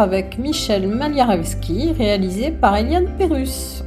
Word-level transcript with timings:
avec 0.00 0.38
Michel 0.38 0.88
Maliarewski, 0.88 1.92
réalisée 1.92 2.50
par 2.50 2.76
Eliane 2.76 3.08
Perrus. 3.18 3.79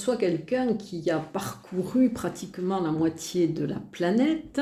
Reçois 0.00 0.16
quelqu'un 0.16 0.72
qui 0.72 1.10
a 1.10 1.18
parcouru 1.18 2.08
pratiquement 2.08 2.80
la 2.80 2.90
moitié 2.90 3.46
de 3.46 3.66
la 3.66 3.76
planète, 3.92 4.58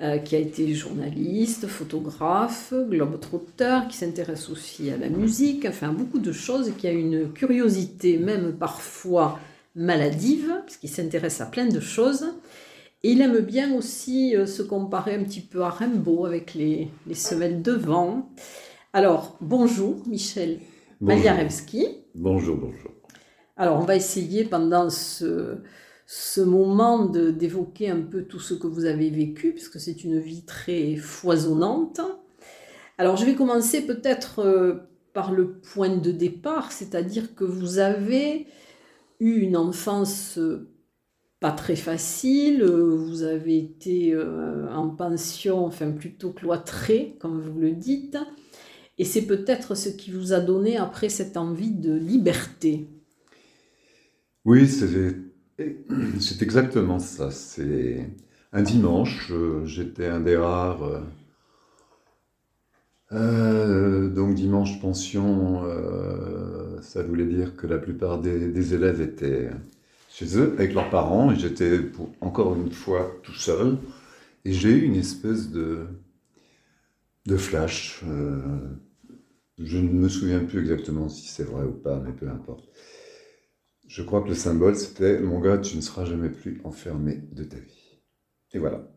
euh, 0.00 0.16
qui 0.16 0.34
a 0.34 0.38
été 0.38 0.72
journaliste, 0.72 1.66
photographe, 1.66 2.72
globe-trotteur, 2.72 3.86
qui 3.86 3.98
s'intéresse 3.98 4.48
aussi 4.48 4.88
à 4.90 4.96
la 4.96 5.10
musique, 5.10 5.66
enfin 5.68 5.92
beaucoup 5.92 6.18
de 6.18 6.32
choses, 6.32 6.72
qui 6.78 6.86
a 6.86 6.90
une 6.90 7.30
curiosité 7.34 8.16
même 8.16 8.54
parfois 8.54 9.38
maladive, 9.74 10.62
puisqu'il 10.64 10.88
s'intéresse 10.88 11.42
à 11.42 11.46
plein 11.46 11.66
de 11.66 11.80
choses. 11.80 12.24
Et 13.02 13.10
il 13.12 13.20
aime 13.20 13.40
bien 13.40 13.74
aussi 13.74 14.34
euh, 14.34 14.46
se 14.46 14.62
comparer 14.62 15.16
un 15.16 15.24
petit 15.24 15.42
peu 15.42 15.60
à 15.64 15.68
Rimbaud 15.68 16.24
avec 16.24 16.54
les, 16.54 16.88
les 17.06 17.14
semelles 17.14 17.60
de 17.60 17.72
vent. 17.72 18.30
Alors, 18.94 19.36
bonjour 19.42 20.02
Michel 20.06 20.60
Maliarewski. 21.02 21.88
Bonjour, 22.14 22.56
bonjour. 22.56 22.99
Alors, 23.60 23.78
on 23.78 23.84
va 23.84 23.94
essayer 23.94 24.44
pendant 24.44 24.88
ce, 24.88 25.60
moment 26.38 27.04
d'évoquer 27.04 27.90
un 27.90 28.00
peu 28.00 28.22
tout 28.22 28.40
ce 28.40 28.54
que 28.54 28.66
vous 28.66 28.86
avez 28.86 29.10
vécu, 29.10 29.52
puisque 29.52 29.78
c'est 29.78 30.02
une 30.02 30.18
vie 30.18 30.46
très 30.46 30.96
foisonnante. 30.96 32.00
Alors, 32.96 33.18
je 33.18 33.26
vais 33.26 33.34
commencer 33.34 33.84
peut-être 33.84 34.38
euh, 34.38 34.76
par 35.12 35.32
le 35.32 35.58
point 35.58 35.94
de 35.94 36.10
départ, 36.10 36.72
c'est-à-dire 36.72 37.34
que 37.34 37.44
vous 37.44 37.78
avez 37.80 38.46
eu 39.20 39.40
une 39.40 39.58
enfance 39.58 40.38
euh, 40.38 40.70
pas 41.38 41.52
très 41.52 41.76
facile, 41.76 42.64
vous 42.64 43.24
avez 43.24 43.58
été 43.58 44.14
euh, 44.14 44.72
en 44.72 44.88
pension, 44.88 45.66
enfin 45.66 45.90
plutôt 45.90 46.32
cloîtré, 46.32 47.18
comme 47.20 47.42
vous 47.42 47.60
le 47.60 47.72
dites. 47.72 48.16
Et 48.96 49.04
c'est 49.04 49.26
peut-être 49.26 49.74
ce 49.74 49.90
qui 49.90 50.10
vous 50.12 50.32
a 50.32 50.40
donné 50.40 50.78
après 50.78 51.10
cette 51.10 51.36
envie 51.36 51.72
de 51.72 51.92
liberté. 51.92 52.88
Oui, 54.50 54.66
c'est 54.66 56.42
exactement 56.42 56.98
ça. 56.98 57.30
C'est 57.30 58.10
un 58.52 58.62
dimanche, 58.62 59.30
euh, 59.30 59.64
j'étais 59.64 60.06
un 60.08 60.18
des 60.18 60.36
rares. 60.36 60.82
Euh, 60.82 61.00
euh, 63.12 64.08
donc 64.08 64.34
dimanche 64.34 64.80
pension, 64.80 65.62
ça 66.82 67.04
voulait 67.04 67.26
dire 67.26 67.54
que 67.54 67.68
la 67.68 67.78
plupart 67.78 68.18
des, 68.20 68.74
élèves 68.74 69.00
étaient 69.00 69.50
chez 70.08 70.36
eux 70.36 70.54
avec 70.58 70.74
leurs 70.74 70.90
parents 70.90 71.30
et 71.30 71.36
j'étais 71.36 71.82
encore 72.20 72.56
une 72.56 72.72
fois 72.72 73.20
tout 73.22 73.34
seul. 73.34 73.76
Et 74.44 74.52
j'ai 74.52 74.70
eu 74.70 74.82
une 74.82 74.96
espèce 74.96 75.50
de, 75.52 75.86
de 77.26 77.36
flash 77.36 78.02
je 79.62 79.78
ne 79.78 79.90
me 79.90 80.08
souviens 80.08 80.40
plus 80.44 80.60
exactement 80.60 81.08
si 81.08 81.28
c'est 81.28 81.44
vrai 81.44 81.64
ou 81.64 81.72
pas, 81.72 82.00
mais 82.04 82.12
peu 82.12 82.28
importe. 82.28 82.69
Je 83.90 84.02
crois 84.04 84.22
que 84.22 84.28
le 84.28 84.36
symbole, 84.36 84.76
c'était 84.76 85.18
Mon 85.18 85.40
gars, 85.40 85.58
tu 85.58 85.76
ne 85.76 85.80
seras 85.80 86.04
jamais 86.04 86.30
plus 86.30 86.60
enfermé 86.62 87.24
de 87.32 87.42
ta 87.42 87.58
vie. 87.58 87.98
Et 88.52 88.60
voilà. 88.60 88.88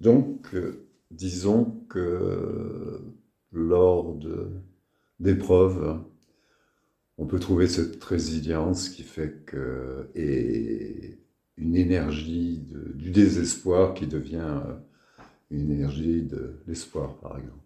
Donc, 0.00 0.54
euh, 0.54 0.86
disons 1.10 1.80
que 1.88 3.00
lors 3.52 4.18
d'épreuves, 5.18 5.98
on 7.16 7.26
peut 7.26 7.38
trouver 7.38 7.68
cette 7.68 8.04
résilience 8.04 8.90
qui 8.90 9.02
fait 9.02 9.44
que. 9.46 10.10
et 10.14 11.18
une 11.56 11.76
énergie 11.76 12.66
du 12.94 13.10
désespoir 13.12 13.94
qui 13.94 14.06
devient 14.06 14.60
euh, 14.66 14.74
une 15.50 15.70
énergie 15.70 16.22
de 16.22 16.60
l'espoir, 16.66 17.16
par 17.18 17.38
exemple. 17.38 17.63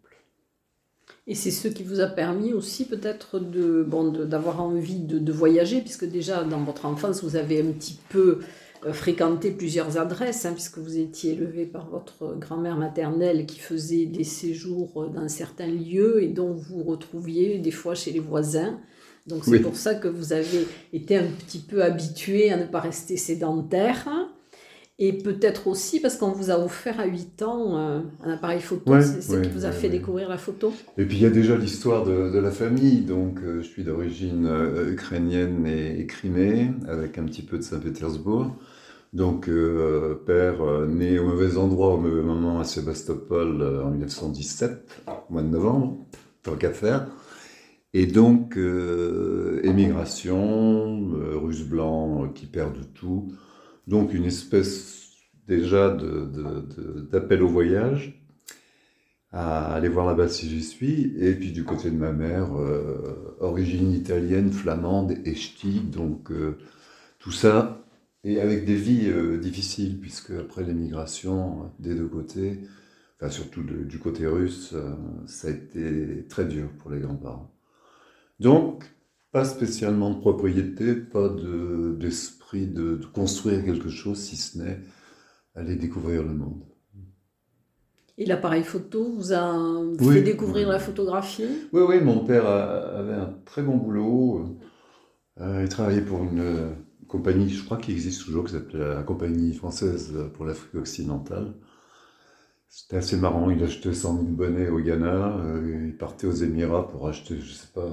Et 1.27 1.35
c'est 1.35 1.51
ce 1.51 1.69
qui 1.69 1.83
vous 1.83 2.01
a 2.01 2.07
permis 2.07 2.55
aussi 2.55 2.87
peut-être 2.87 3.39
de, 3.39 3.83
bon, 3.87 4.11
d'avoir 4.11 4.63
envie 4.63 5.01
de, 5.01 5.33
voyager, 5.33 5.81
puisque 5.81 6.07
déjà 6.07 6.43
dans 6.43 6.63
votre 6.63 6.87
enfance, 6.87 7.23
vous 7.23 7.37
avez 7.37 7.61
un 7.61 7.73
petit 7.73 7.99
peu 8.09 8.39
euh, 8.87 8.93
fréquenté 8.95 9.51
plusieurs 9.51 9.99
adresses, 9.99 10.47
hein, 10.47 10.53
puisque 10.55 10.79
vous 10.79 10.99
étiez 10.99 11.33
élevé 11.33 11.67
par 11.67 11.91
votre 11.91 12.35
grand-mère 12.39 12.77
maternelle 12.77 13.45
qui 13.45 13.59
faisait 13.59 14.07
des 14.07 14.25
séjours 14.25 15.11
dans 15.15 15.29
certains 15.29 15.67
lieux 15.67 16.23
et 16.23 16.29
dont 16.29 16.55
vous 16.55 16.83
retrouviez 16.83 17.59
des 17.59 17.73
fois 17.73 17.95
chez 17.95 18.11
les 18.11 18.21
voisins. 18.21 18.79
Donc 19.27 19.45
c'est 19.45 19.61
pour 19.61 19.77
ça 19.77 19.95
que 19.95 20.09
vous 20.09 20.33
avez 20.33 20.67
été 20.95 21.17
un 21.17 21.27
petit 21.27 21.59
peu 21.59 21.85
habitué 21.85 22.51
à 22.51 22.57
ne 22.57 22.65
pas 22.65 22.81
rester 22.81 23.19
sédentaire. 23.19 24.09
Et 25.01 25.13
peut-être 25.13 25.69
aussi 25.69 26.01
parce 26.01 26.17
qu'on 26.17 26.33
vous 26.33 26.51
a 26.51 26.59
offert 26.59 26.99
à 26.99 27.07
8 27.07 27.43
ans 27.43 27.79
euh, 27.79 28.01
un 28.25 28.33
appareil 28.33 28.61
photo, 28.61 29.01
c'est 29.01 29.23
ce 29.23 29.41
qui 29.41 29.49
vous 29.49 29.65
a 29.65 29.71
fait 29.71 29.89
découvrir 29.89 30.29
la 30.29 30.39
photo? 30.39 30.73
Et 30.97 31.05
puis 31.05 31.19
il 31.19 31.23
y 31.23 31.27
a 31.27 31.31
déjà 31.31 31.57
l'histoire 31.57 32.05
de, 32.05 32.37
la 32.37 32.51
famille, 32.51 33.03
donc 33.03 33.39
euh, 33.41 33.63
je 33.63 33.69
suis 33.69 33.85
d'origine 33.85 34.47
euh, 34.47 34.91
ukrainienne 34.93 35.65
et, 35.69 36.05
crimée, 36.07 36.73
avec 36.89 37.17
un 37.17 37.23
petit 37.25 37.43
peu 37.43 37.59
de 37.59 37.63
Saint-Pétersbourg. 37.63 38.57
Donc 39.15 39.49
père 40.27 40.87
né 40.87 41.19
au 41.19 41.25
mauvais 41.25 41.57
endroit, 41.57 41.95
au 41.95 41.97
mauvais 41.97 42.21
moment 42.21 42.61
à 42.61 42.65
Sébastopol 42.65 43.63
en 43.83 43.91
1917, 43.91 45.05
au 45.07 45.33
mois 45.33 45.41
de 45.41 45.49
novembre, 45.49 45.97
tant 46.43 46.57
qu'à 46.57 46.73
faire. 46.73 47.07
Et 47.95 48.05
donc 48.05 48.59
émigration, 49.63 51.09
russe 51.43 51.65
blanc 51.65 52.29
qui 52.35 52.45
perdent 52.45 52.85
tout 52.93 53.33
donc 53.89 54.13
une 54.13 54.27
espèce 54.27 55.17
déjà 55.49 55.97
d'appel 57.11 57.43
au 57.43 57.49
voyage, 57.49 58.23
à 59.33 59.73
aller 59.75 59.89
voir 59.89 60.07
là-bas 60.07 60.29
si 60.29 60.49
j'y 60.49 60.63
suis. 60.63 61.15
Et 61.19 61.35
puis 61.35 61.53
du 61.53 61.65
côté 61.65 61.91
de 61.91 61.97
ma 61.97 62.13
mère, 62.13 62.55
euh, 62.55 63.37
origine 63.41 63.93
italienne, 63.93 64.53
flamande 64.53 65.13
et 65.25 65.35
donc 65.91 66.31
euh, 66.31 66.59
tout 67.19 67.33
ça, 67.33 67.83
et 68.25 68.41
avec 68.41 68.67
des 68.67 68.77
vies 68.77 69.09
euh, 69.09 69.39
difficiles, 69.39 69.99
puisque 69.99 70.33
après 70.33 70.65
l'émigration, 70.65 71.73
des 71.79 71.95
deux 71.95 72.09
côtés, 72.09 72.61
enfin 73.17 73.31
surtout 73.31 73.63
du 73.63 73.99
côté 73.99 74.27
russe, 74.27 74.75
ça 75.27 75.49
a 75.49 75.51
été 75.51 76.27
très 76.29 76.45
dur 76.45 76.69
pour 76.79 76.91
les 76.91 77.01
grands-parents. 77.01 77.51
Donc, 78.39 78.85
pas 79.33 79.45
spécialement 79.45 80.11
de 80.11 80.21
propriété, 80.21 80.95
pas 80.95 81.29
d'esprit 81.29 82.38
de, 82.38 82.38
de, 82.55 83.01
construire 83.13 83.65
quelque 83.65 83.89
chose, 83.89 84.19
si 84.19 84.37
ce 84.37 84.59
n'est 84.59 84.81
aller 85.55 85.77
découvrir 85.77 86.23
le 86.23 86.35
monde. 86.35 86.63
Et 88.17 88.27
l'appareil 88.27 88.65
photo 88.65 89.13
vous 89.13 89.33
a 89.33 89.57
fait 90.01 90.23
découvrir 90.23 90.69
la 90.69 90.79
photographie? 90.79 91.47
Oui, 91.73 91.83
oui, 91.89 92.01
mon 92.01 92.25
père 92.25 92.47
avait 92.47 93.15
un 93.15 93.35
très 93.45 93.63
bon 93.63 93.77
boulot. 93.77 94.59
Euh, 95.41 95.63
il 95.63 95.69
travaillait 95.69 96.01
pour 96.01 96.25
une 96.25 96.75
compagnie, 97.07 97.49
je 97.49 97.65
crois 97.65 97.77
qu'il 97.77 97.95
existe 97.95 98.25
toujours, 98.25 98.45
qui 98.45 98.53
s'appelle 98.53 98.81
la 98.81 99.03
Compagnie 99.03 99.55
française 99.55 100.15
pour 100.35 100.45
l'Afrique 100.45 100.75
occidentale. 100.75 101.55
C'était 102.69 102.97
assez 102.97 103.17
marrant, 103.17 103.51
il 103.51 103.63
achetait 103.63 103.95
100 103.95 104.17
000 104.17 104.27
bonnets 104.29 104.69
au 104.69 104.79
Ghana, 104.79 105.39
euh, 105.39 105.87
il 105.87 105.97
partait 105.97 106.27
aux 106.27 106.33
Émirats 106.33 106.87
pour 106.87 107.09
acheter, 107.09 107.39
je 107.41 107.53
sais 107.53 107.69
pas, 107.75 107.89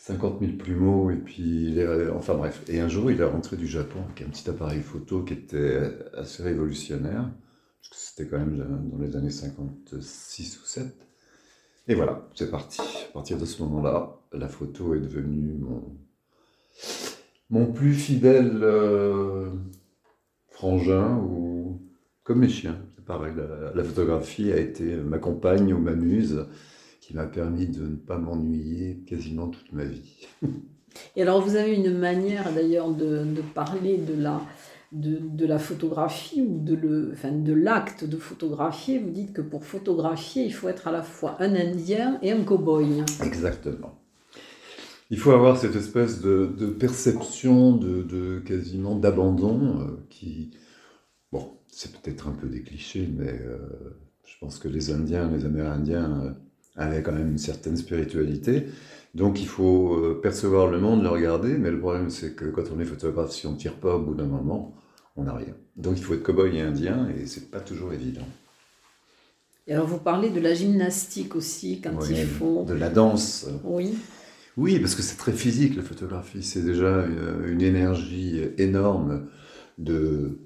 50 0.00 0.40
000 0.40 0.52
plumeaux, 0.52 1.10
et 1.10 1.16
puis, 1.16 1.78
est, 1.78 2.08
enfin 2.08 2.34
bref. 2.34 2.62
Et 2.68 2.80
un 2.80 2.88
jour, 2.88 3.10
il 3.10 3.20
est 3.20 3.24
rentré 3.24 3.56
du 3.56 3.66
Japon 3.66 4.00
avec 4.06 4.22
un 4.22 4.30
petit 4.30 4.48
appareil 4.48 4.80
photo 4.80 5.22
qui 5.22 5.34
était 5.34 5.78
assez 6.14 6.42
révolutionnaire, 6.42 7.30
parce 7.80 7.90
que 7.90 7.96
c'était 7.96 8.26
quand 8.26 8.38
même 8.38 8.56
dans 8.90 8.98
les 8.98 9.14
années 9.14 9.30
56 9.30 10.60
ou 10.62 10.64
7. 10.64 10.86
Et 11.88 11.94
voilà, 11.94 12.26
c'est 12.34 12.50
parti. 12.50 12.80
À 12.80 13.12
partir 13.12 13.36
de 13.36 13.44
ce 13.44 13.62
moment-là, 13.62 14.16
la 14.32 14.48
photo 14.48 14.94
est 14.94 15.00
devenue 15.00 15.54
mon, 15.58 15.82
mon 17.50 17.66
plus 17.70 17.92
fidèle 17.92 18.60
euh, 18.62 19.50
frangin 20.48 21.18
ou 21.18 21.82
comme 22.22 22.38
mes 22.38 22.48
chiens. 22.48 22.80
C'est 22.96 23.04
pareil, 23.04 23.34
la, 23.74 23.84
photographie 23.84 24.50
a 24.50 24.56
été 24.56 24.96
ma 24.96 25.18
compagne 25.18 25.74
ou 25.74 25.78
ma 25.78 25.92
muse 25.92 26.46
qui 27.10 27.16
m'a 27.16 27.26
permis 27.26 27.66
de 27.66 27.82
ne 27.82 27.96
pas 27.96 28.18
m'ennuyer 28.18 29.02
quasiment 29.04 29.48
toute 29.48 29.72
ma 29.72 29.84
vie. 29.84 30.28
Et 31.16 31.22
alors 31.22 31.42
vous 31.42 31.56
avez 31.56 31.74
une 31.74 31.98
manière 31.98 32.52
d'ailleurs 32.54 32.92
de, 32.92 33.24
parler 33.52 33.96
de 33.96 34.14
la, 34.14 34.40
de, 34.92 35.44
la 35.44 35.58
photographie 35.58 36.40
ou 36.40 36.60
de, 36.62 36.74
le, 36.76 37.10
enfin, 37.12 37.32
de 37.32 37.52
l'acte 37.52 38.04
de 38.04 38.16
photographier. 38.16 39.00
Vous 39.00 39.10
dites 39.10 39.32
que 39.32 39.40
pour 39.40 39.64
photographier, 39.64 40.44
il 40.44 40.52
faut 40.52 40.68
être 40.68 40.86
à 40.86 40.92
la 40.92 41.02
fois 41.02 41.36
un 41.40 41.56
Indien 41.56 42.20
et 42.22 42.30
un 42.30 42.44
cow-boy. 42.44 43.02
Exactement. 43.24 44.00
Il 45.10 45.18
faut 45.18 45.32
avoir 45.32 45.56
cette 45.56 45.74
espèce 45.74 46.20
de, 46.20 46.46
perception 46.78 47.72
de, 47.72 48.38
quasiment 48.46 48.94
d'abandon 48.94 49.80
euh, 49.80 50.06
qui, 50.10 50.52
bon, 51.32 51.58
c'est 51.68 51.90
peut-être 51.92 52.28
un 52.28 52.32
peu 52.32 52.48
des 52.48 52.62
clichés, 52.62 53.08
mais 53.12 53.40
euh, 53.42 53.58
je 54.24 54.38
pense 54.38 54.60
que 54.60 54.68
les 54.68 54.92
Indiens, 54.92 55.28
les 55.28 55.44
Amérindiens 55.44 56.20
euh, 56.22 56.30
avaient 56.76 57.02
quand 57.02 57.12
même 57.12 57.30
une 57.30 57.38
certaine 57.38 57.76
spiritualité. 57.76 58.66
Donc 59.14 59.40
il 59.40 59.48
faut 59.48 60.18
percevoir 60.22 60.68
le 60.68 60.78
monde, 60.78 61.02
le 61.02 61.08
regarder, 61.08 61.58
mais 61.58 61.70
le 61.70 61.80
problème 61.80 62.10
c'est 62.10 62.34
que 62.34 62.44
quand 62.44 62.64
on 62.74 62.80
est 62.80 62.84
photographe, 62.84 63.32
si 63.32 63.46
on 63.46 63.52
ne 63.52 63.56
tire 63.56 63.74
pas 63.74 63.96
au 63.96 64.00
bout 64.00 64.14
d'un 64.14 64.26
moment, 64.26 64.74
on 65.16 65.24
n'a 65.24 65.34
rien. 65.34 65.54
Donc 65.76 65.98
il 65.98 66.04
faut 66.04 66.14
être 66.14 66.22
cow-boy 66.22 66.56
et 66.56 66.60
indien, 66.60 67.08
et 67.08 67.26
c'est 67.26 67.50
pas 67.50 67.60
toujours 67.60 67.92
évident. 67.92 68.26
Et 69.66 69.74
alors 69.74 69.86
vous 69.86 69.98
parlez 69.98 70.30
de 70.30 70.40
la 70.40 70.54
gymnastique 70.54 71.34
aussi, 71.36 71.80
quand 71.80 72.08
il 72.08 72.26
faut... 72.26 72.64
De 72.64 72.74
la 72.74 72.88
danse. 72.88 73.48
Oui. 73.64 73.98
Oui, 74.56 74.78
parce 74.78 74.94
que 74.94 75.02
c'est 75.02 75.16
très 75.16 75.32
physique 75.32 75.76
la 75.76 75.82
photographie. 75.82 76.42
C'est 76.42 76.62
déjà 76.62 76.86
euh, 76.86 77.50
une 77.50 77.62
énergie 77.62 78.42
énorme 78.58 79.28
de 79.78 80.38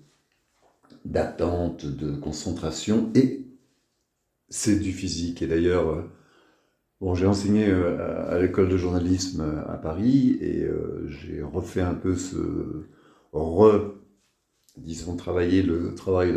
d'attente, 1.05 1.85
de 1.85 2.13
concentration, 2.13 3.11
et 3.15 3.44
c'est 4.49 4.79
du 4.79 4.93
physique. 4.93 5.43
Et 5.43 5.47
d'ailleurs, 5.47 5.89
euh, 5.89 6.03
bon, 7.01 7.15
j'ai 7.15 7.27
enseigné 7.27 7.69
euh, 7.69 8.29
à 8.31 8.39
l'école 8.41 8.69
de 8.69 8.77
journalisme 8.77 9.65
à 9.67 9.77
Paris 9.77 10.39
et 10.41 10.67
j'ai 11.09 11.43
refait 11.43 11.83
un 11.83 11.95
peu 11.95 12.17
ce 12.17 12.87
re, 13.33 13.95
disons, 14.77 15.17
travailler 15.17 15.63
le 15.63 15.95
travail 15.95 16.35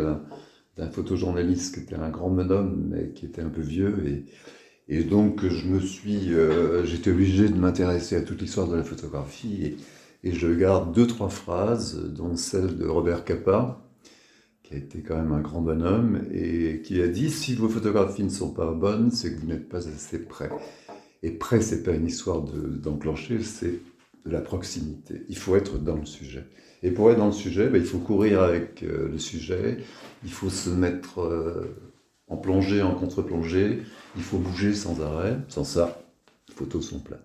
d'un 0.76 0.90
photojournaliste 0.90 1.74
qui 1.74 1.80
était 1.80 1.96
un 1.96 2.10
grand 2.10 2.30
bonhomme, 2.30 2.88
mais 2.90 3.10
qui 3.10 3.26
était 3.26 3.42
un 3.42 3.50
peu 3.50 3.62
vieux 3.62 4.06
et 4.06 4.24
et 4.88 5.04
donc, 5.04 5.46
je 5.46 5.66
me 5.68 5.80
suis, 5.80 6.32
euh, 6.32 6.84
j'étais 6.84 7.10
obligé 7.10 7.48
de 7.48 7.56
m'intéresser 7.56 8.16
à 8.16 8.22
toute 8.22 8.40
l'histoire 8.40 8.68
de 8.68 8.76
la 8.76 8.84
photographie. 8.84 9.76
Et, 10.24 10.32
je 10.32 10.48
garde 10.48 10.94
deux, 10.94 11.06
trois 11.06 11.28
phrases, 11.28 11.96
dont 12.12 12.36
celle 12.36 12.76
de 12.76 12.86
Robert 12.86 13.24
Capa, 13.24 13.80
qui 14.68 14.74
a 14.74 14.76
été 14.76 15.00
quand 15.00 15.16
même 15.16 15.32
un 15.32 15.40
grand 15.40 15.62
bonhomme, 15.62 16.26
et 16.30 16.82
qui 16.82 17.00
a 17.00 17.08
dit 17.08 17.30
Si 17.30 17.54
vos 17.54 17.70
photographies 17.70 18.22
ne 18.22 18.28
sont 18.28 18.50
pas 18.50 18.70
bonnes, 18.72 19.10
c'est 19.10 19.34
que 19.34 19.40
vous 19.40 19.46
n'êtes 19.46 19.68
pas 19.68 19.88
assez 19.88 20.18
prêt. 20.18 20.50
Et 21.22 21.30
prêt, 21.30 21.62
c'est 21.62 21.82
pas 21.82 21.92
une 21.92 22.06
histoire 22.06 22.42
d'enclencher, 22.42 23.42
c'est 23.42 23.80
de 24.26 24.30
la 24.30 24.42
proximité. 24.42 25.22
Il 25.30 25.38
faut 25.38 25.56
être 25.56 25.78
dans 25.78 25.96
le 25.96 26.04
sujet. 26.04 26.44
Et 26.82 26.90
pour 26.90 27.10
être 27.10 27.16
dans 27.16 27.26
le 27.26 27.32
sujet, 27.32 27.68
ben, 27.68 27.80
il 27.80 27.86
faut 27.86 27.98
courir 27.98 28.42
avec 28.42 28.82
euh, 28.82 29.08
le 29.08 29.18
sujet, 29.18 29.78
il 30.22 30.30
faut 30.30 30.50
se 30.50 30.68
mettre 30.68 31.20
euh, 31.20 31.74
en 32.28 32.36
plongée, 32.36 32.82
en 32.82 32.94
contre-plongée, 32.94 33.82
il 34.16 34.22
faut 34.22 34.38
bouger 34.38 34.74
sans 34.74 35.00
arrêt. 35.00 35.38
Sans 35.48 35.64
ça, 35.64 36.02
les 36.48 36.54
photos 36.54 36.86
sont 36.90 37.00
plates. 37.00 37.22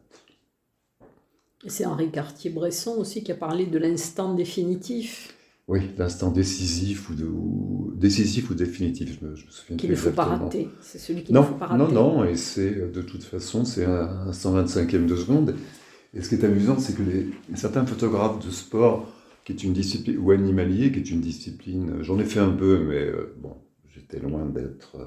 C'est 1.68 1.86
Henri 1.86 2.10
Cartier-Bresson 2.10 2.96
aussi 2.98 3.24
qui 3.24 3.32
a 3.34 3.36
parlé 3.36 3.66
de 3.66 3.78
l'instant 3.78 4.34
définitif. 4.34 5.36
Oui, 5.70 5.80
l'instant 5.98 6.30
décisif 6.30 7.10
ou, 7.10 7.16
de, 7.16 7.98
décisif 7.98 8.50
ou 8.50 8.54
définitif, 8.54 9.18
je 9.20 9.26
me, 9.26 9.36
souviens 9.36 9.78
Qu'il 9.78 9.92
ne 9.92 9.96
faut 9.96 10.12
pas 10.12 10.26
rater, 10.26 10.68
c'est 10.82 11.00
celui 11.00 11.24
qu'il 11.24 11.34
ne 11.34 11.42
faut 11.42 11.54
pas 11.54 11.68
rater. 11.68 11.82
Non, 11.82 11.90
non, 11.90 12.26
et 12.26 12.36
c'est 12.36 12.92
de 12.92 13.02
toute 13.02 13.24
façon, 13.24 13.64
c'est 13.64 13.86
un, 13.86 14.30
125e 14.32 15.06
de 15.06 15.16
seconde. 15.16 15.56
Et 16.14 16.22
ce 16.22 16.30
qui 16.30 16.36
est 16.36 16.44
amusant, 16.44 16.78
c'est 16.80 16.96
que 16.96 17.04
les, 17.04 17.30
certains 17.56 17.86
photographes 17.86 18.46
de 18.46 18.52
sport, 18.52 19.10
qui 19.46 19.54
est 19.54 19.64
une 19.64 19.74
discipline, 19.74 20.18
ou 20.18 20.32
animalier, 20.32 20.92
qui 20.92 21.00
est 21.00 21.10
une 21.10 21.22
discipline, 21.22 21.98
j'en 22.02 22.20
ai 22.20 22.26
fait 22.26 22.42
un 22.42 22.52
peu, 22.52 22.84
mais 22.86 23.06
euh, 23.08 23.34
bon, 23.42 23.56
j'étais 23.88 24.20
loin 24.20 24.46
d'être... 24.46 24.98
Euh, 24.98 25.06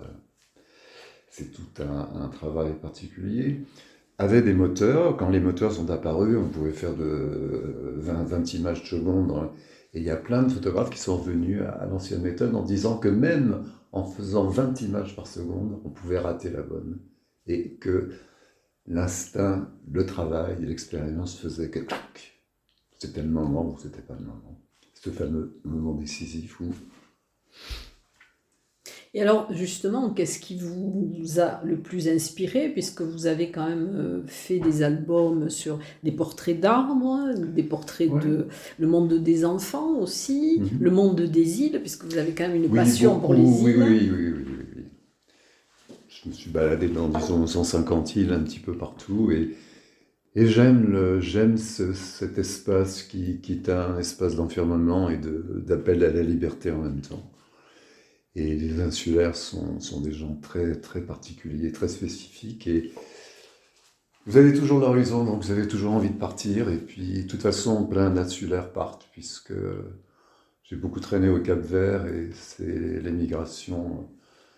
c'est 1.36 1.52
tout 1.52 1.82
un, 1.82 2.28
travail 2.28 2.72
particulier, 2.80 3.60
avait 4.16 4.40
des 4.40 4.54
moteurs. 4.54 5.18
Quand 5.18 5.28
les 5.28 5.40
moteurs 5.40 5.70
sont 5.70 5.90
apparus, 5.90 6.38
on 6.38 6.48
pouvait 6.48 6.72
faire 6.72 6.94
de 6.94 7.94
20, 7.98 8.24
20 8.24 8.54
images 8.54 8.88
seconde. 8.88 9.50
Et 9.96 10.00
il 10.00 10.04
y 10.04 10.10
a 10.10 10.16
plein 10.16 10.42
de 10.42 10.52
photographes 10.52 10.90
qui 10.90 10.98
sont 10.98 11.16
revenus 11.16 11.62
à, 11.62 11.86
l'ancienne 11.86 12.20
méthode 12.20 12.54
en 12.54 12.62
disant 12.62 12.98
que 12.98 13.08
même 13.08 13.64
en 13.92 14.04
faisant 14.04 14.46
20 14.46 14.82
images 14.82 15.16
par 15.16 15.26
seconde, 15.26 15.80
on 15.86 15.88
pouvait 15.88 16.18
rater 16.18 16.50
la 16.50 16.60
bonne. 16.60 16.98
Et 17.46 17.76
que 17.76 18.10
l'instinct, 18.86 19.70
le 19.90 20.04
travail, 20.04 20.58
l'expérience 20.60 21.38
faisaient 21.38 21.70
que 21.70 21.78
c'était 22.98 23.22
le 23.22 23.30
moment 23.30 23.70
ou 23.70 23.78
c'était 23.78 24.02
pas 24.02 24.16
le 24.18 24.26
moment. 24.26 24.60
Ce 24.92 25.08
fameux 25.08 25.58
moment 25.64 25.94
décisif 25.94 26.60
où 26.60 26.74
et 29.16 29.22
alors, 29.22 29.50
justement, 29.50 30.10
qu'est-ce 30.10 30.38
qui 30.38 30.58
vous 30.58 31.40
a 31.40 31.62
le 31.64 31.78
plus 31.78 32.06
inspiré, 32.06 32.68
puisque 32.68 33.00
vous 33.00 33.26
avez 33.26 33.50
quand 33.50 33.66
même 33.66 33.90
euh, 33.94 34.20
fait 34.26 34.58
des 34.58 34.82
albums 34.82 35.48
sur 35.48 35.78
des 36.04 36.12
portraits 36.12 36.60
d'arbres, 36.60 37.32
des 37.34 37.62
portraits 37.62 38.10
de 38.10 38.46
le 38.78 38.86
monde 38.86 39.14
des 39.14 39.46
enfants 39.46 39.96
aussi, 40.00 40.60
mhm. 40.60 40.68
le 40.78 40.90
monde 40.90 41.22
des 41.22 41.62
îles, 41.62 41.80
puisque 41.80 42.04
vous 42.04 42.18
avez 42.18 42.32
quand 42.32 42.46
même 42.46 42.62
une 42.62 42.70
passion 42.70 43.18
pour 43.18 43.32
les 43.32 43.40
îles. 43.40 43.64
Oui, 43.64 43.74
oui, 43.78 44.10
oui, 44.14 44.34
oui, 44.76 44.84
Je 46.10 46.28
me 46.28 46.34
suis 46.34 46.50
baladé 46.50 46.88
dans, 46.88 47.08
disons, 47.08 47.46
150 47.46 48.16
îles 48.16 48.34
un 48.34 48.40
petit 48.40 48.60
peu 48.60 48.74
partout, 48.74 49.30
et, 49.32 49.56
et 50.34 50.46
j'aime, 50.46 51.20
j'aime 51.20 51.56
cet 51.56 52.36
espace 52.36 53.02
qui, 53.02 53.40
qui 53.40 53.54
est 53.54 53.70
un 53.70 53.98
espace 53.98 54.36
d'enfermement 54.36 55.08
et 55.08 55.18
d'appel 55.66 56.04
à 56.04 56.10
la 56.10 56.22
liberté 56.22 56.70
en 56.70 56.82
même 56.82 57.00
temps. 57.00 57.32
Et 58.36 58.54
les 58.54 58.80
insulaires 58.80 59.34
sont, 59.34 59.80
sont, 59.80 60.00
des 60.00 60.12
gens 60.12 60.36
très, 60.36 60.76
très 60.76 61.00
particuliers, 61.00 61.72
très 61.72 61.88
spécifiques. 61.88 62.68
Et 62.68 62.92
vous 64.26 64.36
avez 64.36 64.52
toujours 64.52 64.78
l'horizon, 64.78 65.24
donc 65.24 65.42
vous 65.42 65.50
avez 65.50 65.66
toujours 65.66 65.92
envie 65.92 66.10
de 66.10 66.18
partir. 66.18 66.68
Et 66.68 66.78
puis, 66.78 67.24
de 67.24 67.28
toute 67.28 67.42
façon, 67.42 67.86
plein 67.86 68.10
d'insulaires 68.10 68.72
partent, 68.72 69.08
puisque 69.12 69.54
j'ai 70.62 70.76
beaucoup 70.76 71.00
traîné 71.00 71.28
au 71.28 71.40
Cap 71.40 71.60
Vert 71.60 72.06
et 72.06 72.30
c'est 72.34 73.00
l'émigration 73.00 74.08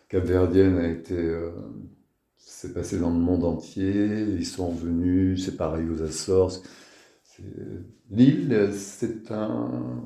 capverdienne 0.08 0.76
a 0.78 0.88
été. 0.88 1.14
Euh, 1.14 1.50
s'est 2.48 2.72
passé 2.72 2.98
dans 2.98 3.10
le 3.10 3.18
monde 3.18 3.44
entier. 3.44 4.22
Ils 4.22 4.46
sont 4.46 4.72
venus, 4.72 5.44
c'est 5.44 5.56
pareil 5.56 5.88
aux 5.88 6.02
Açores. 6.02 6.62
L'île, 8.10 8.70
c'est 8.72 9.30
un 9.30 10.02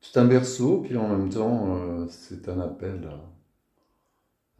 c'est 0.00 0.18
un 0.18 0.24
berceau, 0.24 0.78
puis 0.78 0.96
en 0.96 1.08
même 1.08 1.28
temps, 1.28 1.76
euh, 1.76 2.06
c'est 2.08 2.48
un 2.48 2.60
appel 2.60 3.08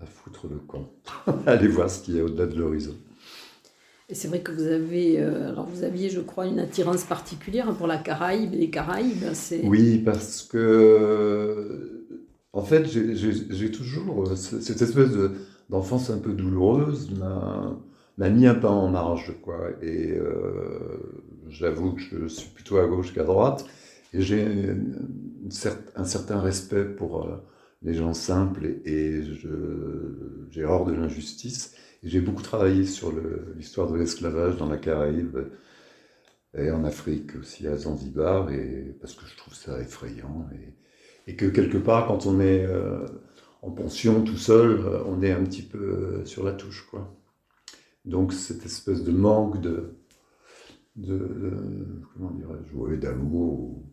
à, 0.00 0.06
foutre 0.06 0.46
le 0.48 0.58
camp, 0.58 0.90
aller 1.46 1.68
voir 1.68 1.90
ce 1.90 2.02
qu'il 2.02 2.16
y 2.16 2.20
a 2.20 2.24
au-delà 2.24 2.46
de 2.46 2.58
l'horizon. 2.58 2.94
Et 4.08 4.14
c'est 4.14 4.28
vrai 4.28 4.40
que 4.40 4.50
vous 4.50 4.66
avez, 4.66 5.20
euh, 5.20 5.50
alors 5.50 5.66
vous 5.66 5.84
aviez, 5.84 6.10
je 6.10 6.20
crois, 6.20 6.46
une 6.46 6.58
attirance 6.58 7.04
particulière 7.04 7.72
pour 7.74 7.86
la 7.86 7.96
Caraïbe, 7.96 8.54
les 8.54 8.70
Caraïbes. 8.70 9.24
Oui, 9.62 9.98
parce 9.98 10.42
que, 10.42 12.06
en 12.52 12.62
fait, 12.62 12.86
j'ai 12.86 13.70
toujours 13.70 14.28
euh, 14.28 14.36
cette 14.36 14.82
espèce 14.82 15.10
d'enfance 15.68 16.10
un 16.10 16.18
peu 16.18 16.32
douloureuse 16.32 17.10
m'a 17.12 18.28
mis 18.28 18.46
un 18.46 18.54
pas 18.54 18.70
en 18.70 18.88
marge, 18.88 19.34
quoi. 19.42 19.70
Et 19.80 20.18
j'avoue 21.48 21.92
que 21.92 22.00
je 22.00 22.26
suis 22.26 22.50
plutôt 22.50 22.78
à 22.78 22.86
gauche 22.86 23.14
qu'à 23.14 23.24
droite. 23.24 23.64
Et 24.12 24.22
j'ai 24.22 24.44
un 25.96 26.04
certain 26.04 26.40
respect 26.40 26.84
pour 26.84 27.24
euh, 27.24 27.36
les 27.82 27.94
gens 27.94 28.14
simples 28.14 28.66
et, 28.84 29.22
j'ai 30.50 30.64
hors 30.64 30.84
de 30.84 30.92
l'injustice. 30.92 31.74
J'ai 32.02 32.20
beaucoup 32.20 32.42
travaillé 32.42 32.86
sur 32.86 33.12
l'histoire 33.56 33.90
de 33.90 33.96
l'esclavage 33.96 34.56
dans 34.56 34.68
la 34.68 34.78
Caraïbe 34.78 35.38
et 36.56 36.70
en 36.70 36.84
Afrique 36.84 37.36
aussi, 37.36 37.66
à 37.66 37.76
Zanzibar, 37.76 38.50
et, 38.50 38.96
parce 39.00 39.14
que 39.14 39.26
je 39.26 39.36
trouve 39.36 39.54
ça 39.54 39.80
effrayant. 39.80 40.48
Et, 41.26 41.36
que 41.36 41.46
quelque 41.46 41.78
part, 41.78 42.08
quand 42.08 42.26
on 42.26 42.40
est 42.40 42.64
euh, 42.64 43.06
en 43.62 43.70
pension 43.70 44.24
tout 44.24 44.36
seul, 44.36 44.80
on 45.06 45.22
est 45.22 45.30
un 45.30 45.44
petit 45.44 45.62
peu 45.62 45.78
euh, 45.78 46.24
sur 46.24 46.42
la 46.42 46.52
touche. 46.52 46.88
Quoi. 46.90 47.16
Donc 48.04 48.32
cette 48.32 48.64
espèce 48.64 49.04
de 49.04 49.12
manque 49.12 49.60
de, 49.60 49.94
de, 50.96 52.02
comment 52.12 52.30
dirais-je, 52.30 52.96
d'amour, 52.96 53.84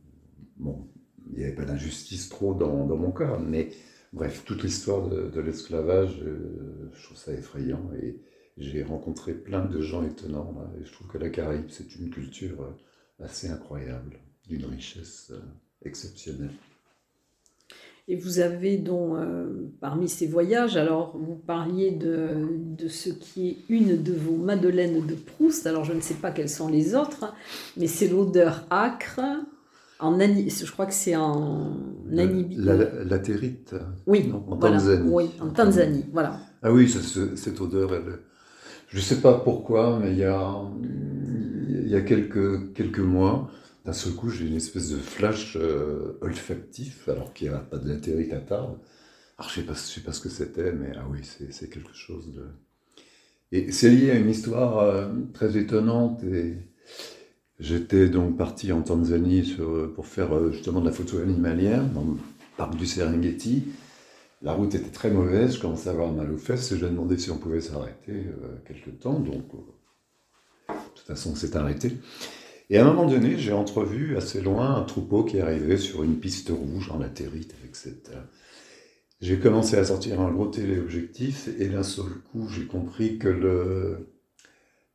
bon, 0.57 0.87
n'y 1.35 1.43
avait 1.43 1.55
pas 1.55 1.65
d'injustice 1.65 2.29
trop 2.29 2.53
dans, 2.53 2.85
mon 2.85 3.11
cas, 3.11 3.37
mais 3.39 3.69
bref, 4.13 4.43
toute 4.45 4.63
l'histoire 4.63 5.07
de, 5.07 5.39
l'esclavage, 5.39 6.21
euh, 6.23 6.91
je 6.93 7.03
trouve 7.03 7.17
ça 7.17 7.33
effrayant 7.33 7.89
et 8.01 8.19
j'ai 8.57 8.83
rencontré 8.83 9.33
plein 9.33 9.65
de 9.65 9.81
gens 9.81 10.03
étonnants. 10.03 10.55
et 10.79 10.85
je 10.85 10.91
trouve 10.91 11.07
que 11.07 11.17
la 11.17 11.29
Caraïbe, 11.29 11.67
c'est 11.69 11.95
une 11.95 12.09
culture 12.09 12.61
euh, 12.61 13.25
assez 13.25 13.49
incroyable, 13.49 14.17
d'une 14.47 14.65
richesse 14.65 15.31
euh, 15.31 15.39
exceptionnelle. 15.83 16.53
Et 18.09 18.15
vous 18.15 18.39
avez 18.39 18.77
donc, 18.77 19.17
euh, 19.17 19.67
parmi 19.81 20.07
ces 20.07 20.27
voyages, 20.27 20.77
alors 20.77 21.17
vous 21.17 21.35
parliez 21.35 21.91
de, 21.91 22.47
de, 22.77 22.87
ce 22.87 23.09
qui 23.09 23.49
est 23.49 23.57
une 23.67 24.01
de 24.01 24.13
vos 24.13 24.37
madeleines 24.37 25.05
de 25.05 25.13
Proust. 25.13 25.67
Alors 25.67 25.83
je 25.83 25.91
ne 25.91 25.99
sais 25.99 26.13
pas 26.13 26.31
quelles 26.31 26.49
sont 26.49 26.69
les 26.69 26.95
autres, 26.95 27.33
mais 27.75 27.87
c'est 27.87 28.07
l'odeur 28.07 28.65
acre. 28.69 29.19
En 29.99 30.19
je 30.19 30.71
crois 30.71 30.85
que 30.85 30.93
c'est 30.93 31.15
en 31.15 31.75
Namibie. 32.05 32.55
La, 32.57 32.75
la, 32.75 33.19
Oui, 34.05 34.31
en 34.31 34.57
Tanzanie. 34.57 35.09
Oui, 35.09 35.31
en 35.39 35.49
Tanzanie, 35.49 36.05
voilà. 36.13 36.39
Ah 36.61 36.71
oui, 36.71 36.89
cette 36.89 37.61
odeur, 37.61 37.93
elle, 37.93 38.19
je 38.87 38.97
ne 38.97 39.01
sais 39.01 39.21
pas 39.21 39.33
pourquoi, 39.39 39.99
mais 39.99 40.11
il 40.11 40.19
y 40.19 40.23
a, 40.23 40.55
il 41.69 41.87
y 41.87 41.95
a 41.95 42.01
quelques, 42.01 42.73
quelques 42.73 42.99
mois, 42.99 43.51
d'un 43.85 43.93
seul 43.93 44.13
coup, 44.13 44.29
j'ai 44.29 44.47
une 44.47 44.55
espèce 44.55 44.89
de 44.89 44.97
flash 44.97 45.57
euh, 45.59 46.17
olfactif, 46.21 47.07
alors 47.09 47.33
qu'il 47.33 47.49
n'y 47.49 47.55
a 47.55 47.59
pas 47.59 47.77
de 47.77 47.87
latérite 47.89 48.33
à 48.33 48.39
table. 48.39 48.77
Alors, 49.37 49.51
je 49.51 49.61
ne 49.61 49.65
sais, 49.65 49.67
pas, 49.67 49.75
sais 49.75 50.01
pas 50.01 50.13
ce 50.13 50.21
que 50.21 50.29
c'était, 50.29 50.71
mais 50.71 50.91
ah 50.95 51.05
oui, 51.09 51.19
c'est 51.23 51.69
quelque 51.69 51.93
chose 51.93 52.33
de. 52.33 52.45
Et 53.51 53.71
c'est 53.71 53.89
lié 53.89 54.11
à 54.11 54.15
une 54.15 54.29
histoire 54.29 54.79
euh, 54.79 55.07
très 55.33 55.57
étonnante. 55.57 56.23
Et 56.23 56.57
j'étais 57.59 58.09
donc 58.09 58.37
parti 58.37 58.71
en 58.71 58.81
Tanzanie 58.81 59.45
sur, 59.45 59.93
pour 59.93 60.05
faire 60.05 60.35
euh, 60.35 60.51
justement 60.51 60.81
de 60.81 60.85
la 60.85 60.91
photo 60.91 61.19
animalière 61.19 61.83
dans 61.85 62.01
le 62.01 62.17
parc 62.57 62.75
du 62.75 62.85
Serengeti. 62.85 63.65
La 64.41 64.53
route 64.53 64.75
était 64.75 64.91
très 64.91 65.09
mauvaise, 65.09 65.55
je 65.55 65.61
commençais 65.61 65.89
à 65.89 65.93
avoir 65.93 66.11
mal 66.11 66.31
aux 66.31 66.37
fesses 66.37 66.71
et 66.71 66.75
je 66.75 66.81
lui 66.81 66.87
ai 66.87 66.89
demandé 66.91 67.17
si 67.17 67.31
on 67.31 67.37
pouvait 67.37 67.61
s'arrêter 67.61 68.27
quelque 68.67 68.91
temps. 68.91 69.19
Donc, 69.19 69.45
de 70.69 70.73
toute 70.93 71.07
façon, 71.07 71.31
on 71.31 71.35
s'est 71.35 71.57
arrêté. 71.57 71.93
Et 72.69 72.77
à 72.77 72.85
un 72.85 72.93
moment 72.93 73.07
donné, 73.07 73.37
j'ai 73.37 73.53
entrevu 73.53 74.17
assez 74.17 74.41
loin 74.41 74.75
un 74.75 74.83
troupeau 74.83 75.23
qui 75.23 75.39
arrivait 75.39 75.77
sur 75.77 76.03
une 76.03 76.19
piste 76.19 76.49
rouge 76.49 76.91
en 76.91 76.99
latérite 76.99 77.55
avec 77.61 77.75
cette. 77.75 78.09
Euh, 78.09 78.21
j'ai 79.21 79.39
commencé 79.39 79.77
à 79.77 79.85
sortir 79.85 80.19
un 80.19 80.29
gros 80.29 80.47
téléobjectif 80.47 81.49
et 81.59 81.69
d'un 81.69 81.83
seul 81.83 82.11
coup, 82.31 82.47
j'ai 82.49 82.65
compris 82.65 83.17
que 83.17 83.29
le, 83.29 84.09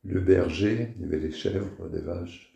le 0.05 0.21
berger, 0.21 0.93
il 0.95 1.01
y 1.01 1.05
avait 1.05 1.19
les 1.19 1.31
chèvres, 1.31 1.89
des 1.91 1.99
vaches, 1.99 2.52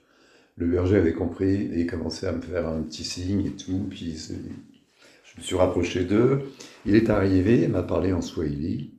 le 0.57 0.67
berger 0.67 0.97
avait 0.97 1.13
compris 1.13 1.53
et 1.53 1.81
il 1.81 1.87
commençait 1.87 2.27
à 2.27 2.31
me 2.31 2.41
faire 2.41 2.67
un 2.67 2.81
petit 2.81 3.03
signe 3.03 3.45
et 3.45 3.51
tout. 3.51 3.85
Puis 3.89 4.17
je 4.17 5.37
me 5.37 5.43
suis 5.43 5.55
rapproché 5.55 6.03
d'eux. 6.03 6.41
Il 6.85 6.95
est 6.95 7.09
arrivé, 7.09 7.63
il 7.63 7.69
m'a 7.69 7.83
parlé 7.83 8.11
en 8.11 8.21
swahili. 8.21 8.93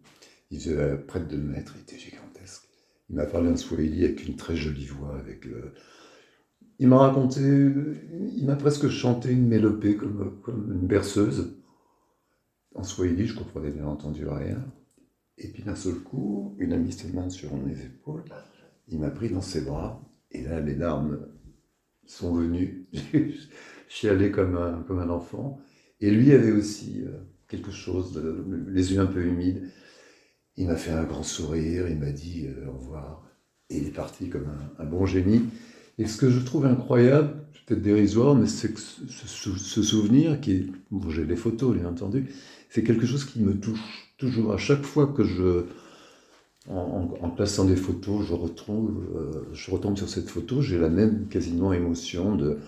Il 0.50 0.60
faisait 0.60 0.76
euh, 0.76 0.96
près 0.96 1.20
de 1.20 1.26
2 1.26 1.36
mètres, 1.36 1.74
il 1.76 1.82
était 1.82 1.98
gigantesque. 1.98 2.62
Il 3.10 3.16
m'a 3.16 3.26
parlé 3.26 3.50
en 3.50 3.56
swahili 3.56 4.04
avec 4.04 4.26
une 4.26 4.36
très 4.36 4.56
jolie 4.56 4.86
voix, 4.86 5.18
avec 5.18 5.46
il 6.80 6.86
m'a 6.86 6.98
raconté, 6.98 7.40
il 7.40 8.44
m'a 8.46 8.54
presque 8.54 8.88
chanté 8.88 9.32
une 9.32 9.48
mélopée 9.48 9.96
comme, 9.96 10.40
comme 10.42 10.72
une 10.72 10.86
berceuse. 10.86 11.56
En 12.74 12.84
swahili, 12.84 13.26
je 13.26 13.36
comprenais 13.36 13.72
bien 13.72 13.86
entendu 13.86 14.26
rien. 14.26 14.64
Et 15.38 15.48
puis 15.48 15.64
d'un 15.64 15.74
seul 15.74 15.96
coup, 15.96 16.54
une 16.58 16.72
a 16.72 16.76
mis 16.76 16.92
ses 16.92 17.08
sur 17.30 17.56
mes 17.56 17.80
épaules, 17.84 18.24
il 18.88 19.00
m'a 19.00 19.10
pris 19.10 19.28
dans 19.28 19.40
ses 19.40 19.60
bras, 19.60 20.00
et 20.30 20.42
là, 20.42 20.60
les 20.60 20.74
larmes 20.74 21.26
sont 22.08 22.42
suis 23.88 24.08
allé 24.08 24.30
comme 24.30 24.56
un, 24.56 24.82
comme 24.86 24.98
un 24.98 25.10
enfant. 25.10 25.60
Et 26.00 26.10
lui 26.10 26.32
avait 26.32 26.52
aussi 26.52 27.02
euh, 27.04 27.18
quelque 27.48 27.70
chose, 27.70 28.20
les 28.68 28.92
yeux 28.92 29.00
un 29.00 29.06
peu 29.06 29.24
humides. 29.24 29.68
Il 30.56 30.66
m'a 30.66 30.76
fait 30.76 30.90
un 30.90 31.04
grand 31.04 31.22
sourire, 31.22 31.88
il 31.88 31.98
m'a 31.98 32.10
dit 32.10 32.46
euh, 32.48 32.68
au 32.68 32.78
revoir. 32.78 33.24
Et 33.70 33.78
il 33.78 33.86
est 33.86 33.94
parti 33.94 34.28
comme 34.28 34.48
un 34.78 34.84
bon 34.84 35.06
génie. 35.06 35.42
Et 35.98 36.06
ce 36.06 36.16
que 36.16 36.30
je 36.30 36.40
trouve 36.40 36.64
incroyable, 36.66 37.34
peut-être 37.68 37.82
dérisoire, 37.82 38.34
mais 38.34 38.46
c'est 38.46 38.72
que 38.72 38.80
ce, 38.80 39.82
souvenir, 39.82 40.40
qui 40.40 40.72
bon, 40.90 41.10
j'ai 41.10 41.24
les 41.24 41.36
photos 41.36 41.76
bien 41.76 41.88
entendu, 41.88 42.26
c'est 42.70 42.82
quelque 42.82 43.06
chose 43.06 43.24
qui 43.24 43.40
me 43.40 43.58
touche 43.58 44.14
toujours. 44.16 44.52
À 44.52 44.56
chaque 44.56 44.84
fois 44.84 45.08
que 45.08 45.24
je, 45.24 45.64
en, 46.68 47.30
plaçant 47.30 47.64
des 47.64 47.76
photos, 47.76 48.26
je 48.26 48.34
retrouve, 48.34 49.04
euh, 49.16 49.48
je 49.52 49.70
retombe 49.70 49.96
sur 49.96 50.08
cette 50.08 50.28
photo, 50.28 50.60
j'ai 50.60 50.78
la 50.78 50.90
même 50.90 51.28
quasiment 51.28 51.72
émotion 51.72 52.34
de, 52.34 52.58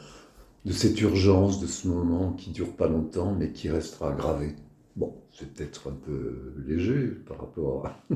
de 0.64 0.72
cette 0.72 1.00
urgence, 1.00 1.60
de 1.60 1.66
ce 1.66 1.88
moment 1.88 2.32
qui 2.32 2.50
dure 2.50 2.72
pas 2.72 2.88
longtemps, 2.88 3.34
mais 3.38 3.50
qui 3.52 3.68
restera 3.68 4.12
gravé. 4.12 4.54
Bon, 4.96 5.14
c'est 5.38 5.52
peut-être 5.52 5.90
un 5.90 5.94
peu 5.94 6.54
léger 6.66 7.08
par 7.26 7.38
rapport 7.38 7.86
à... 7.86 8.00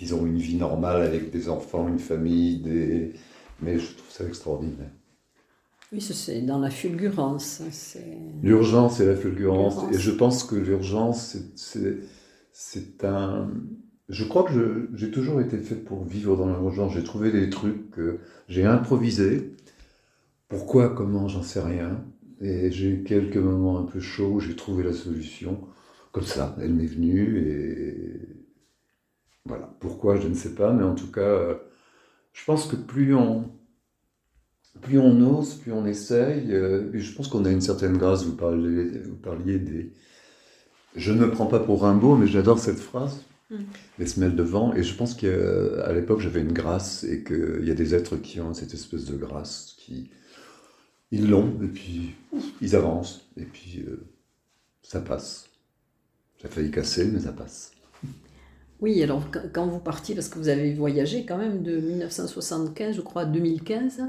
Ils 0.00 0.12
ont 0.12 0.26
une 0.26 0.38
vie 0.38 0.56
normale 0.56 1.02
avec 1.02 1.30
des 1.30 1.48
enfants, 1.48 1.86
une 1.86 2.00
famille, 2.00 2.58
des, 2.58 3.12
mais 3.62 3.78
je 3.78 3.94
trouve 3.94 4.10
ça 4.10 4.26
extraordinaire. 4.26 4.90
Oui, 5.92 6.00
c'est 6.00 6.40
dans 6.40 6.58
la 6.58 6.70
fulgurance. 6.70 7.62
L'urgence 8.42 8.98
et 8.98 9.06
la 9.06 9.14
fulgurance. 9.14 9.76
Et 9.92 9.98
je 9.98 10.10
pense 10.10 10.42
que 10.42 10.56
l'urgence, 10.56 11.36
c'est 11.54 13.04
un. 13.04 13.48
Je 14.08 14.24
crois 14.24 14.44
que 14.44 14.88
j'ai 14.94 15.10
toujours 15.10 15.40
été 15.40 15.58
fait 15.58 15.76
pour 15.76 16.04
vivre 16.04 16.36
dans 16.36 16.46
l'urgence. 16.46 16.92
J'ai 16.94 17.04
trouvé 17.04 17.32
des 17.32 17.50
trucs 17.50 17.98
j'ai 18.48 18.64
improvisé. 18.64 19.54
Pourquoi, 20.48 20.90
comment, 20.90 21.28
j'en 21.28 21.42
sais 21.42 21.60
rien. 21.60 22.04
Et 22.40 22.70
j'ai 22.70 22.88
eu 22.88 23.04
quelques 23.04 23.36
moments 23.36 23.78
un 23.78 23.84
peu 23.84 24.00
chauds 24.00 24.34
où 24.34 24.40
j'ai 24.40 24.56
trouvé 24.56 24.84
la 24.84 24.92
solution. 24.92 25.60
Comme 26.12 26.24
ça, 26.24 26.54
elle 26.60 26.74
m'est 26.74 26.86
venue. 26.86 27.38
Et 27.38 28.20
voilà. 29.46 29.74
Pourquoi, 29.80 30.16
je 30.16 30.28
ne 30.28 30.34
sais 30.34 30.54
pas. 30.54 30.72
Mais 30.72 30.84
en 30.84 30.94
tout 30.94 31.10
cas 31.10 31.58
je 32.34 32.44
pense 32.44 32.66
que 32.66 32.76
plus 32.76 33.14
on, 33.14 33.50
plus 34.82 34.98
on 34.98 35.38
ose, 35.38 35.54
plus 35.54 35.72
on 35.72 35.86
essaye, 35.86 36.52
euh, 36.52 36.90
je 36.92 37.12
pense 37.14 37.28
qu'on 37.28 37.44
a 37.46 37.50
une 37.50 37.60
certaine 37.62 37.96
grâce. 37.96 38.24
Vous 38.24 38.32
vous 38.32 39.16
parliez 39.16 39.58
des. 39.58 39.92
Je 40.96 41.12
ne 41.12 41.24
me 41.24 41.30
prends 41.30 41.46
pas 41.46 41.60
pour 41.60 41.82
Rimbaud, 41.82 42.16
mais 42.16 42.26
j'adore 42.26 42.58
cette 42.58 42.78
phrase, 42.78 43.24
mm. 43.50 43.56
les 43.98 44.06
semelles 44.06 44.36
de 44.36 44.42
vent. 44.42 44.74
Et 44.74 44.82
je 44.82 44.94
pense 44.94 45.14
qu'à 45.14 45.92
l'époque, 45.92 46.20
j'avais 46.20 46.40
une 46.40 46.52
grâce 46.52 47.04
et 47.04 47.24
qu'il 47.24 47.64
y 47.64 47.70
a 47.70 47.74
des 47.74 47.94
êtres 47.94 48.16
qui 48.16 48.40
ont 48.40 48.54
cette 48.54 48.74
espèce 48.74 49.04
de 49.04 49.16
grâce, 49.16 49.74
qui. 49.78 50.10
Ils 51.10 51.30
l'ont, 51.30 51.60
et 51.62 51.68
puis 51.68 52.14
ils 52.60 52.74
avancent, 52.74 53.28
et 53.36 53.44
puis 53.44 53.84
euh, 53.86 54.04
ça 54.82 55.00
passe. 55.00 55.48
Ça 56.42 56.48
a 56.48 56.50
failli 56.50 56.72
casser, 56.72 57.04
mais 57.06 57.20
ça 57.20 57.32
passe. 57.32 57.70
Oui, 58.80 59.02
alors 59.02 59.28
quand 59.52 59.66
vous 59.66 59.78
partiez, 59.78 60.14
parce 60.14 60.28
que 60.28 60.38
vous 60.38 60.48
avez 60.48 60.74
voyagé 60.74 61.24
quand 61.24 61.38
même 61.38 61.62
de 61.62 61.78
1975, 61.78 62.96
je 62.96 63.00
crois, 63.00 63.22
à 63.22 63.24
2015. 63.26 64.02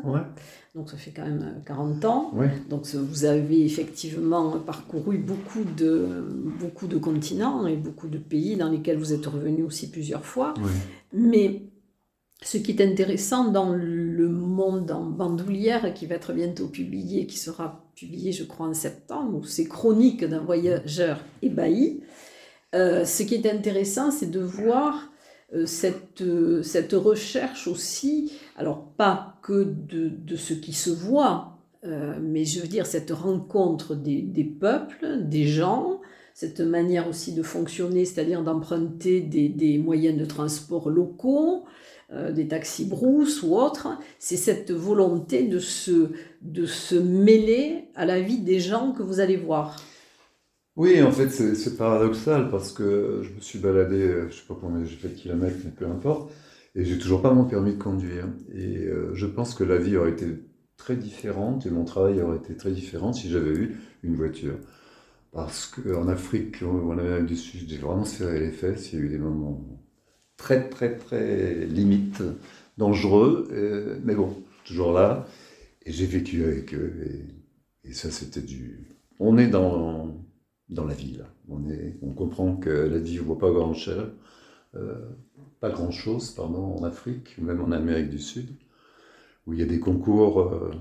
Donc 0.75 0.89
ça 0.89 0.97
fait 0.97 1.11
quand 1.11 1.23
même 1.23 1.61
40 1.65 2.03
euh, 2.03 2.07
ans. 2.07 2.33
Donc 2.69 2.85
vous 2.85 3.23
avez 3.23 3.63
effectivement 3.63 4.59
parcouru 4.59 5.17
beaucoup 5.17 5.63
de, 5.63 6.21
beaucoup 6.59 6.87
de 6.87 6.97
continents 6.97 7.65
et 7.65 7.77
beaucoup 7.77 8.09
de 8.09 8.17
pays 8.17 8.57
dans 8.57 8.69
lesquels 8.69 8.97
vous 8.97 9.13
êtes 9.13 9.25
revenu 9.25 9.63
aussi 9.63 9.89
plusieurs 9.89 10.25
fois. 10.25 10.53
Mais 11.13 11.61
ce 12.41 12.57
qui 12.57 12.71
est 12.71 12.81
intéressant 12.81 13.51
dans 13.51 13.71
le 13.71 14.27
monde 14.27 14.91
en 14.91 15.05
bandoulière, 15.05 15.93
qui 15.93 16.05
va 16.07 16.15
être 16.15 16.33
bientôt 16.33 16.67
publié, 16.67 17.25
qui 17.25 17.37
sera 17.37 17.89
publié 17.95 18.33
je 18.33 18.43
crois 18.43 18.67
en 18.67 18.73
septembre, 18.73 19.47
c'est 19.47 19.65
Chronique 19.65 20.25
d'un 20.25 20.41
voyageur 20.41 21.23
ébahi. 21.41 22.01
Euh, 22.75 23.05
ce 23.05 23.23
qui 23.23 23.35
est 23.35 23.49
intéressant, 23.49 24.11
c'est 24.11 24.29
de 24.29 24.41
voir 24.41 25.09
cette, 25.65 26.21
euh, 26.21 26.61
cette 26.63 26.93
recherche 26.93 27.67
aussi, 27.67 28.33
alors 28.57 28.83
pas 28.97 29.37
que 29.41 29.63
de, 29.63 30.09
de 30.09 30.35
ce 30.35 30.53
qui 30.53 30.73
se 30.73 30.89
voit, 30.89 31.51
mais 32.19 32.45
je 32.45 32.61
veux 32.61 32.67
dire 32.67 32.87
cette 32.87 33.11
rencontre 33.11 33.93
des, 33.93 34.23
des, 34.23 34.43
peuples, 34.43 35.19
des 35.21 35.45
gens, 35.45 36.01
cette 36.33 36.59
manière 36.59 37.07
aussi 37.07 37.31
de 37.31 37.43
fonctionner, 37.43 38.05
c'est-à-dire 38.05 38.41
d'emprunter 38.41 39.21
des, 39.21 39.49
des, 39.49 39.77
moyens 39.77 40.17
de 40.17 40.25
transport 40.25 40.89
locaux, 40.89 41.65
des 42.11 42.47
taxis 42.47 42.85
brousse 42.85 43.43
ou 43.43 43.55
autres, 43.55 43.99
c'est 44.17 44.35
cette 44.35 44.71
volonté 44.71 45.43
de 45.43 45.59
se, 45.59 46.09
de 46.41 46.65
se 46.65 46.95
mêler 46.95 47.89
à 47.93 48.07
la 48.07 48.19
vie 48.19 48.39
des 48.39 48.59
gens 48.59 48.91
que 48.91 49.03
vous 49.03 49.19
allez 49.19 49.37
voir. 49.37 49.77
Oui, 50.75 51.01
en 51.01 51.11
fait, 51.11 51.29
c'est 51.29 51.77
paradoxal 51.77 52.49
parce 52.49 52.71
que 52.73 53.21
je 53.23 53.31
me 53.33 53.39
suis 53.39 53.59
baladé, 53.59 53.95
euh, 53.95 54.29
je 54.29 54.35
sais 54.35 54.45
pas 54.47 54.57
combien 54.59 54.83
j'ai 54.83 54.95
fait 54.97 55.07
de 55.09 55.13
kilomètres, 55.13 55.55
mais 55.63 55.71
peu 55.71 55.85
importe, 55.87 56.33
et 56.75 56.83
j'ai 56.83 56.97
toujours 56.97 57.21
pas 57.21 57.33
mon 57.33 57.45
permis 57.45 57.73
de 57.75 57.81
conduire. 57.81 58.27
Et 58.53 58.85
euh, 58.85 59.13
je 59.13 59.25
pense 59.25 59.55
que 59.55 59.63
la 59.63 59.77
vie 59.77 59.95
aurait 59.95 60.11
été 60.11 60.27
très 60.75 60.97
différente 60.97 61.65
et 61.65 61.69
mon 61.69 61.85
travail 61.85 62.21
aurait 62.21 62.37
été 62.37 62.57
très 62.57 62.71
différent 62.71 63.13
si 63.13 63.29
j'avais 63.29 63.51
eu 63.51 63.77
une 64.03 64.15
voiture. 64.15 64.55
Parce 65.33 65.67
qu'en 65.67 66.07
Afrique 66.09 66.63
en 66.63 66.97
Amérique 66.97 67.27
du 67.27 67.37
Sud, 67.37 67.69
j'ai 67.69 67.77
vraiment 67.77 68.05
serré 68.05 68.39
les 68.39 68.51
fesses. 68.51 68.93
Il 68.93 68.99
y 68.99 69.01
a 69.03 69.05
eu 69.05 69.09
des 69.09 69.17
moments 69.19 69.61
très, 70.37 70.69
très, 70.69 70.97
très 70.97 71.65
limites, 71.67 72.23
dangereux, 72.77 73.47
mais 74.05 74.15
bon, 74.15 74.43
toujours 74.65 74.93
là. 74.93 75.27
Et 75.85 75.91
j'ai 75.93 76.05
vécu 76.07 76.43
avec 76.45 76.73
eux. 76.73 76.93
Et 77.85 77.93
ça, 77.93 78.11
c'était 78.11 78.41
du. 78.41 78.87
On 79.19 79.37
est 79.37 79.47
dans 79.47 80.24
dans 80.69 80.85
la 80.85 80.93
ville. 80.93 81.25
On, 81.49 82.11
comprend 82.13 82.55
que 82.55 82.69
la 82.69 82.97
vie 82.97 83.15
ne 83.15 83.21
vaut 83.21 83.35
pas 83.35 83.51
grand-chose, 83.51 84.11
euh, 84.75 84.95
pas 85.59 85.69
grand-chose, 85.69 86.31
pardon, 86.31 86.75
en 86.75 86.83
Afrique, 86.83 87.37
même 87.37 87.61
en 87.61 87.71
Amérique 87.71 88.09
du 88.09 88.19
Sud. 88.19 88.49
où 89.47 89.53
il 89.53 89.59
y 89.59 89.63
a 89.63 89.67
des 89.67 89.79
concours. 89.79 90.41
euh, 90.41 90.71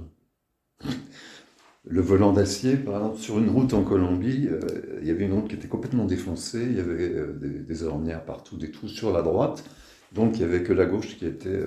le 1.86 2.00
volant 2.00 2.32
d'acier, 2.32 2.76
par 2.76 2.96
exemple, 2.96 3.18
sur 3.18 3.38
une 3.38 3.50
route 3.50 3.74
en 3.74 3.84
Colombie, 3.84 4.48
euh, 4.48 4.60
il 5.02 5.06
y 5.06 5.10
avait 5.10 5.26
une 5.26 5.34
route 5.34 5.48
qui 5.48 5.54
était 5.54 5.68
complètement 5.68 6.06
défoncée, 6.06 6.62
il 6.62 6.76
y 6.76 6.80
avait 6.80 7.12
des, 7.34 7.82
ornières 7.84 8.24
partout, 8.24 8.56
des 8.56 8.70
trous 8.70 8.88
sur 8.88 9.12
la 9.12 9.20
droite, 9.20 9.64
donc 10.12 10.38
il 10.38 10.38
n'y 10.38 10.44
avait 10.44 10.62
que 10.62 10.72
la 10.72 10.86
gauche 10.86 11.18
qui 11.18 11.26
était 11.26 11.66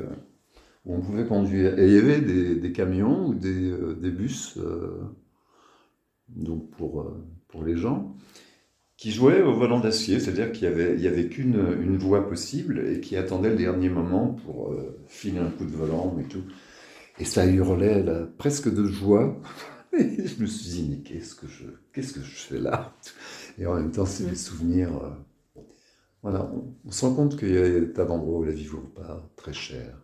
où 0.86 0.96
on 0.96 1.02
pouvait 1.02 1.26
conduire. 1.28 1.78
Et 1.78 1.88
il 1.88 1.94
y 1.94 2.00
avait 2.00 2.22
des, 2.22 2.72
camions 2.72 3.28
ou 3.28 3.36
des, 3.36 3.72
des 4.02 4.12
bus, 4.12 4.58
donc 6.30 6.72
pour, 6.72 7.06
pour 7.48 7.64
les 7.64 7.78
gens, 7.78 8.16
qui 8.98 9.12
jouaient 9.12 9.42
au 9.44 9.54
volant 9.54 9.80
d'acier, 9.80 10.20
c'est-à-dire 10.20 10.52
qu'il 10.52 10.68
n'y 10.68 10.74
avait, 10.74 10.96
il 10.96 11.02
y 11.02 11.08
avait 11.08 11.28
qu'une 11.30 11.56
une 11.82 11.98
voie 11.98 12.28
possible 12.28 12.84
et 12.88 13.00
qui 13.00 13.16
attendait 13.16 13.50
le 13.52 13.56
dernier 13.56 13.90
moment 13.90 14.30
pour 14.46 14.72
euh, 14.74 15.00
filer 15.08 15.40
un 15.40 15.52
coup 15.52 15.66
de 15.66 15.72
volant 15.76 16.18
et 16.20 16.24
tout. 16.26 16.44
Et 17.20 17.26
ça 17.26 17.46
hurlait 17.46 18.04
là, 18.04 18.28
presque 18.38 18.74
de 18.74 18.86
joie. 18.88 19.40
Et 19.98 20.28
je 20.28 20.42
me 20.42 20.48
suis 20.48 20.70
dit, 20.70 20.88
mais 20.90 20.98
qu'est-ce 20.98 21.36
que 21.36 21.48
je, 21.48 21.66
qu'est-ce 21.94 22.14
que 22.14 22.22
je 22.22 22.36
fais 22.36 22.60
là? 22.60 22.96
Et 23.58 23.66
en 23.66 23.76
même 23.76 23.92
temps, 23.92 24.06
c'est 24.06 24.26
des 24.30 24.36
souvenirs. 24.36 24.90
euh, 25.04 25.10
voilà, 26.24 26.52
on, 26.54 26.76
on 26.86 26.92
se 26.92 27.06
rend 27.06 27.14
compte 27.16 27.38
qu'il 27.38 27.50
y 27.54 27.58
a 27.58 27.70
des 27.80 27.94
tas 27.94 28.06
d'endroits 28.06 28.40
où 28.40 28.44
la 28.44 28.52
vie 28.52 28.66
vaut 28.66 28.82
pas 28.96 29.30
très 29.36 29.54
cher. 29.54 29.98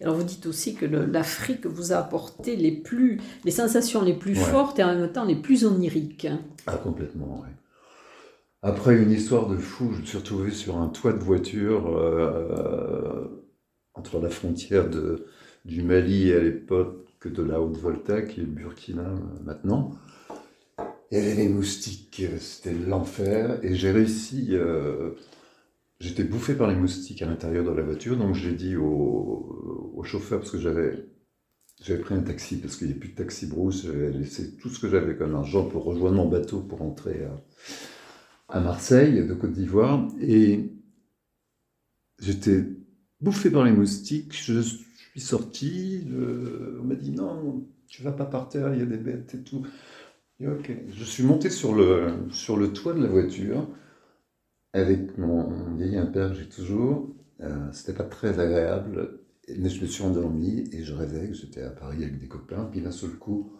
Alors 0.00 0.16
vous 0.16 0.24
dites 0.24 0.46
aussi 0.46 0.74
que 0.74 0.86
l'Afrique 0.86 1.66
vous 1.66 1.92
a 1.92 1.96
apporté 1.96 2.56
les, 2.56 2.72
plus, 2.72 3.20
les 3.44 3.50
sensations 3.50 4.02
les 4.02 4.14
plus 4.14 4.34
Ouais. 4.34 4.44
fortes 4.50 4.78
et 4.78 4.84
en 4.84 4.94
même 4.94 5.12
temps 5.12 5.24
les 5.24 5.36
plus 5.36 5.64
oniriques. 5.64 6.28
Ah, 6.66 6.76
complètement, 6.78 7.40
oui. 7.42 7.50
Après 8.62 8.96
une 8.96 9.12
histoire 9.12 9.48
de 9.48 9.56
fou, 9.56 9.92
je 9.94 10.00
me 10.00 10.06
suis 10.06 10.18
retrouvé 10.18 10.50
sur 10.50 10.76
un 10.78 10.88
toit 10.88 11.12
de 11.12 11.22
voiture 11.22 11.86
euh, 11.96 13.44
entre 13.94 14.18
la 14.20 14.28
frontière 14.30 14.88
de, 14.90 15.26
du 15.64 15.82
Mali 15.82 16.32
à 16.32 16.40
l'époque 16.40 17.26
de 17.26 17.42
la 17.42 17.60
Haute-Volta, 17.60 18.22
qui 18.22 18.40
est 18.40 18.44
le 18.44 18.50
Burkina 18.50 19.02
euh, 19.02 19.18
maintenant. 19.44 19.92
Il 21.10 21.18
y 21.18 21.20
avait 21.20 21.34
les 21.34 21.48
moustiques, 21.48 22.22
c'était 22.40 22.72
l'enfer, 22.74 23.58
et 23.62 23.74
j'ai 23.74 23.90
réussi. 23.92 24.48
euh, 24.52 25.10
J'étais 26.00 26.24
bouffé 26.24 26.54
par 26.54 26.68
les 26.68 26.76
moustiques 26.76 27.22
à 27.22 27.26
l'intérieur 27.26 27.64
de 27.64 27.70
la 27.70 27.82
voiture, 27.82 28.16
donc 28.16 28.34
j'ai 28.34 28.52
dit 28.52 28.76
au, 28.76 29.92
au 29.94 30.02
chauffeur, 30.04 30.40
parce 30.40 30.50
que 30.50 30.58
j'avais 30.58 31.06
j'avais 31.82 32.00
pris 32.00 32.14
un 32.14 32.22
taxi 32.22 32.56
parce 32.56 32.76
qu'il 32.76 32.86
n'y 32.86 32.94
a 32.94 32.96
plus 32.96 33.10
de 33.10 33.14
taxi 33.14 33.46
brousse. 33.46 33.84
J'avais 33.84 34.10
laissé 34.10 34.56
tout 34.56 34.68
ce 34.68 34.80
que 34.80 34.88
j'avais 34.88 35.16
comme 35.16 35.34
argent 35.34 35.68
pour 35.68 35.84
rejoindre 35.84 36.16
mon 36.16 36.28
bateau 36.28 36.60
pour 36.60 36.78
rentrer 36.78 37.26
à, 38.48 38.60
Marseille, 38.60 39.26
de 39.26 39.34
Côte 39.34 39.52
d'Ivoire. 39.52 40.08
Et 40.20 40.72
j'étais 42.18 42.64
bouffé 43.20 43.50
par 43.50 43.64
les 43.64 43.72
moustiques. 43.72 44.32
Je 44.32 44.60
suis 44.60 45.20
sorti. 45.20 46.06
on 46.10 46.84
m'a 46.84 46.94
dit 46.94 47.10
non, 47.10 47.66
tu 47.88 48.02
vas 48.02 48.12
pas 48.12 48.26
par 48.26 48.48
terre, 48.48 48.72
il 48.72 48.80
y 48.80 48.82
a 48.82 48.86
des 48.86 48.96
bêtes 48.96 49.34
et 49.34 49.42
tout. 49.42 49.66
Ok. 50.40 50.70
Je 50.94 51.04
suis 51.04 51.24
monté 51.24 51.50
sur 51.50 51.74
le, 51.74 52.12
sur 52.30 52.56
le 52.56 52.72
toit 52.72 52.94
de 52.94 53.02
la 53.02 53.08
voiture 53.08 53.68
avec 54.80 55.18
mon 55.18 55.74
vieil 55.76 55.96
impère 55.96 56.34
j'ai 56.34 56.48
toujours. 56.48 57.14
Euh, 57.40 57.72
C'était 57.72 57.94
pas 57.94 58.04
très 58.04 58.38
agréable. 58.40 59.20
Mais 59.58 59.68
je 59.70 59.80
me 59.82 59.86
suis 59.86 60.02
endormi 60.02 60.64
et 60.72 60.82
je 60.84 60.92
rêvais 60.94 61.28
que 61.28 61.34
j'étais 61.34 61.62
à 61.62 61.70
Paris 61.70 62.02
avec 62.04 62.18
des 62.18 62.26
copains. 62.28 62.68
Puis 62.70 62.80
d'un 62.80 62.90
seul 62.90 63.10
coup, 63.12 63.52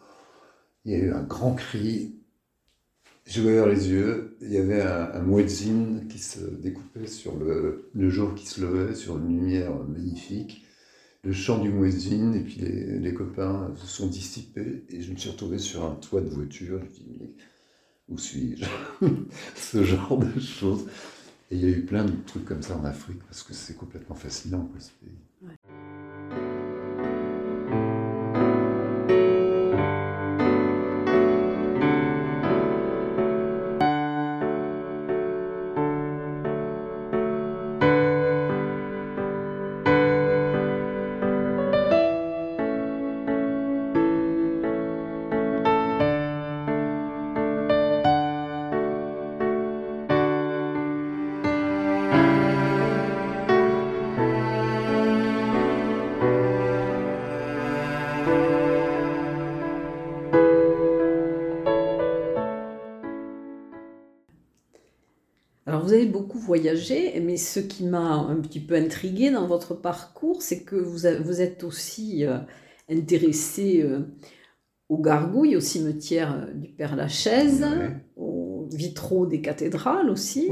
il 0.85 0.92
y 0.92 0.96
a 0.96 0.98
eu 0.98 1.12
un 1.12 1.22
grand 1.24 1.55
cri. 1.55 2.16
J'ai 3.26 3.40
ouvert 3.42 3.66
les 3.66 3.88
yeux. 3.90 4.37
Il 4.40 4.52
y 4.52 4.57
avait 4.59 4.83
un, 4.83 5.11
un 5.14 5.22
muezzin 5.22 6.07
qui 6.09 6.18
se 6.18 6.40
découpait 6.40 7.07
sur 7.07 7.37
le, 7.37 7.90
le 7.94 8.09
jour 8.11 8.35
qui 8.35 8.46
se 8.46 8.61
levait, 8.61 8.94
sur 8.94 9.18
une 9.18 9.29
lumière 9.29 9.74
magnifique. 9.85 10.64
Le 11.24 11.33
chant 11.33 11.59
du 11.61 11.70
muezzin, 11.70 12.33
et 12.35 12.40
puis 12.42 12.57
les, 12.61 12.98
les 13.00 13.14
copains 13.14 13.74
se 13.76 13.87
sont 13.87 14.09
dissipés. 14.09 14.85
Et 14.90 15.02
je 15.02 15.12
me 15.12 15.16
suis 15.18 15.31
retrouvé 15.31 15.59
sur 15.59 15.85
un 15.85 15.94
toit 15.96 16.20
de 16.22 16.31
voiture. 16.31 16.81
Je 16.81 17.02
me 17.05 17.18
dis, 17.18 17.35
où 18.09 18.19
suis-je 18.19 18.64
Ce 19.57 19.85
genre 19.85 20.19
de 20.19 20.40
choses. 20.40 20.87
Et 21.51 21.57
il 21.57 21.61
y 21.62 21.66
a 21.66 21.77
eu 21.77 21.83
plein 21.85 22.05
de 22.05 22.12
trucs 22.27 22.45
comme 22.45 22.62
ça 22.62 22.77
en 22.77 22.85
Afrique, 22.85 23.23
parce 23.25 23.42
que 23.42 23.55
c'est 23.55 23.75
complètement 23.77 24.16
fascinant, 24.16 24.69
ce 24.79 24.90
pays. 25.05 25.14
Alors 25.42 25.56
voyagé, 66.46 67.20
mais 67.20 67.37
ce 67.37 67.61
qui 67.61 67.85
m'a 67.85 68.00
un 68.14 68.37
petit 68.40 68.61
peu 68.61 68.76
intrigué 68.76 69.30
dans 69.30 69.46
votre 69.46 69.74
parcours, 69.74 70.42
c'est 70.42 70.62
que 70.64 70.76
vous, 70.76 71.06
a- 71.06 71.18
vous 71.20 71.40
êtes 71.42 71.64
aussi 71.64 72.24
euh, 72.26 72.38
intéressé 72.90 73.82
euh, 73.82 74.00
aux 74.88 74.98
gargouilles, 74.98 75.56
au 75.56 75.61
cimetière 75.61 76.35
euh, 76.48 76.52
du 76.54 76.68
Père 76.70 76.96
Lachaise, 76.96 77.66
Ouais. 77.66 78.06
aux 78.16 78.68
vitraux 78.72 79.26
des 79.26 79.40
cathédrales 79.42 80.11
aussi. 80.11 80.50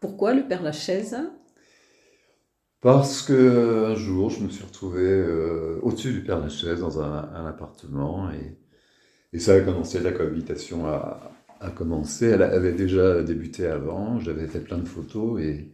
Pourquoi 0.00 0.34
le 0.34 0.46
Père 0.46 0.62
Lachaise? 0.62 1.16
Parce 2.80 3.22
que 3.22 3.92
un 3.92 3.94
jour, 3.94 4.28
je 4.30 4.42
me 4.42 4.48
suis 4.48 4.64
retrouvé 4.64 5.02
euh, 5.04 5.78
au-dessus 5.82 6.12
du 6.12 6.22
Père 6.24 6.40
Lachaise 6.40 6.80
dans 6.80 7.00
un, 7.00 7.30
un 7.32 7.46
appartement 7.46 8.30
et, 8.32 8.58
et 9.34 9.40
ça 9.40 9.54
a 9.54 9.60
commencé, 9.60 10.00
la 10.00 10.12
cohabitation 10.12 10.86
a, 10.86 11.32
a 11.62 11.70
commencé. 11.70 12.26
Elle 12.26 12.42
avait 12.42 12.72
déjà 12.72 13.22
débuté 13.22 13.66
avant, 13.66 14.18
j'avais 14.20 14.46
fait 14.46 14.60
plein 14.60 14.78
de 14.78 14.88
photos 14.88 15.40
et, 15.40 15.70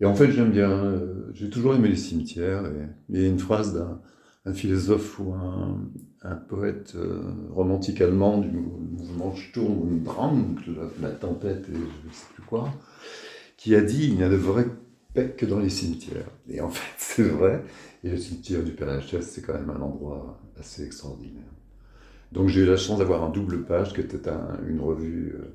et 0.00 0.06
en 0.06 0.14
fait, 0.14 0.30
j'aime 0.32 0.50
bien, 0.50 0.70
euh, 0.70 1.30
j'ai 1.34 1.50
toujours 1.50 1.74
aimé 1.74 1.88
les 1.88 1.96
cimetières. 1.96 2.64
Et, 3.12 3.24
a 3.24 3.28
une 3.28 3.38
phrase 3.38 3.74
d'un 3.74 4.00
un 4.46 4.52
philosophe 4.52 5.18
ou 5.20 5.32
un, 5.32 6.36
poète 6.48 6.94
euh, 6.96 7.22
romantique 7.50 8.00
allemand 8.00 8.38
du 8.38 8.50
mou- 8.50 8.78
mouvement 8.92 9.34
Sturm 9.34 9.82
und 9.82 10.04
Drang, 10.04 10.56
la, 10.66 11.08
la 11.08 11.14
tempête 11.14 11.66
et 11.68 11.74
je 11.74 11.78
ne 11.78 12.12
sais 12.12 12.26
plus 12.34 12.42
quoi, 12.42 12.70
qui 13.56 13.74
a 13.74 13.82
dit 13.82 14.08
il 14.08 14.16
n'y 14.16 14.22
a 14.22 14.28
de 14.28 14.36
vraie 14.36 14.66
paix 15.14 15.34
que 15.36 15.46
dans 15.46 15.60
les 15.60 15.70
cimetières. 15.70 16.28
Et 16.48 16.60
en 16.60 16.70
fait, 16.70 16.94
c'est 16.98 17.22
vrai. 17.24 17.64
Et 18.04 18.10
le 18.10 18.16
cimetière 18.18 18.62
du 18.62 18.72
Père 18.72 18.88
Lachaise, 18.88 19.26
c'est 19.26 19.42
quand 19.42 19.54
même 19.54 19.70
un 19.70 19.80
endroit 19.80 20.40
assez 20.58 20.84
extraordinaire. 20.84 21.53
Donc 22.34 22.48
j'ai 22.48 22.62
eu 22.62 22.66
la 22.66 22.76
chance 22.76 22.98
d'avoir 22.98 23.22
un 23.22 23.30
double 23.30 23.64
page 23.64 23.92
qui 23.94 24.00
était 24.00 24.28
un- 24.28 24.58
une 24.68 24.80
revue 24.80 25.36
euh, 25.38 25.54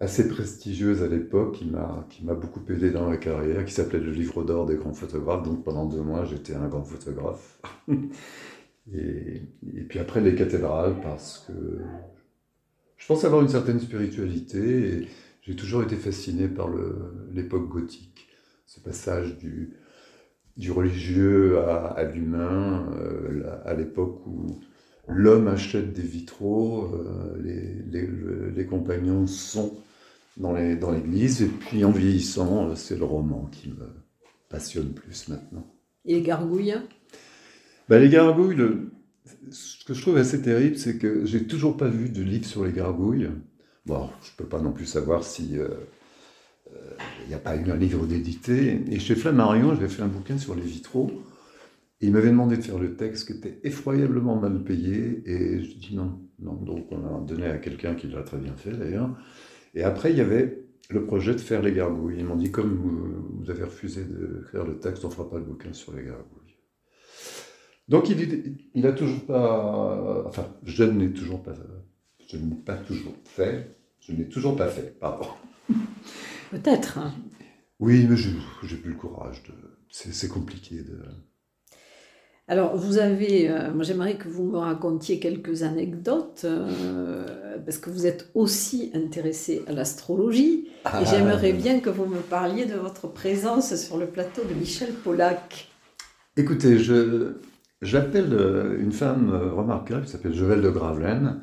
assez 0.00 0.28
prestigieuse 0.28 1.02
à 1.02 1.08
l'époque, 1.08 1.54
qui 1.54 1.64
m'a 1.66 2.06
m'a 2.24 2.34
beaucoup 2.34 2.60
aidé 2.70 2.90
dans 2.90 3.08
ma 3.08 3.16
carrière, 3.16 3.64
qui 3.64 3.72
s'appelait 3.72 4.00
le 4.00 4.12
Livre 4.12 4.44
d'or 4.44 4.66
des 4.66 4.76
grands 4.76 4.92
photographes. 4.92 5.44
Donc 5.44 5.64
pendant 5.64 5.86
deux 5.86 6.02
mois, 6.02 6.24
j'étais 6.26 6.54
un 6.54 6.68
grand 6.68 6.84
photographe. 6.84 7.58
et, 8.94 9.42
puis 9.88 9.98
après 9.98 10.20
les 10.20 10.34
cathédrales, 10.34 11.00
parce 11.00 11.46
que 11.46 11.52
je 12.98 13.06
pense 13.06 13.24
avoir 13.24 13.42
une 13.42 13.48
certaine 13.48 13.80
spiritualité 13.80 14.58
et 14.88 15.08
j'ai 15.42 15.56
toujours 15.56 15.82
été 15.82 15.96
fasciné 15.96 16.48
par 16.48 16.68
l'époque 17.32 17.68
gothique, 17.68 18.28
ce 18.66 18.80
passage 18.80 19.38
du, 19.38 20.70
religieux 20.70 21.58
à, 21.60 22.02
l'humain, 22.04 22.92
euh, 22.96 23.58
à 23.64 23.74
l'époque 23.74 24.26
où 24.26 24.60
l'homme 25.08 25.48
achète 25.48 25.92
des 25.92 26.02
vitraux, 26.02 26.86
euh, 26.94 27.36
les, 27.42 27.74
les- 27.90 28.06
le- 28.06 28.50
les 28.50 28.66
compagnons 28.66 29.26
sont 29.26 29.76
dans 30.38 30.52
les- 30.54 30.76
dans 30.76 30.92
l'église, 30.92 31.42
et 31.42 31.48
puis 31.48 31.84
en 31.84 31.92
vieillissant, 31.92 32.70
euh, 32.70 32.76
c'est 32.76 32.98
le 32.98 33.04
roman 33.04 33.46
qui 33.52 33.70
me 33.70 33.88
passionne 34.50 34.92
plus 34.94 35.28
maintenant. 35.28 35.66
et 36.04 36.14
les 36.14 36.22
gargouilles 36.22 36.76
Bah, 37.88 37.98
les 37.98 38.08
gargouilles, 38.08 38.56
le- 38.56 38.90
ce 39.50 39.84
que 39.84 39.94
je 39.94 40.02
trouve 40.02 40.16
assez 40.16 40.42
terrible, 40.42 40.76
c'est 40.78 40.98
que 40.98 41.24
j'ai 41.26 41.46
toujours 41.46 41.76
pas 41.76 41.88
vu 41.88 42.08
de 42.08 42.22
livre 42.22 42.44
sur 42.46 42.64
les 42.64 42.72
gargouilles. 42.72 43.30
Bon, 43.86 44.08
je 44.22 44.30
peux 44.36 44.46
pas 44.48 44.60
non 44.60 44.72
plus 44.72 44.86
savoir 44.86 45.24
si 45.24 45.58
euh, 45.58 45.68
il 47.24 47.28
n'y 47.28 47.34
a 47.34 47.38
pas 47.38 47.56
eu 47.56 47.70
un 47.70 47.76
livre 47.76 48.06
d'édité. 48.06 48.80
Et 48.90 48.98
chez 48.98 49.14
Flammarion, 49.14 49.74
j'avais 49.74 49.88
fait 49.88 50.02
un 50.02 50.08
bouquin 50.08 50.38
sur 50.38 50.54
les 50.54 50.62
vitraux. 50.62 51.10
Et 52.02 52.06
il 52.06 52.12
m'avait 52.12 52.30
demandé 52.30 52.56
de 52.56 52.62
faire 52.62 52.78
le 52.78 52.96
texte 52.96 53.28
qui 53.28 53.38
était 53.38 53.60
effroyablement 53.62 54.36
mal 54.38 54.64
payé. 54.64 55.22
Et 55.24 55.62
je 55.62 55.78
dis 55.78 55.94
non, 55.94 56.20
non. 56.40 56.54
Donc 56.54 56.88
on 56.90 56.98
l'a 56.98 57.20
donné 57.20 57.46
à 57.46 57.58
quelqu'un 57.58 57.94
qui 57.94 58.08
l'a 58.08 58.22
très 58.22 58.38
bien 58.38 58.54
fait 58.56 58.72
d'ailleurs. 58.72 59.16
Et 59.74 59.84
après, 59.84 60.10
il 60.10 60.18
y 60.18 60.20
avait 60.20 60.64
le 60.90 61.06
projet 61.06 61.32
de 61.32 61.40
faire 61.40 61.62
les 61.62 61.72
gargouilles. 61.72 62.16
Ils 62.18 62.24
m'ont 62.24 62.36
dit, 62.36 62.50
comme 62.50 62.74
vous, 62.74 63.40
vous 63.40 63.50
avez 63.50 63.64
refusé 63.64 64.04
de 64.04 64.44
faire 64.50 64.66
le 64.66 64.78
texte, 64.78 65.04
on 65.04 65.08
ne 65.08 65.12
fera 65.12 65.30
pas 65.30 65.38
le 65.38 65.44
bouquin 65.44 65.72
sur 65.72 65.94
les 65.94 66.04
gargouilles. 66.04 66.42
Donc 67.88 68.08
il, 68.08 68.58
il 68.74 68.86
a 68.86 68.92
toujours 68.92 69.24
pas, 69.26 70.24
enfin, 70.26 70.46
je 70.64 70.84
n'ai 70.84 71.12
toujours 71.12 71.42
pas, 71.42 71.54
je 72.26 72.36
n'ai 72.36 72.54
pas 72.54 72.76
toujours 72.76 73.14
fait, 73.24 73.76
je 74.00 74.12
n'ai 74.12 74.28
toujours 74.28 74.56
pas 74.56 74.68
fait, 74.68 74.98
pardon. 74.98 75.26
Peut-être. 76.50 76.98
Hein. 76.98 77.12
Oui, 77.80 78.06
mais 78.08 78.16
je 78.16 78.30
n'ai 78.30 78.80
plus 78.80 78.90
le 78.92 78.96
courage 78.96 79.42
de, 79.44 79.52
c'est 79.90 80.28
compliqué 80.28 80.82
de. 80.82 81.00
Alors, 82.48 82.76
vous 82.76 82.98
avez, 82.98 83.48
euh, 83.48 83.72
moi 83.72 83.84
j'aimerais 83.84 84.16
que 84.16 84.28
vous 84.28 84.42
me 84.42 84.58
racontiez 84.58 85.20
quelques 85.20 85.62
anecdotes, 85.62 86.42
euh, 86.44 87.58
parce 87.64 87.78
que 87.78 87.88
vous 87.88 88.04
êtes 88.04 88.30
aussi 88.34 88.90
intéressé 88.94 89.62
à 89.68 89.72
l'astrologie, 89.72 90.66
et 90.66 90.70
ah. 90.84 91.04
j'aimerais 91.04 91.52
bien 91.52 91.78
que 91.78 91.88
vous 91.88 92.04
me 92.04 92.18
parliez 92.18 92.66
de 92.66 92.74
votre 92.74 93.06
présence 93.06 93.76
sur 93.76 93.96
le 93.96 94.06
plateau 94.06 94.42
de 94.42 94.54
Michel 94.54 94.92
Polac. 94.92 95.68
Écoutez, 96.36 96.78
je, 96.78 97.34
j'appelle 97.80 98.32
euh, 98.32 98.76
une 98.80 98.92
femme 98.92 99.30
remarquable 99.30 100.04
qui 100.04 100.10
s'appelle 100.10 100.34
Joël 100.34 100.60
de 100.62 100.70
Gravelaine, 100.70 101.42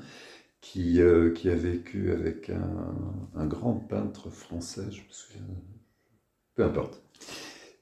qui, 0.59 0.99
qui 1.35 1.49
a 1.49 1.55
vécu 1.55 2.11
avec 2.11 2.49
un, 2.49 2.93
un, 3.33 3.45
grand 3.45 3.75
peintre 3.75 4.29
français, 4.29 4.83
je 4.91 4.99
me 4.99 5.11
souviens, 5.11 5.47
peu 6.55 6.65
importe, 6.65 7.01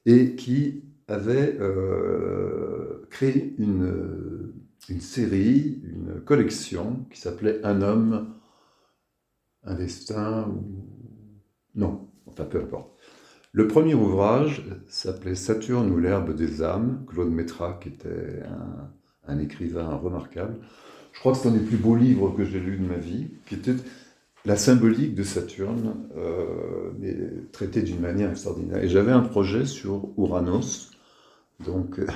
et 0.06 0.36
qui 0.36 0.84
avait 1.08 1.56
euh, 1.60 3.06
créé 3.10 3.54
une, 3.58 4.52
une, 4.88 5.00
série, 5.00 5.80
une 5.84 6.20
collection 6.20 7.06
qui 7.10 7.20
s'appelait 7.20 7.64
Un 7.64 7.82
homme, 7.82 8.34
un 9.64 9.74
destin, 9.74 10.48
ou... 10.48 10.84
non, 11.74 12.08
enfin 12.26 12.44
peu 12.44 12.60
importe. 12.60 12.92
Le 13.52 13.66
premier 13.66 13.94
ouvrage 13.94 14.64
s'appelait 14.86 15.34
Saturne 15.34 15.90
ou 15.90 15.98
l'herbe 15.98 16.34
des 16.34 16.62
âmes, 16.62 17.04
Claude 17.08 17.30
Métra, 17.30 17.78
qui 17.80 17.88
était 17.88 18.42
un, 18.44 18.90
un 19.26 19.38
écrivain 19.38 19.94
remarquable. 19.96 20.56
Je 21.12 21.20
crois 21.20 21.32
que 21.32 21.38
c'est 21.38 21.48
un 21.48 21.52
des 21.52 21.64
plus 21.64 21.76
beaux 21.76 21.96
livres 21.96 22.30
que 22.36 22.44
j'ai 22.44 22.60
lus 22.60 22.76
de 22.76 22.86
ma 22.86 22.96
vie, 22.98 23.28
qui 23.46 23.54
était 23.54 23.74
la 24.44 24.56
symbolique 24.56 25.14
de 25.14 25.22
Saturne, 25.22 25.96
euh, 26.16 26.90
traitée 27.52 27.82
d'une 27.82 28.00
manière 28.00 28.30
extraordinaire. 28.30 28.82
Et 28.82 28.88
j'avais 28.88 29.12
un 29.12 29.20
projet 29.20 29.66
sur 29.66 30.08
Uranus, 30.16 30.90
donc, 31.64 31.98
euh, 31.98 32.06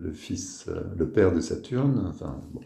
le, 0.00 0.12
fils, 0.12 0.66
euh, 0.68 0.80
le 0.96 1.08
père 1.08 1.34
de 1.34 1.40
Saturne, 1.40 2.04
enfin, 2.08 2.42
bon. 2.52 2.60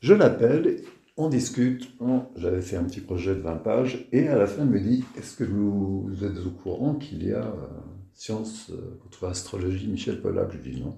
Je 0.00 0.14
l'appelle, 0.14 0.82
on 1.16 1.28
discute, 1.28 1.90
j'avais 2.36 2.60
fait 2.60 2.76
un 2.76 2.84
petit 2.84 3.00
projet 3.00 3.34
de 3.34 3.40
20 3.40 3.56
pages, 3.56 4.06
et 4.12 4.28
à 4.28 4.36
la 4.36 4.46
fin, 4.46 4.62
il 4.62 4.70
me 4.70 4.80
dit, 4.80 5.04
est-ce 5.16 5.36
que 5.36 5.44
vous, 5.44 6.08
êtes 6.22 6.38
au 6.46 6.50
courant 6.50 6.94
qu'il 6.94 7.26
y 7.26 7.32
a 7.32 7.44
euh, 7.44 7.66
science 8.14 8.70
contre 9.02 9.24
astrologie, 9.24 9.88
Michel 9.88 10.20
Pollack 10.20 10.52
Je 10.52 10.58
lui 10.58 10.76
dis 10.76 10.80
non. 10.80 10.96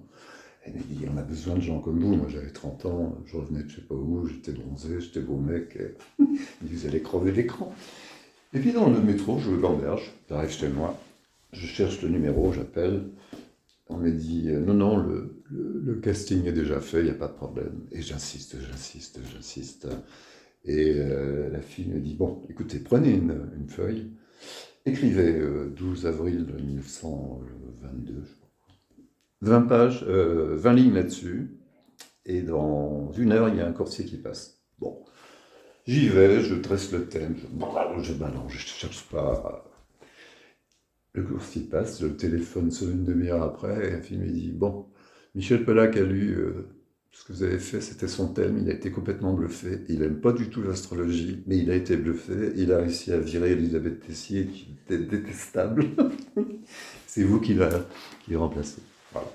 Elle 0.65 0.75
me 0.75 0.79
dit, 0.81 1.07
on 1.13 1.17
a 1.17 1.23
besoin 1.23 1.55
de 1.55 1.63
gens 1.63 1.79
comme 1.79 2.01
vous. 2.01 2.15
Moi, 2.17 2.27
j'avais 2.29 2.51
30 2.51 2.87
ans, 2.87 3.19
je 3.25 3.37
revenais 3.37 3.63
de 3.63 3.69
je 3.69 3.77
sais 3.77 3.83
pas 3.83 3.95
où, 3.95 4.27
j'étais 4.27 4.53
bronzé, 4.53 5.01
j'étais 5.01 5.21
beau 5.21 5.39
mec. 5.39 5.77
Et... 5.77 5.95
vous 6.63 6.87
allez 6.87 7.01
crever 7.01 7.33
l'écran. 7.33 7.73
Et 8.55 8.61
puis 8.61 8.73
dans 8.73 8.89
le 8.89 9.01
métro, 9.01 9.39
je 9.39 9.51
gamberge, 9.51 10.11
j'arrive 10.29 10.51
chez 10.51 10.69
moi, 10.69 10.99
je 11.53 11.67
cherche 11.67 12.01
le 12.03 12.09
numéro, 12.09 12.53
j'appelle, 12.53 13.05
on 13.89 13.97
m'a 13.97 14.11
dit 14.11 14.51
euh, 14.51 14.61
non, 14.61 14.75
non, 14.75 14.97
le, 14.97 15.95
casting 16.03 16.47
est 16.47 16.53
déjà 16.53 16.81
fait, 16.81 17.01
il 17.01 17.05
n'y 17.05 17.11
a 17.11 17.15
pas 17.15 17.29
de 17.29 17.33
problème. 17.33 17.87
Et 17.91 18.03
j'insiste, 18.03 18.57
j'insiste, 18.61 19.21
j'insiste. 19.33 19.89
Et 20.65 20.95
euh, 20.97 21.49
la 21.51 21.61
fille 21.61 21.89
me 21.89 21.99
dit 21.99 22.15
bon, 22.15 22.43
écoutez, 22.49 22.79
prenez 22.79 23.13
une, 23.13 23.69
feuille, 23.69 24.11
écrivez 24.85 25.41
12 25.77 26.05
euh, 26.05 26.09
avril 26.09 26.47
1922, 26.61 28.15
je 28.25 28.35
crois. 28.35 28.49
20 29.41 29.63
pages, 29.63 30.05
20 30.05 30.73
lignes 30.75 30.95
là-dessus, 30.95 31.59
et 32.27 32.43
dans 32.43 33.13
une 33.13 33.33
heure, 33.33 33.49
il 33.49 33.57
y 33.57 33.61
a 33.61 33.69
un 33.69 33.73
coursier 33.73 34.05
qui 34.05 34.17
passe. 34.17 34.61
Bon, 34.79 35.05
j'y 35.87 36.09
vais, 36.09 36.41
je 36.41 36.57
dresse 36.57 36.93
le 36.93 37.07
thème, 37.07 37.37
je, 37.37 38.03
je 38.03 38.13
balance, 38.15 38.53
je 38.53 38.57
ne 38.57 38.61
cherche 38.61 39.09
pas 39.09 39.68
le 41.15 41.23
coursier 41.23 41.63
passe, 41.63 42.03
le 42.03 42.17
téléphone 42.17 42.71
sonne 42.71 42.93
une 42.93 43.05
demi-heure 43.05 43.43
après, 43.43 43.91
et 43.91 43.95
un 43.95 44.01
film 44.01 44.23
me 44.23 44.31
dit 44.31 44.51
Bon, 44.53 44.87
Michel 45.35 45.65
Pollack 45.65 45.97
a 45.97 46.03
lu 46.03 46.37
euh, 46.39 46.69
ce 47.19 47.25
que 47.25 47.33
vous 47.33 47.43
avez 47.43 47.59
fait, 47.59 47.81
c'était 47.81 48.07
son 48.07 48.29
thème, 48.29 48.59
il 48.63 48.71
a 48.71 48.75
été 48.75 48.93
complètement 48.93 49.33
bluffé. 49.33 49.81
Il 49.89 50.01
n'aime 50.01 50.21
pas 50.21 50.33
du 50.33 50.51
tout 50.51 50.63
l'astrologie, 50.63 51.43
mais 51.47 51.59
il 51.59 51.69
a 51.71 51.75
été 51.75 51.97
bluffé. 51.97 52.53
Il 52.57 52.73
a 52.73 52.79
réussi 52.79 53.13
à 53.13 53.19
virer 53.19 53.53
Elisabeth 53.53 54.07
Tessier, 54.07 54.47
qui 54.47 54.77
était 54.85 54.99
détestable. 54.99 55.87
C'est 57.09 57.25
vous 57.25 57.41
qui 57.41 57.55
l'a 57.55 57.71
remplacé. 58.35 58.83
Voilà. 59.13 59.33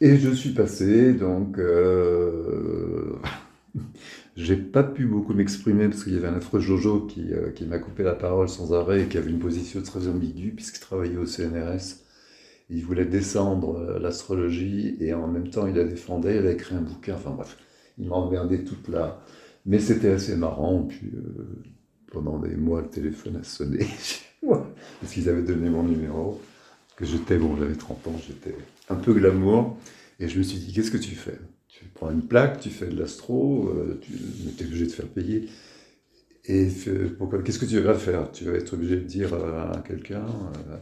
Et 0.00 0.16
je 0.16 0.30
suis 0.30 0.54
passé, 0.54 1.12
donc. 1.12 1.58
Euh, 1.58 3.16
j'ai 4.36 4.56
pas 4.56 4.82
pu 4.82 5.06
beaucoup 5.06 5.32
m'exprimer 5.32 5.88
parce 5.88 6.04
qu'il 6.04 6.14
y 6.14 6.16
avait 6.16 6.28
un 6.28 6.34
affreux 6.34 6.60
Jojo 6.60 7.02
qui, 7.02 7.32
euh, 7.32 7.50
qui 7.50 7.66
m'a 7.66 7.78
coupé 7.78 8.02
la 8.02 8.14
parole 8.14 8.48
sans 8.48 8.72
arrêt 8.72 9.02
et 9.02 9.06
qui 9.06 9.16
avait 9.16 9.30
une 9.30 9.38
position 9.38 9.80
très 9.82 10.08
ambiguë 10.08 10.52
puisqu'il 10.52 10.80
travaillait 10.80 11.16
au 11.16 11.26
CNRS. 11.26 12.00
Il 12.70 12.84
voulait 12.84 13.04
descendre 13.04 13.78
euh, 13.78 13.98
l'astrologie 14.00 14.96
et 14.98 15.14
en 15.14 15.28
même 15.28 15.50
temps 15.50 15.66
il 15.68 15.74
la 15.74 15.84
défendait. 15.84 16.38
Il 16.38 16.46
a 16.46 16.52
écrit 16.52 16.74
un 16.74 16.80
bouquin. 16.80 17.14
Enfin 17.14 17.30
bref, 17.30 17.56
il 17.98 18.08
m'a 18.08 18.16
emmerdé 18.16 18.64
toute 18.64 18.88
là. 18.88 19.22
Mais 19.66 19.78
c'était 19.78 20.10
assez 20.10 20.34
marrant. 20.34 20.82
Puis 20.82 21.12
euh, 21.14 21.62
pendant 22.10 22.38
des 22.38 22.56
mois, 22.56 22.82
le 22.82 22.88
téléphone 22.88 23.36
a 23.36 23.44
sonné 23.44 23.86
parce 24.42 25.12
qu'ils 25.12 25.28
avaient 25.28 25.42
donné 25.42 25.70
mon 25.70 25.84
numéro. 25.84 26.40
Que 26.96 27.04
j'étais, 27.04 27.38
bon, 27.38 27.56
j'avais 27.56 27.74
30 27.74 28.06
ans, 28.06 28.20
j'étais 28.26 28.54
un 28.88 28.94
peu 28.94 29.14
glamour. 29.14 29.76
Et 30.20 30.28
je 30.28 30.38
me 30.38 30.44
suis 30.44 30.58
dit, 30.58 30.72
qu'est-ce 30.72 30.92
que 30.92 30.96
tu 30.96 31.16
fais? 31.16 31.38
Tu 31.78 31.86
prends 31.86 32.10
une 32.10 32.22
plaque, 32.22 32.60
tu 32.60 32.70
fais 32.70 32.86
de 32.86 32.98
l'astro, 32.98 33.68
euh, 33.68 33.98
tu 34.00 34.12
es 34.12 34.66
obligé 34.66 34.86
de 34.86 34.92
faire 34.92 35.08
payer. 35.08 35.48
Et 36.46 36.68
qu'est-ce 36.68 37.58
que 37.58 37.64
tu 37.64 37.80
vas 37.80 37.94
faire? 37.94 38.30
Tu 38.30 38.44
vas 38.44 38.52
être 38.52 38.74
obligé 38.74 38.96
de 38.96 39.04
dire 39.04 39.34
à 39.34 39.82
quelqu'un 39.86 40.26
euh, 40.70 40.76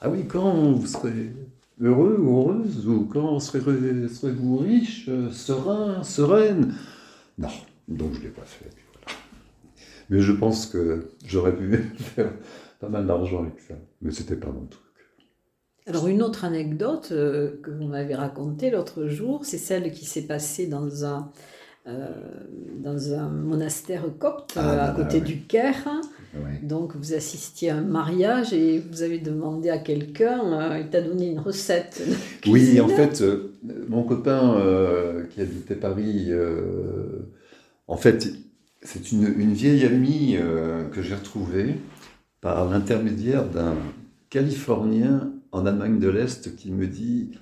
Ah 0.00 0.10
oui, 0.10 0.26
quand 0.28 0.72
vous 0.72 0.86
serez 0.86 1.32
heureux 1.80 2.18
ou 2.20 2.38
heureuse, 2.38 2.86
ou 2.86 3.06
quand 3.06 3.40
serez, 3.40 4.08
serez-vous 4.08 4.58
riche, 4.58 5.08
euh, 5.08 5.30
serein, 5.30 6.04
sereine? 6.04 6.74
Non, 7.38 7.48
donc 7.88 8.14
je 8.14 8.18
ne 8.18 8.24
l'ai 8.24 8.30
pas 8.30 8.44
fait. 8.44 8.70
Mais 10.10 10.20
je 10.20 10.32
pense 10.32 10.66
que 10.66 11.08
j'aurais 11.26 11.56
pu 11.56 11.76
faire 11.98 12.32
pas 12.78 12.88
mal 12.88 13.06
d'argent 13.06 13.42
avec 13.42 13.58
ça. 13.60 13.74
Mais 14.02 14.12
c'était 14.12 14.36
pas 14.36 14.50
mon 14.50 14.66
truc. 14.66 14.87
Alors 15.88 16.06
une 16.06 16.22
autre 16.22 16.44
anecdote 16.44 17.08
euh, 17.12 17.58
que 17.62 17.70
vous 17.70 17.86
m'avez 17.86 18.14
racontée 18.14 18.70
l'autre 18.70 19.06
jour, 19.06 19.40
c'est 19.44 19.56
celle 19.56 19.90
qui 19.90 20.04
s'est 20.04 20.26
passée 20.26 20.66
dans 20.66 21.06
un, 21.06 21.30
euh, 21.86 22.08
dans 22.76 23.14
un 23.14 23.28
monastère 23.30 24.04
copte 24.18 24.52
ah, 24.56 24.60
euh, 24.60 24.90
à 24.90 24.94
côté 24.94 25.22
du 25.22 25.40
Caire. 25.40 25.88
Donc 26.62 26.94
vous 26.94 27.14
assistiez 27.14 27.70
à 27.70 27.76
un 27.76 27.80
mariage 27.80 28.52
et 28.52 28.80
vous 28.90 29.02
avez 29.02 29.18
demandé 29.18 29.70
à 29.70 29.78
quelqu'un, 29.78 30.76
il 30.78 30.88
t'a 30.88 31.00
donné 31.00 31.30
une 31.30 31.40
recette. 31.40 32.02
Oui, 32.46 32.80
en 32.80 32.88
fait, 32.88 33.24
mon 33.88 34.02
copain 34.02 34.62
qui 35.30 35.40
habitait 35.40 35.74
Paris, 35.74 36.30
en 37.88 37.96
fait, 37.96 38.30
c'est 38.82 39.10
une, 39.10 39.34
une, 39.38 39.52
vieille 39.54 39.84
amie 39.84 40.36
que 40.92 41.02
j'ai 41.02 41.14
retrouvée 41.14 41.74
par 42.40 42.68
l'intermédiaire 42.70 43.48
d'un 43.48 43.74
Californien 44.30 45.27
en 45.52 45.66
Allemagne 45.66 45.98
de 45.98 46.08
l'Est 46.08 46.56
qui 46.56 46.70
me 46.70 46.86
dit 46.86 47.32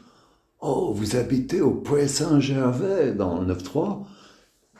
Oh, 0.61 0.93
vous 0.95 1.17
habitez 1.17 1.61
au 1.61 1.73
Point 1.73 2.07
Saint-Gervais 2.07 3.13
dans 3.13 3.41
le 3.41 3.55
9-3 3.55 4.05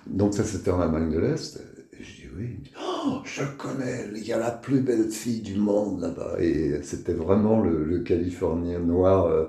Donc, 0.07 0.35
ça, 0.35 0.45
c'était 0.45 0.71
en 0.71 0.81
Allemagne 0.81 1.11
de 1.11 1.19
l'Est. 1.19 1.61
Je 1.99 2.05
dis 2.05 2.29
Oui. 2.37 2.73
Oh, 2.81 3.19
je 3.25 3.45
connais, 3.57 4.07
il 4.15 4.27
y 4.27 4.33
a 4.33 4.39
la 4.39 4.51
plus 4.51 4.81
belle 4.81 5.11
fille 5.11 5.41
du 5.41 5.57
monde 5.57 6.01
là-bas. 6.01 6.37
Et 6.41 6.81
c'était 6.83 7.15
vraiment 7.15 7.61
le, 7.61 8.01
Californien 8.01 8.79
noir, 8.79 9.27
euh, 9.27 9.47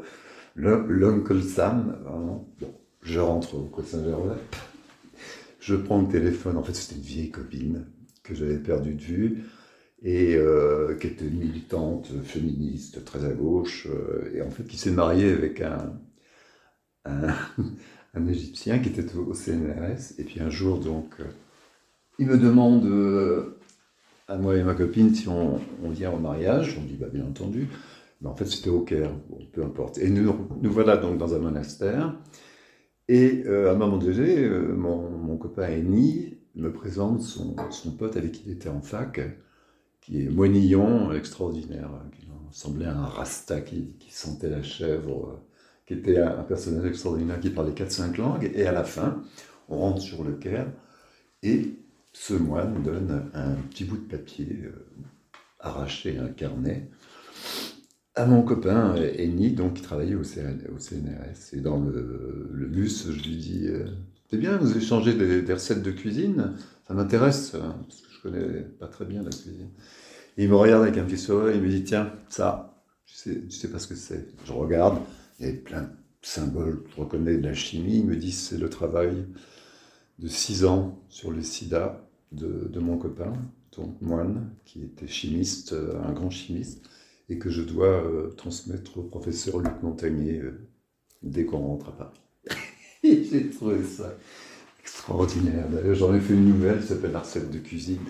l'Uncle 0.55 1.41
Sam. 1.41 1.97
Bon, 2.59 2.73
je 3.01 3.19
rentre 3.19 3.55
au 3.55 3.61
Point 3.63 3.83
Saint-Gervais. 3.85 4.35
Je 5.59 5.75
prends 5.75 6.01
le 6.01 6.07
téléphone. 6.07 6.57
En 6.57 6.63
fait, 6.63 6.73
c'était 6.73 6.95
une 6.95 7.01
vieille 7.01 7.31
copine 7.31 7.85
que 8.23 8.35
j'avais 8.35 8.59
perdue 8.59 8.93
de 8.93 9.01
vue 9.01 9.43
et 10.03 10.35
euh, 10.35 10.95
qui 10.95 11.07
était 11.07 11.25
militante 11.25 12.11
féministe, 12.23 13.03
très 13.03 13.25
à 13.25 13.31
gauche, 13.31 13.87
euh, 13.89 14.31
et 14.33 14.41
en 14.41 14.51
fait 14.51 14.63
qui 14.63 14.77
s'est 14.77 14.91
mariée 14.91 15.31
avec 15.31 15.61
un, 15.61 15.99
un, 17.05 17.33
Égyptien 18.27 18.79
qui 18.79 18.89
était 18.89 19.15
au, 19.15 19.33
CNRS. 19.33 20.19
Et 20.19 20.23
puis 20.23 20.39
un 20.39 20.49
jour, 20.49 20.79
donc, 20.79 21.15
euh, 21.19 21.25
il 22.19 22.27
me 22.27 22.37
demande 22.37 23.53
à 24.27 24.37
moi 24.37 24.57
et 24.57 24.63
ma 24.63 24.73
copine 24.73 25.13
si 25.13 25.27
on, 25.27 25.59
vient 25.91 26.11
au 26.11 26.17
mariage. 26.17 26.77
On 26.79 26.83
dit 26.83 26.95
bah, 26.95 27.07
bien 27.11 27.25
entendu. 27.25 27.67
Mais 28.21 28.27
en 28.27 28.35
fait, 28.35 28.45
c'était 28.45 28.71
au 28.71 28.81
Caire, 28.81 29.11
peu 29.53 29.63
importe. 29.63 29.99
Et 29.99 30.09
nous, 30.09 30.35
nous 30.59 30.71
voilà 30.71 30.97
donc 30.97 31.19
dans 31.19 31.35
un 31.35 31.39
monastère. 31.39 32.17
Et 33.07 33.45
à 33.45 33.71
un 33.71 33.75
moment 33.75 33.97
donné, 33.97 34.49
mon, 34.49 35.11
mon 35.11 35.37
copain 35.37 35.67
Eni 35.67 36.37
me 36.55 36.73
présente 36.73 37.21
son, 37.21 37.55
son 37.69 37.91
pote 37.91 38.17
avec 38.17 38.31
qui 38.31 38.43
il 38.47 38.53
était 38.53 38.69
en 38.69 38.81
fac 38.81 39.19
qui 40.07 40.23
est 40.23 40.29
moinillon 40.29 41.11
extraordinaire, 41.11 41.89
qui 42.17 42.27
semblait 42.51 42.85
un 42.85 43.05
rasta 43.05 43.59
qui, 43.59 43.93
sentait 44.09 44.49
la 44.49 44.63
chèvre, 44.63 45.41
qui 45.85 45.95
était 45.95 46.19
un, 46.19 46.43
personnage 46.43 46.85
extraordinaire 46.85 47.41
qui 47.41 47.49
parlait 47.49 47.73
4-5 47.73 48.17
langues. 48.17 48.49
Et 48.55 48.65
à 48.65 48.71
la 48.71 48.85
fin, 48.85 49.21
on 49.67 49.77
rentre 49.79 50.01
sur 50.01 50.23
le 50.23 50.31
Caire 50.31 50.71
et 51.43 51.73
ce 52.13 52.33
moine 52.33 52.81
donne 52.83 53.29
un 53.33 53.55
petit 53.69 53.83
bout 53.83 53.97
de 53.97 54.17
papier 54.17 54.47
euh, 54.63 54.85
arraché, 55.59 56.17
un 56.17 56.29
carnet, 56.29 56.89
à 58.15 58.25
mon 58.25 58.43
copain 58.43 58.95
Eni, 58.95 59.51
donc 59.51 59.73
qui 59.73 59.81
travaillait 59.81 60.15
au, 60.15 60.23
CNRS. 60.23 61.53
Et 61.53 61.59
dans 61.59 61.79
le, 61.79 62.67
bus, 62.71 63.11
je 63.11 63.23
lui 63.23 63.35
dis 63.35 63.67
euh, 63.67 63.85
C'est 64.31 64.37
bien, 64.37 64.55
vous 64.57 64.77
échangez 64.77 65.13
des, 65.13 65.41
des, 65.41 65.53
recettes 65.53 65.83
de 65.83 65.91
cuisine 65.91 66.53
Ça 66.87 66.93
m'intéresse, 66.93 67.55
hein, 67.55 67.75
connais 68.29 68.61
pas 68.61 68.87
très 68.87 69.05
bien 69.05 69.23
la 69.23 69.29
cuisine. 69.29 69.69
Il 70.37 70.49
me 70.49 70.55
regarde 70.55 70.83
avec 70.83 70.97
un 70.97 71.03
petit 71.03 71.17
sourire, 71.17 71.55
il 71.55 71.61
me 71.61 71.69
dit 71.69 71.83
Tiens, 71.83 72.13
ça, 72.29 72.83
tu 73.05 73.15
sais, 73.15 73.41
sais 73.49 73.69
pas 73.69 73.79
ce 73.79 73.87
que 73.87 73.95
c'est. 73.95 74.27
Je 74.45 74.53
regarde, 74.53 74.99
il 75.39 75.47
y 75.47 75.49
a 75.49 75.53
plein 75.53 75.81
de 75.83 75.89
symboles, 76.21 76.83
je 76.89 77.01
reconnais 77.01 77.37
de 77.37 77.43
la 77.43 77.53
chimie. 77.53 77.99
Il 77.99 78.05
me 78.05 78.15
dit 78.15 78.31
C'est 78.31 78.57
le 78.57 78.69
travail 78.69 79.25
de 80.19 80.27
six 80.27 80.65
ans 80.65 80.99
sur 81.09 81.31
le 81.31 81.41
sida 81.41 82.07
de, 82.31 82.79
mon 82.79 82.97
copain, 82.97 83.33
donc 83.75 83.99
moine, 84.01 84.49
qui 84.65 84.83
était 84.83 85.07
chimiste, 85.07 85.73
euh, 85.73 86.01
un 86.03 86.11
grand 86.11 86.29
chimiste, 86.29 86.87
et 87.29 87.37
que 87.37 87.49
je 87.49 87.61
dois 87.61 87.87
euh, 87.87 88.29
transmettre 88.35 88.97
au 88.97 89.03
professeur 89.03 89.59
Luc 89.59 89.81
Montagnier 89.81 90.39
euh, 90.39 90.67
dès 91.23 91.45
qu'on 91.45 91.59
rentre 91.59 91.89
à 91.89 91.97
Paris. 91.97 92.19
J'ai 93.03 93.49
trouvé 93.49 93.83
ça 93.83 94.13
extraordinaire. 94.87 95.67
D'ailleurs, 95.69 95.95
j'en 95.95 96.13
ai 96.15 96.19
fait 96.19 96.33
une 96.33 96.45
nouvelle, 96.45 96.81
ça 96.81 96.89
s'appelle 96.89 97.11
La 97.11 97.19
recette 97.19 97.51
de 97.51 97.59
cuisine. 97.59 97.99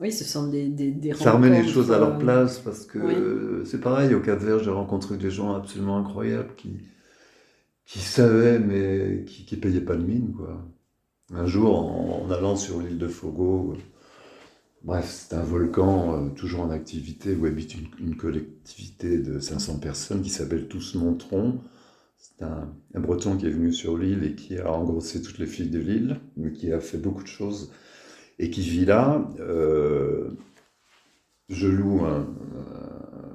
Oui, 0.00 0.12
ce 0.12 0.22
sont 0.22 0.46
des, 0.46 0.68
des, 0.68 1.12
Ça 1.14 1.32
remet 1.32 1.60
les 1.60 1.66
choses 1.68 1.90
à 1.90 1.98
leur 1.98 2.18
place 2.18 2.60
parce 2.60 2.86
que 2.86 3.64
c'est 3.66 3.80
pareil, 3.80 4.14
au 4.14 4.20
Cap 4.20 4.38
Vert, 4.38 4.60
j'ai 4.60 4.70
rencontré 4.70 5.16
des 5.16 5.28
gens 5.28 5.56
absolument 5.56 5.98
incroyables 5.98 6.54
qui, 6.56 6.76
qui 7.84 7.98
savaient 7.98 8.60
mais 8.60 9.24
qui 9.26 9.56
ne 9.56 9.60
payaient 9.60 9.80
pas 9.80 9.96
de 9.96 10.04
mine. 10.04 10.34
Quoi. 10.36 10.64
Un 11.34 11.46
jour, 11.46 11.76
en, 11.76 12.30
allant 12.30 12.54
sur 12.54 12.80
l'île 12.80 12.96
de 12.96 13.08
Fogo, 13.08 13.74
bref, 14.84 15.26
c'est 15.28 15.34
un 15.34 15.42
volcan 15.42 16.14
euh, 16.14 16.28
toujours 16.28 16.60
en 16.60 16.70
activité 16.70 17.34
où 17.34 17.46
habite 17.46 17.74
une, 17.98 18.14
collectivité 18.16 19.18
de 19.18 19.40
500 19.40 19.80
personnes 19.80 20.22
qui 20.22 20.30
s'appelle 20.30 20.68
Tous 20.68 20.94
Montron. 20.94 21.60
C'est 22.18 22.42
un, 22.42 22.74
breton 22.94 23.36
qui 23.36 23.46
est 23.46 23.50
venu 23.50 23.72
sur 23.72 23.96
l'île 23.96 24.24
et 24.24 24.34
qui 24.34 24.58
a 24.58 24.72
engrossé 24.72 25.22
toutes 25.22 25.38
les 25.38 25.46
filles 25.46 25.70
de 25.70 25.78
l'île, 25.78 26.20
mais 26.36 26.52
qui 26.52 26.72
a 26.72 26.80
fait 26.80 26.98
beaucoup 26.98 27.22
de 27.22 27.28
choses 27.28 27.72
et 28.40 28.50
qui 28.50 28.62
vit 28.62 28.84
là. 28.84 29.28
Euh, 29.38 30.30
je 31.48 31.68
loue 31.68 32.04
un, 32.04 32.26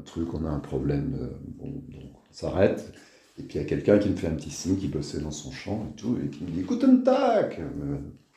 truc, 0.05 0.33
on 0.33 0.45
a 0.45 0.49
un 0.49 0.59
problème, 0.59 1.17
euh, 1.19 1.29
bon, 1.57 1.69
donc 1.69 2.11
on 2.29 2.33
s'arrête. 2.33 2.93
Et 3.39 3.43
puis 3.43 3.57
il 3.57 3.61
y 3.61 3.63
a 3.63 3.67
quelqu'un 3.67 3.97
qui 3.97 4.09
me 4.09 4.15
fait 4.15 4.27
un 4.27 4.35
petit 4.35 4.51
signe, 4.51 4.75
qui 4.75 4.89
bossait 4.89 5.21
dans 5.21 5.31
son 5.31 5.51
champ 5.51 5.87
et 5.89 5.95
tout, 5.95 6.17
et 6.23 6.27
qui 6.27 6.43
me 6.43 6.51
dit 6.51 6.61
Guten 6.61 7.03
Tag 7.03 7.63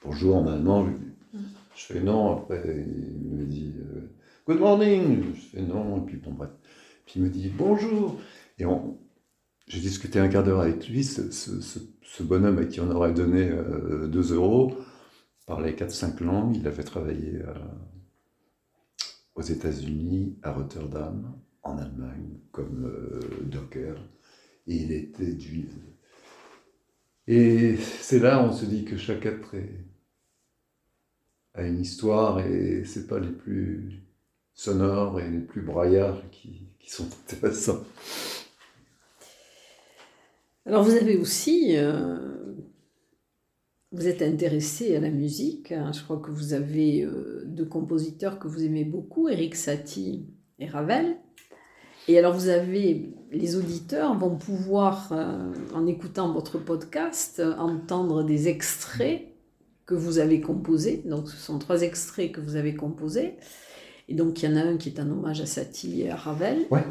Bonjour 0.04 0.37
en 0.37 0.46
allemand. 0.46 0.87
Je 1.74 1.85
fais 1.92 2.00
non, 2.00 2.37
après 2.37 2.87
il 2.87 3.37
me 3.37 3.44
dit 3.44 3.72
euh, 3.78 4.09
Good 4.46 4.61
morning 4.61 5.24
Je 5.35 5.40
fais 5.40 5.62
non, 5.62 5.98
et 5.98 6.06
puis 6.06 6.16
bon, 6.16 6.32
bref. 6.32 6.50
Puis 7.04 7.14
il 7.16 7.22
me 7.22 7.28
dit 7.28 7.50
Bonjour 7.50 8.16
j'ai 9.66 9.81
discuté 9.81 10.18
un 10.18 10.29
quart 10.29 10.44
d'heure 10.44 10.61
avec 10.61 10.88
lui, 10.88 11.05
ce, 11.05 12.22
bonhomme 12.22 12.59
à 12.59 12.64
qui 12.64 12.81
on 12.81 12.90
aurait 12.90 13.12
donné 13.12 13.48
2 13.48 13.52
euh, 13.52 14.35
euros, 14.35 14.76
parlait 15.46 15.72
4-5 15.72 16.22
langues, 16.22 16.57
il 16.57 16.66
avait 16.66 16.85
travaillé 16.85 17.40
euh, 17.42 17.55
aux 19.35 19.42
États-Unis, 19.42 20.38
à 20.42 20.52
Rotterdam, 20.52 21.35
en 21.62 21.79
Allemagne, 21.79 22.38
comme 22.52 23.20
docker 23.42 23.96
et 24.66 24.76
il 24.76 24.92
était 24.92 25.38
juif. 25.38 25.70
Et 27.26 27.76
c'est 27.76 28.20
là 28.20 28.42
où 28.42 28.46
on 28.46 28.52
se 28.52 28.66
dit 28.66 28.85
que 28.85 28.96
chaque 28.96 29.26
être 29.26 29.55
a 31.55 31.62
une 31.62 31.81
histoire 31.81 32.40
et 32.40 32.85
c'est 32.85 33.07
pas 33.07 33.18
les 33.18 33.33
plus 33.33 34.02
sonores 34.55 35.20
et 35.20 35.29
les 35.29 35.40
plus 35.40 35.62
braillards 35.62 36.22
qui, 36.31 36.68
sont 36.87 37.09
intéressants. 37.29 37.85
Alors 40.66 40.83
vous 40.83 40.96
avez 40.96 41.16
aussi, 41.16 41.76
euh, 41.76 42.18
vous 43.92 44.09
êtes 44.09 44.20
intéressé 44.20 44.96
à 44.96 45.00
la 45.00 45.11
musique. 45.11 45.70
Hein. 45.70 45.92
Je 45.92 46.02
crois 46.02 46.18
que 46.18 46.33
vous 46.33 46.55
avez 46.55 47.02
euh, 47.02 47.44
deux 47.46 47.64
compositeurs 47.64 48.40
que 48.40 48.48
vous 48.48 48.64
aimez 48.64 48.85
beaucoup, 48.85 49.29
Eric 49.29 49.55
Satie 49.55 50.26
et 50.59 50.66
Ravel. 50.66 51.18
Et 52.09 52.18
alors 52.18 52.35
vous 52.35 52.48
avez, 52.48 53.12
les 53.31 53.57
auditeurs 53.57 54.18
vont 54.18 54.37
pouvoir, 54.37 55.12
euh, 55.12 55.52
en 55.72 55.87
écoutant 55.87 56.33
votre 56.33 56.59
podcast, 56.59 57.40
entendre 57.59 58.24
des 58.24 58.48
extraits 58.48 59.22
que 59.87 59.94
vous 59.94 60.18
avez 60.18 60.40
composés. 60.40 61.02
Donc 61.07 61.29
ce 61.29 61.37
sont 61.37 61.61
trois 61.61 61.83
extraits 61.83 62.33
que 62.33 62.40
vous 62.40 62.57
avez 62.57 62.74
composés. 62.74 63.37
Et 64.09 64.14
donc 64.14 64.42
il 64.42 64.50
y 64.50 64.52
en 64.52 64.57
a 64.57 64.62
un 64.62 64.79
qui 64.79 64.88
est 64.88 64.98
un 64.98 65.09
hommage 65.09 65.40
à 65.40 65.46
Satie 65.46 66.02
et 66.02 66.11
à 66.11 66.16
Ravel. 66.16 66.66
Ouais. 66.72 66.85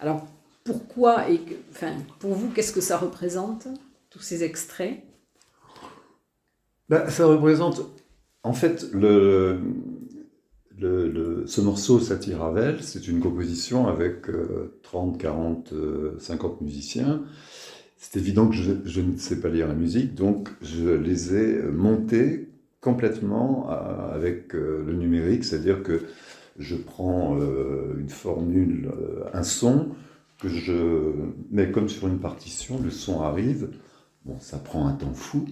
Alors 0.00 0.26
pourquoi 0.68 1.30
et 1.30 1.40
enfin 1.70 1.94
pour 2.18 2.34
vous 2.34 2.50
qu'est-ce 2.50 2.72
que 2.74 2.82
ça 2.82 2.98
représente 2.98 3.68
tous 4.10 4.20
ces 4.20 4.44
extraits? 4.44 5.02
Ben, 6.90 7.08
ça 7.08 7.24
représente 7.24 7.80
en 8.42 8.52
fait 8.52 8.86
le 8.92 9.60
le, 10.80 11.44
ce 11.46 11.60
morceau 11.60 11.98
Satie 11.98 12.34
Ravel, 12.34 12.82
c'est 12.82 13.08
une 13.08 13.18
composition 13.18 13.88
avec 13.88 14.26
30, 14.82 15.18
40, 15.18 15.74
50 16.20 16.60
musiciens. 16.60 17.24
C'est 17.96 18.16
évident 18.16 18.46
que 18.46 18.54
je, 18.54 19.00
ne 19.00 19.16
sais 19.16 19.40
pas 19.40 19.48
lire 19.48 19.66
la 19.66 19.74
musique, 19.74 20.14
donc 20.14 20.50
je 20.62 20.88
les 20.88 21.34
ai 21.34 21.62
montés 21.62 22.48
complètement 22.80 23.68
avec 23.68 24.54
euh, 24.54 24.84
le 24.86 24.92
numérique, 24.92 25.44
c'est-à-dire 25.44 25.82
que 25.82 26.02
je 26.58 26.76
prends 26.76 27.36
euh, 27.40 27.96
une 27.98 28.08
formule, 28.08 28.90
euh, 28.96 29.24
un 29.32 29.42
son, 29.42 29.88
que 30.38 30.48
je 30.48 31.12
mets 31.50 31.70
comme 31.70 31.88
sur 31.88 32.08
une 32.08 32.20
partition, 32.20 32.80
le 32.80 32.90
son 32.90 33.20
arrive. 33.20 33.70
Bon, 34.24 34.38
ça 34.40 34.58
prend 34.58 34.86
un 34.86 34.92
temps 34.92 35.14
fou, 35.14 35.46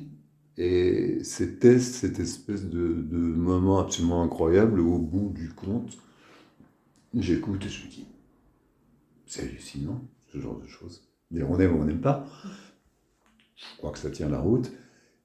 et 0.59 1.19
c'était 1.23 1.79
cette 1.79 2.19
espèce 2.19 2.65
de, 2.65 2.95
de, 2.95 3.17
moment 3.17 3.79
absolument 3.79 4.23
incroyable 4.23 4.81
où, 4.81 4.95
au 4.95 4.99
bout 4.99 5.33
du 5.35 5.51
compte, 5.51 5.99
j'écoute 7.15 7.65
et 7.65 7.69
je 7.69 7.85
me 7.85 7.91
dis, 7.91 8.07
c'est 9.27 9.43
hallucinant, 9.43 10.03
ce 10.33 10.39
genre 10.39 10.59
de 10.59 10.67
choses. 10.67 11.03
On 11.35 11.59
aime 11.61 11.77
ou 11.77 11.81
on 11.81 11.85
n'aime 11.85 12.01
pas. 12.01 12.27
Je 13.57 13.77
crois 13.79 13.91
que 13.91 13.99
ça 13.99 14.11
tient 14.11 14.29
la 14.29 14.39
route. 14.39 14.71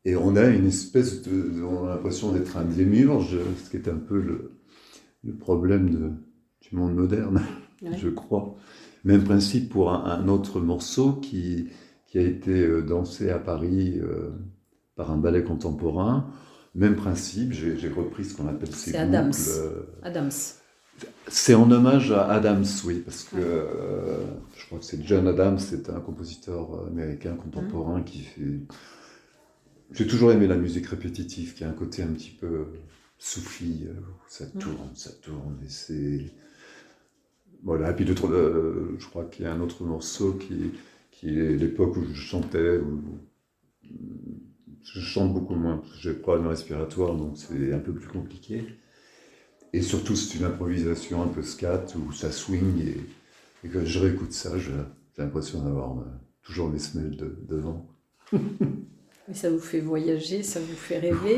Et 0.04 0.16
on 0.16 0.36
a 0.36 0.48
une 0.48 0.66
espèce 0.66 1.22
de. 1.22 1.62
On 1.62 1.86
a 1.86 1.96
l'impression 1.96 2.32
d'être 2.32 2.58
un 2.58 2.66
démiurge, 2.66 3.38
ce 3.64 3.70
qui 3.70 3.78
est 3.78 3.88
un 3.88 3.98
peu 3.98 4.20
le, 4.20 4.52
le 5.24 5.36
problème 5.36 5.92
de, 5.92 6.12
du 6.62 6.76
monde 6.76 6.96
moderne, 6.96 7.42
je 7.98 8.10
crois. 8.10 8.56
Même 9.04 9.24
principe 9.24 9.70
pour 9.70 9.92
un, 9.92 10.28
autre 10.28 10.60
morceau 10.60 11.14
qui, 11.14 11.70
qui, 12.08 12.18
a 12.18 12.22
été 12.22 12.66
euh, 12.66 12.82
dansé 12.82 13.30
à 13.30 13.40
Paris. 13.40 14.00
Euh, 14.00 14.32
par 15.02 15.12
un 15.12 15.18
ballet 15.18 15.44
contemporain. 15.44 16.32
Même 16.76 16.96
principe, 16.96 17.52
j'ai 17.54 17.90
repris 17.90 18.24
ce 18.24 18.36
qu'on 18.36 18.48
appelle 18.48 18.74
ces 18.74 18.92
C'est 18.92 18.98
Adams. 18.98 19.34
Adams. 20.04 20.32
C'est 21.28 21.56
en 21.56 21.70
hommage 21.72 22.12
à 22.12 22.28
Adams, 22.28 22.66
oui, 22.86 23.02
parce 23.04 23.24
que 23.24 23.36
euh, 23.38 24.18
je 24.56 24.66
crois 24.68 24.78
que 24.78 24.86
c'est 24.86 25.04
John 25.04 25.28
Adams, 25.28 25.58
c'est 25.58 25.90
un 25.90 26.00
compositeur 26.00 26.86
américain 26.88 27.36
contemporain 27.36 28.00
mmh. 28.00 28.04
qui 28.04 28.20
fait. 28.20 28.60
J'ai 29.92 30.08
toujours 30.08 30.32
aimé 30.32 30.48
la 30.48 30.56
musique 30.56 30.86
répétitive, 30.86 31.56
qui 31.56 31.64
a 31.64 31.70
un 31.70 31.74
côté 31.74 32.04
un 32.04 32.14
petit 32.14 32.30
peu 32.30 32.68
soufi, 33.18 33.88
euh, 33.88 33.94
ça 34.28 34.46
mmh. 34.46 34.60
tourne, 34.60 34.90
ça 34.94 35.10
tourne, 35.22 35.58
et 35.66 35.70
c'est. 35.70 36.32
Voilà, 37.64 37.92
et 37.92 37.94
puis 37.94 38.06
euh, 38.10 38.96
je 38.98 39.08
crois 39.08 39.26
qu'il 39.26 39.46
y 39.46 39.48
a 39.48 39.54
un 39.54 39.62
autre 39.62 39.84
morceau 39.84 40.34
qui, 40.34 40.72
qui 41.12 41.30
est 41.30 41.56
l'époque 41.56 41.96
où 41.96 42.04
je 42.12 42.20
chantais, 42.20 42.78
où, 42.78 43.02
je 44.84 45.00
chante 45.00 45.34
beaucoup 45.34 45.54
moins, 45.54 45.78
parce 45.78 45.94
que 45.94 46.00
j'ai 46.00 46.14
pas 46.14 46.38
de 46.40 46.48
respiratoire, 46.48 47.16
donc 47.16 47.38
c'est 47.38 47.72
un 47.72 47.80
peu 47.80 47.94
plus 47.94 48.08
compliqué. 48.08 48.66
Et 49.74 49.82
surtout, 49.82 50.16
c'est 50.16 50.38
une 50.38 50.46
improvisation 50.46 51.22
un 51.22 51.28
peu 51.28 51.44
scat, 51.44 51.86
où 51.96 52.12
ça 52.12 52.32
swing, 52.32 52.82
et, 52.82 52.98
et 53.64 53.70
quand 53.70 53.86
je 53.86 54.00
réécoute 54.00 54.34
ça, 54.34 54.58
j'ai 54.58 54.72
l'impression 55.18 55.64
d'avoir 55.64 56.00
euh, 56.00 56.04
toujours 56.42 56.70
mes 56.70 56.80
semelles 56.80 57.16
devant. 57.48 57.88
ça 59.34 59.52
vous 59.52 59.60
fait 59.60 59.82
voyager, 59.82 60.42
ça 60.42 60.60
vous 60.60 60.76
fait 60.76 60.98
rêver. 60.98 61.38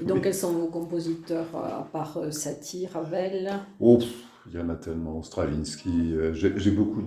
donc, 0.06 0.24
quels 0.24 0.34
sont 0.34 0.52
vos 0.52 0.68
compositeurs, 0.68 1.48
euh, 1.54 1.80
à 1.80 1.88
part 1.90 2.32
Satie, 2.32 2.86
Ravel 2.86 3.50
Oh, 3.80 3.98
il 4.46 4.54
y 4.54 4.58
en 4.58 4.68
a 4.68 4.76
tellement. 4.76 5.22
Stravinsky, 5.22 6.14
j'ai 6.32 6.70
beaucoup 6.70 7.02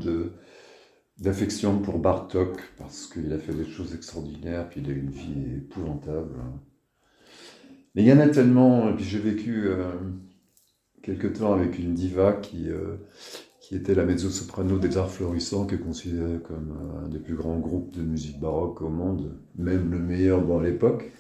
d'affection 1.20 1.80
pour 1.80 2.00
Bartok 2.00 2.60
parce 2.78 3.08
qu'il 3.08 3.32
a 3.34 3.38
fait 3.38 3.54
des 3.54 3.66
choses 3.66 3.94
extraordinaires, 3.94 4.68
puis 4.70 4.82
il 4.82 4.90
a 4.90 4.94
eu 4.94 5.00
une 5.00 5.12
vie 5.12 5.58
épouvantable. 5.58 6.36
Mais 7.98 8.04
il 8.04 8.10
y 8.10 8.14
en 8.14 8.20
a 8.20 8.28
tellement, 8.28 8.90
et 8.90 8.94
puis 8.94 9.04
j'ai 9.04 9.18
vécu 9.18 9.64
euh, 9.66 9.92
quelque 11.02 11.26
temps 11.26 11.54
avec 11.54 11.80
une 11.80 11.96
diva 11.96 12.34
qui, 12.34 12.70
euh, 12.70 12.98
qui 13.60 13.76
était 13.76 13.96
la 13.96 14.04
mezzo-soprano 14.06 14.78
des 14.78 14.98
arts 14.98 15.10
florissants, 15.10 15.66
qui 15.66 15.74
est 15.74 15.80
considéré 15.80 16.40
comme 16.48 16.78
euh, 16.80 17.06
un 17.06 17.10
des 17.10 17.18
plus 17.18 17.34
grands 17.34 17.58
groupes 17.58 17.92
de 17.96 18.04
musique 18.04 18.40
baroque 18.40 18.84
au 18.84 18.90
monde, 18.90 19.36
même 19.56 19.90
le 19.90 19.98
meilleur 19.98 20.46
dans 20.46 20.60
l'époque. 20.60 21.12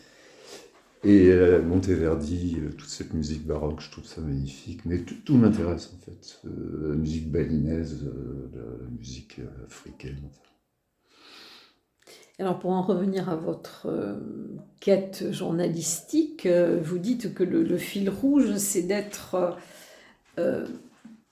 Et 1.03 1.29
euh, 1.29 1.62
Monteverdi, 1.62 2.57
euh, 2.60 2.69
toute 2.71 2.89
cette 2.89 3.13
musique 3.13 3.45
baroque, 3.45 3.81
je 3.81 3.91
trouve 3.91 4.05
ça 4.05 4.21
magnifique. 4.21 4.81
Mais 4.86 4.99
tout, 4.99 5.36
m'intéresse 5.36 5.93
en 5.95 5.99
fait. 6.03 6.41
la 6.43 6.95
musique 6.95 7.31
balinaise, 7.31 8.03
la, 8.53 8.89
musique 8.97 9.39
africaine. 9.65 10.29
Alors 12.39 12.60
pour 12.60 12.71
en 12.71 12.83
revenir 12.83 13.29
à 13.29 13.36
votre 13.36 13.88
quête 14.79 15.31
journalistique, 15.31 16.47
vous 16.47 16.99
dites 16.99 17.33
que 17.33 17.43
le, 17.43 17.77
fil 17.77 18.10
rouge, 18.10 18.57
c'est 18.57 18.83
d'être 18.83 19.57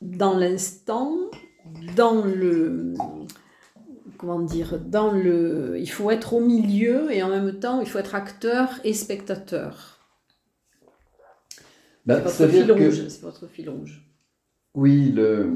dans 0.01 0.37
l'instant, 0.37 1.15
dans 1.95 2.23
le 2.25 2.95
comment 4.17 4.39
dire, 4.39 4.79
dans 4.79 5.11
le, 5.11 5.77
il 5.79 5.89
faut 5.89 6.11
être 6.11 6.33
au 6.33 6.39
milieu 6.39 7.11
et 7.11 7.23
en 7.23 7.29
même 7.29 7.59
temps 7.59 7.81
il 7.81 7.87
faut 7.87 7.99
être 7.99 8.15
acteur 8.15 8.69
et 8.83 8.93
spectateur. 8.93 9.99
Bah, 12.05 12.21
c'est 12.27 12.47
votre, 12.47 12.53
fil 12.53 12.71
rouge, 12.71 13.07
c'est 13.07 13.21
votre 13.21 13.47
fil 13.47 13.69
rouge. 13.69 14.05
Oui, 14.75 15.11
le... 15.11 15.53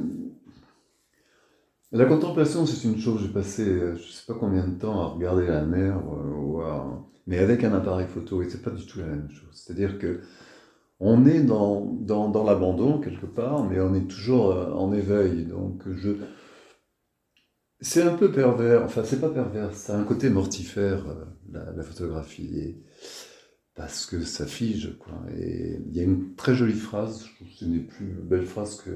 la 1.92 2.06
contemplation 2.06 2.66
c'est 2.66 2.88
une 2.88 3.00
chose. 3.00 3.22
J'ai 3.22 3.34
passé 3.34 3.66
je 3.66 3.92
ne 3.92 3.98
sais 3.98 4.26
pas 4.28 4.34
combien 4.40 4.68
de 4.68 4.78
temps 4.80 5.02
à 5.02 5.06
regarder 5.06 5.48
la 5.48 5.64
mer, 5.64 5.98
euh, 5.98 6.82
mais 7.28 7.40
avec 7.40 7.64
un 7.64 7.74
appareil 7.74 8.08
photo 8.08 8.42
et 8.42 8.50
c'est 8.50 8.62
pas 8.62 8.72
du 8.72 8.86
tout 8.86 9.00
la 9.00 9.06
même 9.06 9.30
chose. 9.30 9.52
C'est-à-dire 9.54 10.00
que 10.00 10.22
on 11.00 11.26
est 11.26 11.42
dans, 11.42 11.86
dans, 12.02 12.44
l'abandon 12.44 13.00
quelque 13.00 13.26
part, 13.26 13.64
mais 13.64 13.80
on 13.80 13.94
est 13.96 14.08
toujours 14.08 14.52
euh, 14.52 14.74
en 14.74 14.92
éveil. 14.92 15.46
Donc 15.46 15.84
je... 15.96 16.12
C'est 17.82 18.02
un 18.02 18.14
peu 18.16 18.32
pervers, 18.32 18.84
enfin 18.84 19.04
c'est 19.06 19.22
pas 19.22 19.30
pervers, 19.30 19.74
c'est 19.74 19.94
un 19.94 20.04
côté 20.04 20.30
mortifère, 20.30 21.06
euh, 21.08 21.74
la, 21.76 21.84
photographie, 21.84 22.76
parce 23.76 24.06
que 24.06 24.22
ça 24.22 24.46
fige. 24.46 24.98
Quoi. 25.00 25.14
Et 25.38 25.80
il 25.88 25.96
y 25.96 26.02
a 26.02 26.04
une 26.04 26.36
très 26.36 26.56
jolie 26.56 26.74
phrase, 26.74 27.26
je 27.26 27.36
trouve 27.36 27.48
que 27.48 27.54
c'est 27.58 27.66
une 27.66 27.74
des 27.74 27.80
plus 27.80 28.06
belles 28.06 28.46
phrases 28.46 28.82
que, 28.82 28.92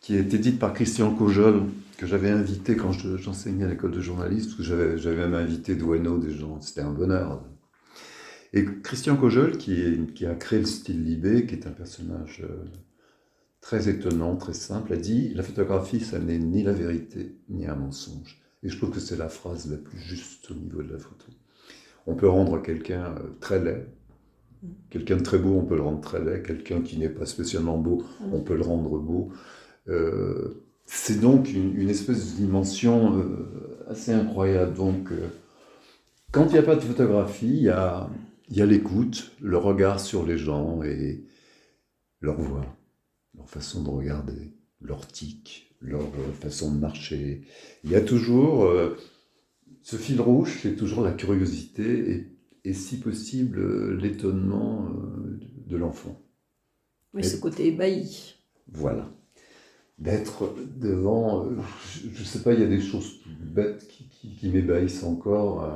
qui 0.00 0.14
a 0.16 0.20
été 0.20 0.38
dite 0.38 0.58
par 0.58 0.74
Christian 0.74 1.14
Cojol, 1.14 1.62
que 1.96 2.06
j'avais 2.06 2.30
invité 2.30 2.76
quand 2.76 2.92
j'enseignais 2.92 3.64
à 3.64 3.68
l'école 3.68 3.92
de 3.92 4.00
journalisme, 4.00 4.56
que 4.56 4.62
j'avais 4.62 5.16
même 5.16 5.34
invité 5.34 5.74
Dueno, 5.74 6.18
des 6.18 6.32
gens, 6.32 6.60
c'était 6.60 6.82
un 6.82 6.92
bonheur 6.92 7.42
et 8.52 8.64
Christian 8.82 9.16
Cojol, 9.16 9.58
qui, 9.58 10.26
a 10.26 10.34
créé 10.34 10.58
le 10.58 10.64
style 10.64 11.04
Libé, 11.04 11.46
qui 11.46 11.54
est 11.54 11.66
un 11.66 11.72
personnage 11.72 12.42
euh, 12.42 12.64
très 13.60 13.88
étonnant, 13.88 14.36
très 14.36 14.54
simple, 14.54 14.92
a 14.92 14.96
dit 14.96 15.32
La 15.34 15.42
photographie, 15.42 16.00
ça 16.00 16.18
n'est 16.18 16.38
ni 16.38 16.62
la 16.62 16.72
vérité, 16.72 17.36
ni 17.48 17.66
un 17.66 17.76
mensonge. 17.76 18.40
Et 18.62 18.68
je 18.68 18.76
trouve 18.76 18.90
que 18.90 19.00
c'est 19.00 19.16
la 19.16 19.28
phrase 19.28 19.70
la 19.70 19.76
plus 19.76 19.98
juste 19.98 20.50
au 20.50 20.54
niveau 20.54 20.82
de 20.82 20.92
la 20.92 20.98
photo. 20.98 21.26
On 22.06 22.14
peut 22.14 22.28
rendre 22.28 22.60
quelqu'un 22.60 23.14
euh, 23.16 23.30
très 23.40 23.62
laid, 23.62 23.86
quelqu'un 24.90 25.16
de 25.16 25.22
très 25.22 25.38
beau, 25.38 25.54
on 25.54 25.64
peut 25.64 25.76
le 25.76 25.82
rendre 25.82 26.00
très 26.00 26.22
laid, 26.22 26.42
quelqu'un 26.42 26.82
qui 26.82 26.98
n'est 26.98 27.08
pas 27.08 27.26
spécialement 27.26 27.78
beau, 27.78 28.02
on 28.32 28.40
peut 28.40 28.56
le 28.56 28.62
rendre 28.62 28.98
beau. 28.98 29.30
Euh, 29.88 30.64
c'est 30.86 31.20
donc 31.20 31.52
une, 31.52 31.88
espèce 31.88 32.32
de 32.32 32.36
dimension 32.36 33.24
assez 33.86 34.12
incroyable. 34.12 34.74
Donc, 34.74 35.10
quand 36.32 36.46
il 36.46 36.52
n'y 36.54 36.58
a 36.58 36.64
pas 36.64 36.74
de 36.74 36.80
photographie, 36.80 37.46
il 37.46 37.62
y 37.62 37.68
a 37.68 38.10
il 38.50 38.56
y 38.56 38.62
a 38.62 38.66
l'écoute, 38.66 39.32
le 39.40 39.56
regard 39.56 40.00
sur 40.00 40.26
les 40.26 40.36
gens 40.36 40.82
et 40.82 41.24
leur 42.20 42.40
voix, 42.40 42.66
leur 43.40 43.48
façon 43.48 43.82
de 43.82 43.88
regarder, 43.88 44.52
leur 44.82 45.06
tic, 45.06 45.74
leur 45.80 46.02
façon 46.40 46.72
de 46.74 46.78
marcher. 46.78 47.42
Il 47.84 47.90
y 47.90 47.96
a 47.96 48.02
toujours 48.02 48.64
euh, 48.64 48.96
ce 49.82 49.96
fil 49.96 50.20
rouge, 50.20 50.58
c'est 50.62 50.76
toujours 50.76 51.02
la 51.02 51.12
curiosité 51.12 52.26
et, 52.64 52.74
si 52.74 52.98
possible 52.98 53.96
l'étonnement 53.96 54.88
euh, 54.90 55.40
de 55.66 55.76
l'enfant. 55.76 56.20
Oui, 57.14 57.24
ce 57.24 57.38
côté 57.38 57.68
ébahi. 57.68 58.34
Voilà. 58.70 59.10
D'être 59.98 60.54
devant, 60.76 61.46
euh, 61.46 61.56
je 62.14 62.20
ne 62.20 62.26
sais 62.26 62.42
pas, 62.42 62.52
il 62.52 62.60
y 62.60 62.64
a 62.64 62.68
des 62.68 62.82
choses 62.82 63.20
bêtes 63.40 63.88
qui, 63.88 64.48
m'ébahissent 64.50 65.02
encore. 65.02 65.66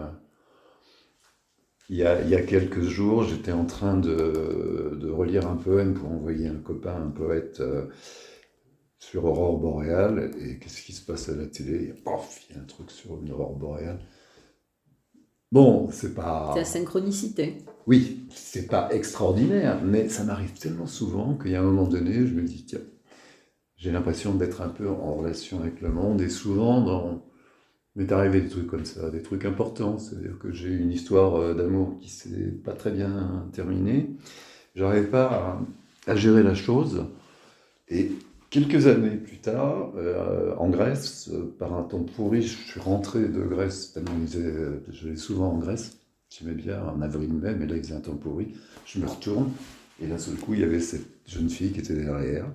Il 1.90 1.96
y, 1.96 2.04
a, 2.04 2.42
quelques 2.42 2.80
jours, 2.80 3.24
j'étais 3.24 3.52
en 3.52 3.66
train 3.66 3.98
de, 3.98 5.10
relire 5.10 5.46
un 5.46 5.56
poème 5.56 5.92
pour 5.92 6.10
envoyer 6.10 6.48
un 6.48 6.56
copain, 6.56 6.96
un 6.96 7.10
poète, 7.10 7.60
euh, 7.60 7.88
sur 8.98 9.26
Aurore 9.26 9.58
boréale. 9.58 10.30
Et 10.40 10.58
qu'est-ce 10.58 10.82
qui 10.82 10.92
se 10.92 11.04
passe 11.04 11.28
à 11.28 11.36
la 11.36 11.46
télé? 11.46 11.92
Pof, 12.04 12.46
il 12.48 12.56
y 12.56 12.58
a 12.58 12.62
un 12.62 12.64
truc 12.64 12.90
sur 12.90 13.20
une 13.20 13.30
aurore 13.32 13.56
boréale. 13.56 14.00
Bon, 15.52 15.88
c'est 15.92 16.14
pas. 16.14 16.50
C'est 16.54 16.60
la 16.60 16.64
synchronicité. 16.64 17.58
Oui, 17.86 18.26
c'est 18.30 18.66
pas 18.66 18.88
extraordinaire, 18.92 19.82
mais 19.84 20.08
ça 20.08 20.24
m'arrive 20.24 20.58
tellement 20.58 20.86
souvent 20.86 21.34
qu'il 21.34 21.50
y 21.50 21.54
a 21.54 21.60
un 21.60 21.64
moment 21.64 21.86
donné, 21.86 22.26
je 22.26 22.32
me 22.34 22.42
dis, 22.42 22.64
tiens, 22.64 22.80
j'ai 23.76 23.92
l'impression 23.92 24.34
d'être 24.34 24.62
un 24.62 24.70
peu 24.70 24.88
en 24.88 25.14
relation 25.14 25.60
avec 25.60 25.82
le 25.82 25.90
monde, 25.90 26.22
et 26.22 26.30
souvent 26.30 26.80
dans 26.80 27.22
m'est 27.96 28.10
arrivé 28.12 28.40
des 28.40 28.48
trucs 28.48 28.66
comme 28.66 28.84
ça, 28.84 29.10
des 29.10 29.22
trucs 29.22 29.44
importants. 29.44 29.98
C'est-à-dire 29.98 30.38
que 30.38 30.52
j'ai 30.52 30.70
une 30.70 30.90
histoire 30.90 31.36
euh, 31.36 31.54
d'amour 31.54 31.98
qui 32.00 32.10
s'est 32.10 32.52
pas 32.64 32.72
très 32.72 32.90
bien 32.90 33.46
terminée. 33.52 34.10
J'arrivais 34.74 35.06
pas 35.06 35.60
à, 36.06 36.16
gérer 36.16 36.42
la 36.42 36.54
chose. 36.54 37.06
Et 37.88 38.10
quelques 38.50 38.86
années 38.86 39.16
plus 39.16 39.38
tard, 39.38 39.92
euh, 39.96 40.54
en 40.56 40.68
Grèce, 40.68 41.30
euh, 41.32 41.54
par 41.58 41.74
un 41.74 41.82
temps 41.82 42.02
pourri, 42.02 42.42
je 42.42 42.56
suis 42.56 42.80
rentré 42.80 43.20
de 43.20 43.42
Grèce, 43.42 43.92
tellement 43.92 44.12
je 44.26 45.08
vais 45.08 45.16
souvent 45.16 45.52
en 45.52 45.58
Grèce. 45.58 45.98
J'aimais 46.30 46.54
bien 46.54 46.82
en 46.82 47.00
avril-mai, 47.00 47.54
mais 47.54 47.66
là 47.66 47.76
il 47.76 47.82
faisait 47.82 47.94
un 47.94 48.00
temps 48.00 48.16
pourri. 48.16 48.54
Je 48.86 48.98
me 48.98 49.06
retourne, 49.06 49.52
et 50.02 50.06
d'un 50.06 50.18
seul 50.18 50.34
coup, 50.34 50.54
il 50.54 50.60
y 50.60 50.64
avait 50.64 50.80
cette 50.80 51.06
jeune 51.26 51.48
fille 51.48 51.70
qui 51.70 51.78
était 51.78 51.94
derrière, 51.94 52.46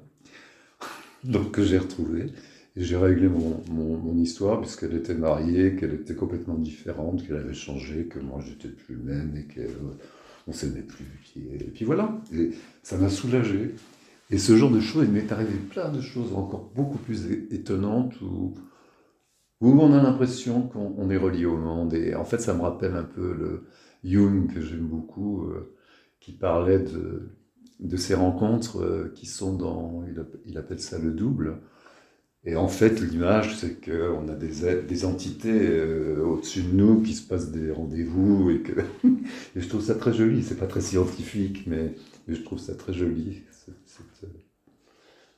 donc 1.24 1.52
que 1.52 1.64
j'ai 1.64 1.78
retrouvée. 1.78 2.34
Et 2.76 2.84
j'ai 2.84 2.98
réglé 2.98 3.28
mon, 3.28 3.62
mon, 3.72 4.18
histoire 4.18 4.62
puisqu'elle 4.62 4.94
était 4.94 5.16
mariée, 5.16 5.76
qu'elle 5.76 5.94
était 5.94 6.16
complètement 6.16 6.56
différente, 6.56 7.26
qu'elle 7.26 7.38
avait 7.38 7.54
changé, 7.54 8.06
que 8.06 8.20
moi 8.20 8.42
j'étais 8.46 8.70
plus 8.70 8.96
le 8.96 9.04
même 9.04 9.36
et 9.36 9.48
qu'on 9.54 10.52
ne 10.52 10.54
s'aimait 10.54 10.82
plus. 10.82 11.06
Et, 11.36 11.66
puis 11.66 11.86
voilà, 11.86 12.22
ça 12.84 12.98
m'a 12.98 13.10
soulagé. 13.10 13.76
Et 14.30 14.38
ce 14.38 14.56
genre 14.56 14.72
de 14.72 14.80
choses, 14.80 15.06
il 15.06 15.12
m'est 15.12 15.32
arrivé 15.32 15.56
plein 15.70 15.92
de 15.92 16.02
choses 16.02 16.34
encore 16.34 16.72
beaucoup 16.76 17.00
plus 17.00 17.32
étonnantes 17.52 18.22
où, 18.22 18.54
où 19.62 19.82
on 19.82 19.92
a 19.92 20.04
l'impression 20.04 20.62
qu'on 20.62 21.10
est 21.10 21.18
relié 21.18 21.46
au 21.46 21.58
monde. 21.58 21.94
Et 21.96 22.14
en 22.14 22.26
fait, 22.26 22.40
ça 22.40 22.54
me 22.54 22.62
rappelle 22.62 22.94
un 22.94 23.04
peu 23.04 23.34
le 23.34 23.66
Jung, 24.04 24.54
que 24.54 24.62
j'aime 24.62 24.88
beaucoup, 24.88 25.46
euh, 25.46 25.76
qui 26.20 26.34
parlait 26.34 26.80
de, 26.80 27.32
de 27.80 27.98
ces 27.98 28.14
rencontres 28.14 28.82
euh, 28.82 29.12
qui 29.16 29.26
sont 29.26 29.56
dans, 29.56 30.04
il 30.46 30.58
appelle 30.58 30.80
ça 30.80 31.00
le 31.00 31.12
double 31.12 31.58
et 32.46 32.56
en 32.56 32.70
fait, 32.70 33.02
l'image, 33.02 33.58
c'est 33.58 33.82
qu'on 33.84 34.30
a 34.30 34.36
des, 34.36 34.82
des 34.84 35.06
entités 35.06 35.68
euh, 35.68 36.24
au-dessus 36.24 36.64
de 36.64 36.72
nous 36.72 37.02
qui 37.02 37.14
se 37.14 37.28
passent 37.28 37.52
des 37.52 37.70
rendez-vous 37.72 38.50
et 38.50 38.64
je 39.58 39.68
trouve 39.68 39.82
ça 39.82 39.96
très 39.96 40.14
joli. 40.14 40.42
C'est 40.44 40.56
pas 40.58 40.68
très 40.68 40.82
scientifique, 40.82 41.68
mais, 41.68 41.94
je 42.28 42.42
trouve 42.42 42.60
ça 42.60 42.76
très 42.76 42.94
joli, 42.94 43.42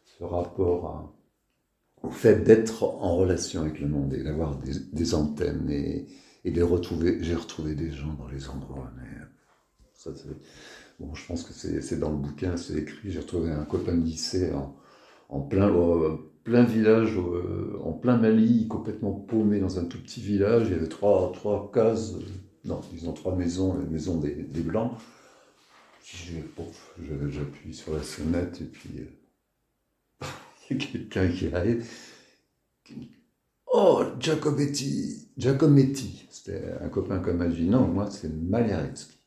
ce 0.06 0.24
rapport 0.24 1.16
au 2.04 2.12
fait 2.12 2.44
d'être 2.44 2.84
en 2.84 3.16
relation 3.18 3.62
avec 3.62 3.80
le 3.80 3.88
monde 3.88 4.14
et 4.14 4.24
d'avoir 4.24 4.58
des, 4.58 5.16
antennes 5.16 5.70
et, 5.72 6.08
et 6.46 6.52
de 6.52 6.62
retrouver. 6.62 7.18
J'ai 7.22 7.36
retrouvé 7.36 7.74
des 7.76 7.92
gens 7.92 8.14
dans 8.14 8.28
les 8.28 8.48
endroits, 8.50 8.92
mais 8.98 10.14
bon, 11.00 11.16
je 11.16 11.26
pense 11.26 11.44
que 11.44 11.54
c'est 11.54 12.00
dans 12.00 12.12
le 12.12 12.18
bouquin, 12.18 12.58
c'est 12.58 12.76
écrit. 12.76 13.12
J'ai 13.12 13.20
retrouvé 13.20 13.52
un 13.52 13.66
copain 13.66 13.96
de 13.96 14.04
lycée 14.04 14.52
en, 14.54 14.76
en 15.30 15.42
plein 15.42 15.70
plein 16.44 16.64
village, 16.64 17.18
euh, 17.18 17.80
en 17.84 17.94
plein 17.94 18.18
Mali, 18.18 18.68
complètement 18.68 19.12
paumé 19.12 19.60
dans 19.60 19.80
un 19.80 19.86
tout 19.86 20.00
petit 20.00 20.22
village. 20.22 20.68
Il 20.68 20.74
y 20.74 20.76
avait 20.76 20.88
trois, 20.88 21.32
trois 21.34 21.72
cases, 21.74 22.14
euh, 22.16 22.24
non, 22.66 22.82
disons 22.92 23.14
trois 23.14 23.36
maisons, 23.36 23.78
les 23.78 23.88
maisons 23.88 24.18
des, 24.18 24.34
des 24.34 24.62
Blancs. 24.62 24.94
J'appuie 27.30 27.74
sur 27.74 27.96
la 27.96 28.04
sonnette 28.04 28.60
et 28.62 28.66
puis 28.66 28.90
euh, 29.00 30.26
il 30.70 30.78
y 30.78 30.84
a 30.84 30.86
quelqu'un 30.86 31.28
qui 31.30 31.54
arrive. 31.54 31.88
Oh, 33.74 34.04
Giacometti, 34.20 35.30
Giacometti. 35.38 36.28
C'était 36.30 36.64
un 36.82 36.90
copain 36.90 37.20
comme 37.20 37.48
dit, 37.50 37.68
non, 37.68 37.88
moi 37.88 38.10
c'est 38.10 38.34
Maliaretsky. 38.34 39.18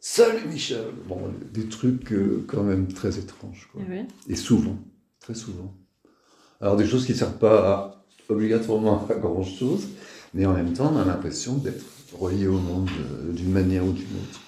Salut 0.00 0.46
Michel 0.46 0.92
Bon, 1.08 1.32
des 1.52 1.68
trucs 1.68 2.12
quand 2.46 2.62
même 2.62 2.88
très 2.88 3.18
étranges. 3.18 3.68
Quoi. 3.72 3.82
Eh 3.90 4.32
et 4.32 4.36
souvent, 4.36 4.76
très 5.18 5.34
souvent. 5.34 5.74
Alors 6.60 6.76
des 6.76 6.86
choses 6.86 7.06
qui 7.06 7.12
ne 7.12 7.16
servent 7.16 7.38
pas 7.38 8.04
obligatoirement 8.28 9.06
à 9.08 9.14
grand-chose, 9.14 9.88
mais 10.34 10.44
en 10.46 10.52
même 10.54 10.72
temps, 10.72 10.92
on 10.94 10.98
a 10.98 11.04
l'impression 11.04 11.54
d'être 11.54 11.84
relié 12.18 12.46
au 12.46 12.58
monde 12.58 12.88
euh, 13.00 13.32
d'une 13.32 13.50
manière 13.52 13.84
ou 13.84 13.92
d'une 13.92 14.04
autre. 14.06 14.40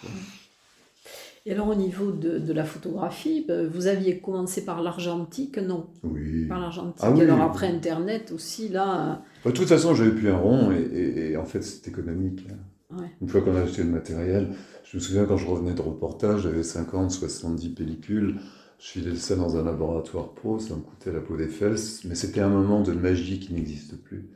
Et 1.47 1.53
alors 1.53 1.69
au 1.69 1.75
niveau 1.75 2.13
de, 2.13 2.39
de 2.39 2.53
la 2.53 2.65
photographie, 2.65 3.45
ben, 3.49 3.67
vous 3.67 3.87
aviez 3.87 4.19
commencé 4.19 4.65
par 4.65 4.83
l'argentique, 4.83 5.57
non? 5.59 5.87
Oui. 6.03 6.45
Par 6.47 6.61
l'argentique. 6.61 7.01
Ah 7.03 7.13
oui. 7.13 7.23
Alors 7.23 7.41
après 7.41 7.67
Internet 7.69 8.31
aussi, 8.35 8.69
là... 8.69 9.23
De 9.47 9.51
toute 9.51 9.69
façon, 9.69 9.95
j'avais 9.95 10.11
plus 10.11 10.29
un 10.29 10.37
rond 10.37 10.71
et, 10.71 10.81
et- 10.83 11.31
et 11.33 11.37
en 11.39 11.47
fait, 11.47 11.63
c'est 11.63 11.89
économique. 11.89 12.47
hein. 12.51 12.97
Ouais. 12.99 13.07
Une 13.23 13.29
fois 13.29 13.41
qu'on 13.41 13.57
a 13.57 13.61
acheté 13.61 13.83
le 13.85 13.89
matériel, 13.91 14.49
je 14.85 14.97
me 14.99 15.01
souviens 15.03 15.25
quand 15.25 15.37
je 15.39 15.47
revenais 15.47 15.73
de 15.75 15.81
reportage, 15.81 16.43
j'avais 16.43 16.63
50, 16.65 17.11
70 17.11 17.71
pellicules. 17.71 18.37
Je 18.81 18.93
filais 18.93 19.15
ça 19.15 19.37
dans 19.37 19.59
un 19.59 19.65
laboratoire 19.65 20.33
pro, 20.33 20.59
ça 20.59 20.75
me 20.75 20.81
coûtait 20.81 21.13
la 21.13 21.21
peau 21.21 21.37
des 21.37 21.49
fesses, 21.49 22.03
mais 22.05 22.15
c'était 22.15 22.41
un 22.41 22.49
moment 22.49 22.81
de 22.81 22.93
magie 22.93 23.39
qui 23.39 23.53
n'existe 23.53 24.03
plus. 24.03 24.31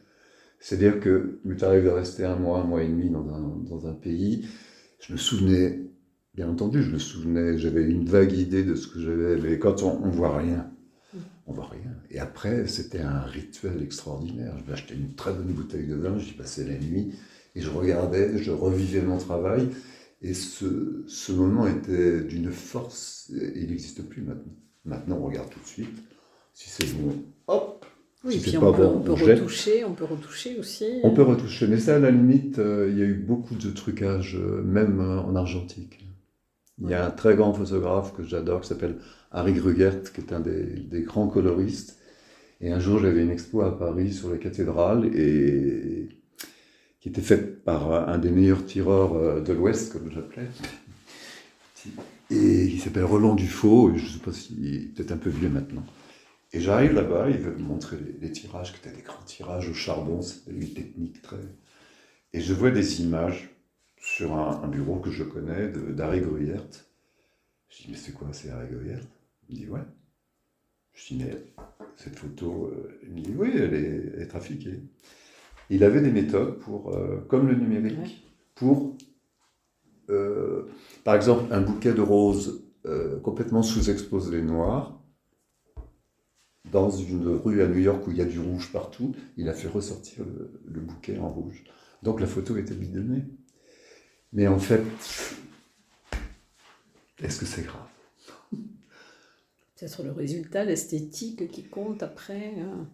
C'est-à-dire 0.61 1.01
que 1.01 1.40
il 1.45 1.51
m'est 1.51 1.57
de 1.57 1.88
rester 1.88 2.24
un 2.24 2.36
mois, 2.36 2.61
un 2.61 2.64
mois 2.64 2.82
et 2.82 2.88
demi 2.88 3.09
dans 3.09 3.26
un, 3.30 3.40
dans 3.40 3.86
un 3.86 3.95
pays. 3.95 4.47
Je 5.01 5.14
me 5.14 5.18
souvenais, 5.18 5.80
bien 6.34 6.49
entendu, 6.49 6.82
je 6.82 6.90
me 6.90 6.99
souvenais, 6.99 7.57
j'avais 7.57 7.84
une 7.84 8.05
vague 8.05 8.32
idée 8.32 8.64
de 8.64 8.74
ce 8.74 8.86
que 8.86 9.01
j'avais, 9.01 9.36
mais 9.36 9.59
quand 9.59 9.82
on, 9.82 10.03
on 10.05 10.11
voit 10.11 10.36
rien, 10.36 10.70
on 11.47 11.53
voit 11.55 11.68
rien. 11.68 11.95
Et 12.11 12.18
après, 12.18 12.66
c'était 12.66 13.01
un 13.01 13.20
rituel 13.20 13.82
extraordinaire. 13.82 14.55
Je 14.59 14.70
m'achetais 14.70 14.95
une 14.95 15.14
très 15.14 15.32
bonne 15.32 15.53
bouteille 15.53 15.86
de 15.86 15.95
vin, 15.95 16.18
j'y 16.18 16.32
passais 16.32 16.64
la 16.64 16.76
nuit, 16.78 17.14
et 17.55 17.62
je 17.62 17.70
regardais, 17.70 18.36
je 18.36 18.51
revivais 18.51 19.01
mon 19.01 19.16
travail. 19.16 19.70
Et 20.25 20.33
ce, 20.33 21.05
ce 21.07 21.33
moment 21.33 21.66
était 21.66 22.22
d'une 22.22 22.51
force, 22.51 23.31
et 23.39 23.61
il 23.61 23.68
n'existe 23.68 24.03
plus 24.09 24.22
maintenant. 24.22 24.57
Maintenant, 24.87 25.18
on 25.20 25.27
regarde 25.27 25.51
tout 25.51 25.61
de 25.61 25.66
suite. 25.66 26.03
Si 26.55 26.70
c'est 26.70 26.97
bon, 26.97 27.12
hop 27.47 27.85
Oui, 28.25 28.39
puis 28.41 28.57
on 28.57 28.61
pas 28.61 28.72
peut, 28.72 28.85
bon, 28.85 28.97
on 28.97 29.01
peut 29.01 29.12
on 29.12 29.16
retoucher, 29.16 29.85
on 29.85 29.93
peut 29.93 30.07
retoucher 30.07 30.59
aussi. 30.59 30.87
On 31.03 31.11
peut 31.11 31.22
retoucher, 31.22 31.66
mais 31.66 31.79
ça, 31.79 31.97
à 31.97 31.99
la 31.99 32.11
limite, 32.11 32.59
euh, 32.59 32.89
il 32.91 32.99
y 32.99 33.03
a 33.03 33.05
eu 33.05 33.16
beaucoup 33.16 33.55
de 33.55 33.68
trucage, 33.68 34.37
euh, 34.37 34.62
même 34.62 34.99
euh, 34.99 35.20
en 35.20 35.37
argentique. 35.37 36.03
Il 36.81 36.89
y 36.89 36.95
a 36.95 37.07
un 37.07 37.11
très 37.11 37.37
grand 37.37 37.53
photographe 37.53 38.14
que 38.16 38.22
j'adore, 38.22 38.62
qui 38.62 38.68
s'appelle 38.68 38.97
Harry 39.31 39.53
Grugert, 39.53 40.11
qui 40.11 40.22
est 40.22 40.33
un 40.33 40.41
des, 40.41 40.64
des 40.64 41.03
grands 41.03 41.29
coloristes. 41.29 41.99
Et 42.62 42.72
un 42.72 42.81
jour, 42.81 42.99
j'avais 42.99 43.22
une 43.22 43.31
expo 43.31 43.61
à 43.61 43.79
Paris 43.79 44.14
sur 44.14 44.33
les 44.33 44.39
cathédrales, 44.39 45.05
et 45.14 46.09
qui 47.05 47.11
était 47.11 47.21
faite 47.21 47.63
par 47.65 47.93
euh, 47.93 48.07
un 48.07 48.17
des 48.17 48.31
meilleurs 48.31 48.65
tireurs 48.65 49.15
euh, 49.15 49.43
de 49.43 49.53
l'Ouest, 49.53 49.93
comme 49.93 50.11
j'appelais. 50.11 50.49
Et 52.31 52.65
il 52.65 52.81
s'appelle 52.81 53.05
Roland 53.05 53.35
Dufaux, 53.35 53.95
je 53.95 54.05
ne 54.05 54.09
sais 54.09 54.19
pas 54.21 54.33
s'il 54.33 54.75
est 54.75 54.95
peut-être 54.95 55.13
un 55.13 55.19
peu 55.19 55.29
vieux 55.29 55.51
maintenant. 55.51 55.85
Et 56.55 56.61
j'arrive 56.61 56.95
là-bas, 56.95 57.29
il 57.29 57.37
veut 57.37 57.57
me 57.57 57.63
montrer 57.63 57.99
les, 58.23 58.33
tirages, 58.33 58.73
qui 58.73 58.79
étaient 58.79 58.97
des 58.97 59.03
grands 59.03 59.23
tirages 59.27 59.69
au 59.69 59.75
charbon, 59.75 60.23
c'était 60.23 60.53
une 60.53 60.73
technique 60.73 61.21
très... 61.21 61.37
Et 62.33 62.41
je 62.41 62.55
vois 62.55 62.71
des 62.71 63.03
images 63.03 63.55
sur 63.99 64.39
un, 64.39 64.67
bureau 64.67 64.99
que 64.99 65.11
je 65.11 65.25
connais 65.25 65.69
d'Harry 65.69 66.23
Gruyert. 66.23 66.65
Je 67.69 67.83
dis, 67.83 67.89
mais 67.91 67.99
c'est 67.99 68.13
quoi, 68.13 68.29
c'est 68.33 68.49
Harry 68.49 68.69
Gruyert 68.69 69.05
Il 69.51 69.57
me 69.57 69.61
dit, 69.61 69.69
ouais. 69.69 69.85
Je 70.95 71.09
dis, 71.09 71.23
mais 71.23 71.37
cette 71.97 72.19
photo, 72.19 72.69
euh, 72.69 72.99
il 73.03 73.13
me 73.13 73.21
dit, 73.21 73.35
oui, 73.37 73.51
elle 73.55 73.75
est 74.23 74.27
trafiquée. 74.27 74.81
Il 75.71 75.83
avait 75.85 76.01
des 76.01 76.11
méthodes 76.11 76.59
pour, 76.59 76.95
euh, 76.95 77.25
comme 77.29 77.49
le 77.49 77.55
numérique, 77.55 77.99
Ouais. 77.99 78.11
pour, 78.55 78.97
euh, 80.11 80.65
par 81.05 81.15
exemple, 81.15 81.53
un 81.53 81.61
bouquet 81.61 81.93
de 81.93 82.03
roses 82.03 82.62
euh, 82.87 83.19
complètement 83.21 83.62
sous-exposé 83.62 84.43
noir, 84.43 85.01
dans 86.71 86.91
une 86.91 87.29
rue 87.29 87.62
à 87.62 87.67
New 87.69 87.79
York 87.79 88.07
où 88.07 88.11
il 88.11 88.17
y 88.19 88.21
a 88.21 88.25
du 88.25 88.41
rouge 88.41 88.73
partout, 88.73 89.15
il 89.37 89.49
a 89.49 89.55
fait 89.55 89.69
ressortir 89.69 90.25
le, 90.25 90.61
le 90.67 90.81
bouquet 90.81 91.19
en 91.19 91.29
rouge. 91.31 91.65
Donc 92.03 92.21
la 92.21 92.27
photo 92.27 92.57
était 92.57 92.75
bidonnée. 92.75 93.25
Mais 94.33 94.49
en 94.49 94.59
fait, 94.59 94.83
est-ce 97.23 97.39
que 97.39 97.47
c'est 97.47 97.62
grave? 97.62 97.87
Peut-être 99.77 100.03
le 100.03 100.12
résultat, 100.12 100.65
l'esthétique 100.65 101.51
qui 101.51 101.65
compte 101.65 102.03
après. 102.03 102.55
hein. 102.59 102.89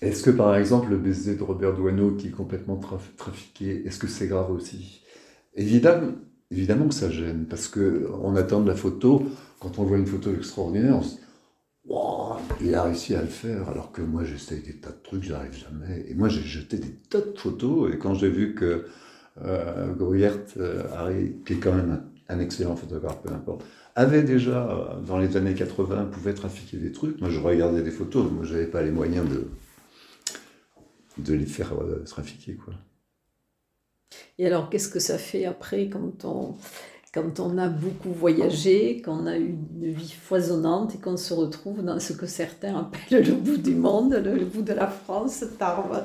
Est-ce 0.00 0.22
que 0.22 0.30
par 0.30 0.54
exemple 0.56 0.90
le 0.90 0.96
baiser 0.96 1.34
de 1.36 1.42
Robert 1.42 1.74
Doisneau 1.74 2.12
qui 2.12 2.28
est 2.28 2.30
complètement 2.30 2.76
traf- 2.76 3.16
trafiqué, 3.16 3.82
est-ce 3.86 3.98
que 3.98 4.06
c'est 4.06 4.28
grave 4.28 4.50
aussi? 4.52 5.02
Évidemment, 5.54 6.12
évidemment 6.50 6.88
que 6.88 6.94
ça 6.94 7.10
gêne, 7.10 7.46
parce 7.48 7.68
que 7.68 8.08
on 8.22 8.36
attend 8.36 8.60
de 8.60 8.68
la 8.68 8.76
photo, 8.76 9.24
quand 9.60 9.78
on 9.78 9.84
voit 9.84 9.98
une 9.98 10.06
photo 10.06 10.32
extraordinaire, 10.34 10.96
on 10.96 11.02
se 11.02 11.16
dit 11.16 11.20
il 12.60 12.74
a 12.74 12.82
réussi 12.84 13.14
à 13.14 13.22
le 13.22 13.28
faire, 13.28 13.68
alors 13.68 13.92
que 13.92 14.02
moi 14.02 14.24
j'essaye 14.24 14.60
des 14.62 14.76
tas 14.76 14.90
de 14.90 15.02
trucs, 15.02 15.22
j'arrive 15.24 15.54
jamais. 15.54 16.04
Et 16.08 16.14
moi 16.14 16.28
j'ai 16.28 16.42
jeté 16.42 16.76
des 16.78 16.92
tas 17.10 17.20
de 17.20 17.34
photos, 17.36 17.92
et 17.92 17.98
quand 17.98 18.14
j'ai 18.14 18.28
vu 18.30 18.54
que 18.54 18.86
euh, 19.44 19.92
Gruyert, 19.94 20.38
euh, 20.58 20.84
Harry, 20.94 21.36
qui 21.46 21.54
est 21.54 21.56
quand 21.58 21.74
même 21.74 22.02
un, 22.28 22.40
excellent 22.40 22.76
photographe, 22.76 23.20
peu 23.22 23.32
importe, 23.32 23.64
avait 23.96 24.22
déjà, 24.22 24.68
euh, 24.70 25.00
dans 25.06 25.18
les 25.18 25.36
années 25.36 25.54
80, 25.54 26.06
pouvait 26.06 26.34
trafiquer 26.34 26.76
des 26.78 26.92
trucs, 26.92 27.20
moi 27.20 27.30
je 27.30 27.40
regardais 27.40 27.82
des 27.82 27.90
photos, 27.90 28.30
moi 28.30 28.44
j'avais 28.44 28.66
pas 28.66 28.82
les 28.82 28.90
moyens 28.92 29.28
de, 29.28 29.48
de 31.18 31.34
les 31.34 31.46
faire 31.46 31.72
euh, 31.74 32.02
trafiquer. 32.04 32.54
Quoi. 32.54 32.74
Et 34.38 34.46
alors, 34.46 34.70
qu'est-ce 34.70 34.88
que 34.88 35.00
ça 35.00 35.18
fait 35.18 35.44
après 35.44 35.88
quand 35.88 36.24
on, 36.24 36.56
quand 37.12 37.40
on 37.40 37.58
a 37.58 37.68
beaucoup 37.68 38.12
voyagé, 38.12 39.02
qu'on 39.02 39.26
a 39.26 39.36
eu 39.38 39.56
une 39.80 39.92
vie 39.92 40.12
foisonnante 40.12 40.94
et 40.94 40.98
qu'on 40.98 41.16
se 41.16 41.34
retrouve 41.34 41.82
dans 41.82 42.00
ce 42.00 42.12
que 42.12 42.26
certains 42.26 42.76
appellent 42.78 43.26
le 43.26 43.34
bout 43.34 43.58
du 43.58 43.74
monde, 43.74 44.14
le, 44.14 44.36
le 44.36 44.44
bout 44.46 44.62
de 44.62 44.72
la 44.72 44.86
France, 44.88 45.44
Tarbes? 45.58 46.04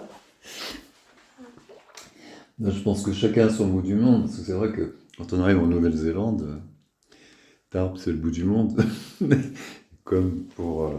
Ben, 2.60 2.72
Je 2.72 2.82
pense 2.82 3.04
que 3.04 3.14
chacun 3.14 3.48
a 3.48 3.50
son 3.50 3.68
bout 3.68 3.82
du 3.82 3.96
monde, 3.96 4.24
parce 4.24 4.38
que 4.38 4.44
c'est 4.44 4.54
vrai 4.54 4.72
que 4.72 4.96
quand 5.18 5.34
on 5.34 5.40
arrive 5.42 5.60
en 5.60 5.68
Nouvelle-Zélande, 5.68 6.62
Tarbes 7.70 7.98
c'est 7.98 8.12
le 8.12 8.18
bout 8.18 8.32
du 8.32 8.44
monde, 8.44 8.82
comme 10.04 10.46
pour 10.56 10.86
euh, 10.86 10.98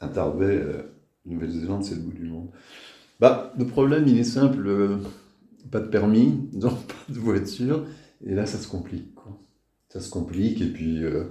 un 0.00 0.08
Tarbais, 0.08 0.44
euh, 0.46 0.82
Nouvelle-Zélande 1.24 1.84
c'est 1.84 1.94
le 1.94 2.02
bout 2.02 2.12
du 2.12 2.24
monde. 2.24 2.50
Bah, 3.20 3.52
le 3.58 3.66
problème 3.66 4.04
il 4.08 4.18
est 4.18 4.24
simple, 4.24 4.66
euh, 4.66 4.96
pas 5.70 5.80
de 5.80 5.88
permis, 5.88 6.48
donc 6.52 6.78
pas 6.86 7.12
de 7.12 7.18
voiture, 7.18 7.84
et 8.24 8.34
là 8.34 8.46
ça 8.46 8.58
se 8.58 8.66
complique. 8.68 9.14
Quoi. 9.14 9.38
Ça 9.88 10.00
se 10.00 10.10
complique, 10.10 10.60
et 10.62 10.68
puis, 10.68 11.02
euh, 11.04 11.24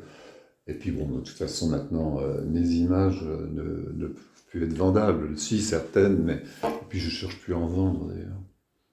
et 0.67 0.73
puis 0.73 0.91
bon, 0.91 1.07
de 1.09 1.19
toute 1.21 1.37
façon 1.37 1.69
maintenant, 1.69 2.19
euh, 2.21 2.43
mes 2.45 2.67
images 2.75 3.23
ne, 3.23 3.91
ne 3.93 4.07
peuvent 4.07 4.43
plus 4.47 4.63
être 4.65 4.73
vendables, 4.77 5.37
si 5.37 5.61
certaines, 5.61 6.23
mais 6.23 6.43
et 6.63 6.85
puis 6.89 6.99
je 6.99 7.09
cherche 7.09 7.39
plus 7.39 7.53
à 7.53 7.57
en 7.57 7.67
vendre 7.67 8.07
d'ailleurs. 8.09 8.39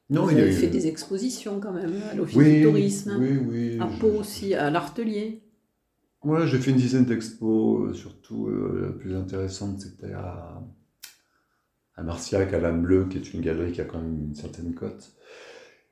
Non, 0.08 0.22
Vous 0.24 0.30
il 0.30 0.36
y 0.38 0.40
a 0.40 0.44
avez 0.44 0.52
eu- 0.52 0.56
fait 0.56 0.68
des 0.68 0.86
expositions 0.86 1.58
quand 1.60 1.72
même 1.72 1.94
à 2.10 2.14
l'Office 2.14 2.36
oui, 2.36 2.58
du 2.58 2.62
tourisme, 2.62 3.16
Oui, 3.18 3.36
oui. 3.36 3.78
à 3.80 3.88
je- 3.90 3.98
Pau 4.00 4.08
aussi, 4.20 4.54
à 4.54 4.70
l'Artelier. 4.70 5.42
Ouais, 6.22 6.46
j'ai 6.46 6.58
fait 6.58 6.70
une 6.70 6.76
dizaine 6.76 7.04
d'expos, 7.04 7.96
surtout 7.96 8.46
euh, 8.48 8.86
la 8.86 8.92
plus 8.92 9.14
intéressante 9.16 9.80
c'était 9.80 10.12
à, 10.12 10.62
à 11.96 12.02
Marciac, 12.02 12.52
à 12.52 12.60
l'âme 12.60 12.82
bleue, 12.82 13.06
qui 13.08 13.18
est 13.18 13.32
une 13.32 13.40
galerie 13.40 13.72
qui 13.72 13.80
a 13.80 13.84
quand 13.84 14.00
même 14.00 14.18
une 14.28 14.34
certaine 14.34 14.74
cote. 14.74 15.12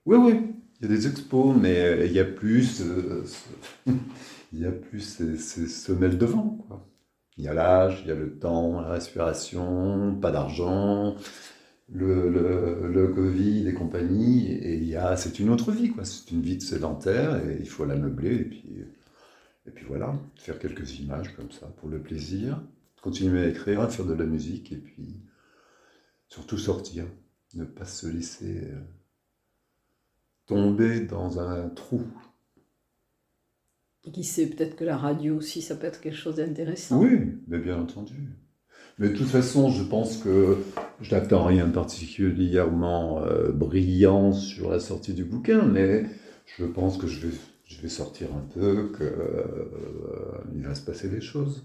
Oui, 0.06 0.16
oui, 0.18 0.40
il 0.80 0.82
y 0.82 0.92
a 0.92 0.96
des 0.96 1.06
expos, 1.06 1.56
mais 1.56 1.76
euh, 1.80 2.06
il 2.06 2.12
y 2.12 2.20
a 2.20 2.24
plus, 2.24 2.82
euh, 2.82 3.24
il 4.52 4.60
y 4.60 4.66
a 4.66 4.72
plus 4.72 5.00
ces, 5.00 5.36
ces 5.36 5.66
semelles 5.66 6.18
de. 6.18 6.26
Il 7.36 7.44
y 7.44 7.48
a 7.48 7.54
l'âge, 7.54 8.02
il 8.04 8.08
y 8.08 8.12
a 8.12 8.14
le 8.14 8.38
temps, 8.38 8.80
la 8.80 8.90
respiration, 8.90 10.16
pas 10.20 10.30
d'argent, 10.30 11.16
le, 11.92 12.30
le, 12.30 12.88
le 12.92 13.08
Covid 13.08 13.68
et 13.68 13.74
compagnie, 13.74 14.52
et 14.52 14.76
il 14.76 14.84
y 14.84 14.96
a, 14.96 15.16
c'est 15.16 15.38
une 15.40 15.50
autre 15.50 15.72
vie, 15.72 15.90
quoi. 15.90 16.04
C'est 16.04 16.30
une 16.30 16.42
vie 16.42 16.56
de 16.56 16.62
sédentaire 16.62 17.36
et 17.48 17.58
il 17.60 17.68
faut 17.68 17.84
la 17.84 17.96
meubler 17.96 18.36
et 18.36 18.44
puis, 18.44 18.64
et 19.66 19.70
puis 19.70 19.84
voilà, 19.86 20.14
faire 20.36 20.58
quelques 20.58 20.98
images 21.00 21.34
comme 21.36 21.50
ça 21.50 21.66
pour 21.78 21.88
le 21.88 22.00
plaisir, 22.00 22.62
continuer 23.02 23.44
à 23.44 23.48
écrire, 23.48 23.80
à 23.80 23.88
faire 23.88 24.06
de 24.06 24.14
la 24.14 24.24
musique 24.26 24.72
et 24.72 24.76
puis 24.76 25.20
surtout 26.34 26.58
sortir, 26.58 27.04
ne 27.54 27.64
pas 27.64 27.84
se 27.84 28.08
laisser 28.08 28.64
euh, 28.64 28.80
tomber 30.46 30.98
dans 30.98 31.38
un 31.38 31.68
trou. 31.68 32.02
Et 34.02 34.10
qui 34.10 34.24
sait, 34.24 34.48
peut-être 34.48 34.74
que 34.74 34.82
la 34.82 34.96
radio 34.96 35.36
aussi, 35.36 35.62
ça 35.62 35.76
peut 35.76 35.86
être 35.86 36.00
quelque 36.00 36.16
chose 36.16 36.36
d'intéressant. 36.36 37.00
Oui, 37.00 37.38
mais 37.46 37.58
bien 37.58 37.80
entendu. 37.80 38.16
Mais 38.98 39.10
de 39.10 39.16
toute 39.16 39.28
façon, 39.28 39.70
je 39.70 39.84
pense 39.84 40.16
que 40.16 40.58
je 41.00 41.14
n'attends 41.14 41.44
rien 41.44 41.68
de 41.68 41.72
particulièrement 41.72 43.22
euh, 43.22 43.52
brillant 43.52 44.32
sur 44.32 44.72
la 44.72 44.80
sortie 44.80 45.14
du 45.14 45.24
bouquin, 45.24 45.62
mais 45.62 46.04
je 46.58 46.64
pense 46.64 46.98
que 46.98 47.06
je 47.06 47.28
vais, 47.28 47.34
je 47.64 47.80
vais 47.80 47.88
sortir 47.88 48.34
un 48.34 48.44
peu, 48.52 48.90
qu'il 48.96 50.62
va 50.66 50.74
se 50.74 50.84
passer 50.84 51.08
des 51.08 51.20
choses. 51.20 51.64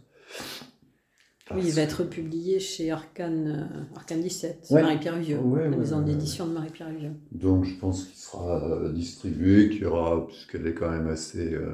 Oui, 1.51 1.61
il 1.65 1.71
va 1.73 1.81
être 1.81 2.03
publié 2.03 2.59
chez 2.59 2.91
Arcane, 2.91 3.69
euh, 3.71 3.95
Arcane 3.95 4.21
17, 4.21 4.67
Ouais. 4.69 4.81
Marie-Pierre 4.81 5.17
Vieux, 5.19 5.37
Ouais, 5.39 5.63
la 5.63 5.69
ouais, 5.69 5.77
maison 5.77 6.01
d'édition 6.01 6.47
de 6.47 6.53
Marie-Pierre 6.53 6.91
Vieux. 6.91 7.11
Donc 7.31 7.65
je 7.65 7.75
pense 7.75 8.05
qu'il 8.05 8.17
sera 8.17 8.63
euh, 8.63 8.91
distribué, 8.91 9.69
qu'il 9.69 9.81
y 9.81 9.85
aura, 9.85 10.27
puisqu'elle 10.27 10.67
est 10.67 10.73
quand 10.73 10.89
même 10.91 11.07
assez... 11.07 11.53
euh, 11.53 11.73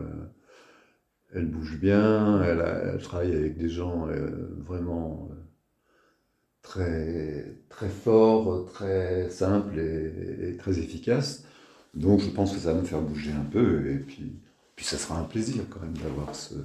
elle 1.36 1.46
bouge 1.46 1.78
bien, 1.80 2.42
elle, 2.42 2.62
a- 2.62 2.94
elle 2.94 3.02
travaille 3.02 3.36
avec 3.36 3.58
des 3.58 3.70
gens 3.70 4.08
euh, 4.08 4.50
vraiment 4.58 5.30
euh, 5.32 5.36
très, 6.62 7.58
très 7.70 7.90
forts, 7.90 8.66
très 8.74 9.30
simples 9.30 9.80
et, 9.80 10.50
et 10.50 10.58
très 10.58 10.80
efficaces. 10.80 11.46
Donc 11.94 12.20
je 12.22 12.30
pense 12.30 12.54
que 12.54 12.60
ça 12.60 12.74
va 12.74 12.82
me 12.82 12.86
faire 12.86 13.02
bouger 13.02 13.32
un 13.32 13.46
peu. 13.46 13.90
Et 13.92 13.98
puis 14.00 14.34
Puis 14.76 14.86
ça 14.86 14.98
sera 14.98 15.20
un 15.20 15.24
plaisir 15.24 15.64
quand 15.70 15.82
même 15.82 15.98
d'avoir 15.98 16.36
ce. 16.36 16.56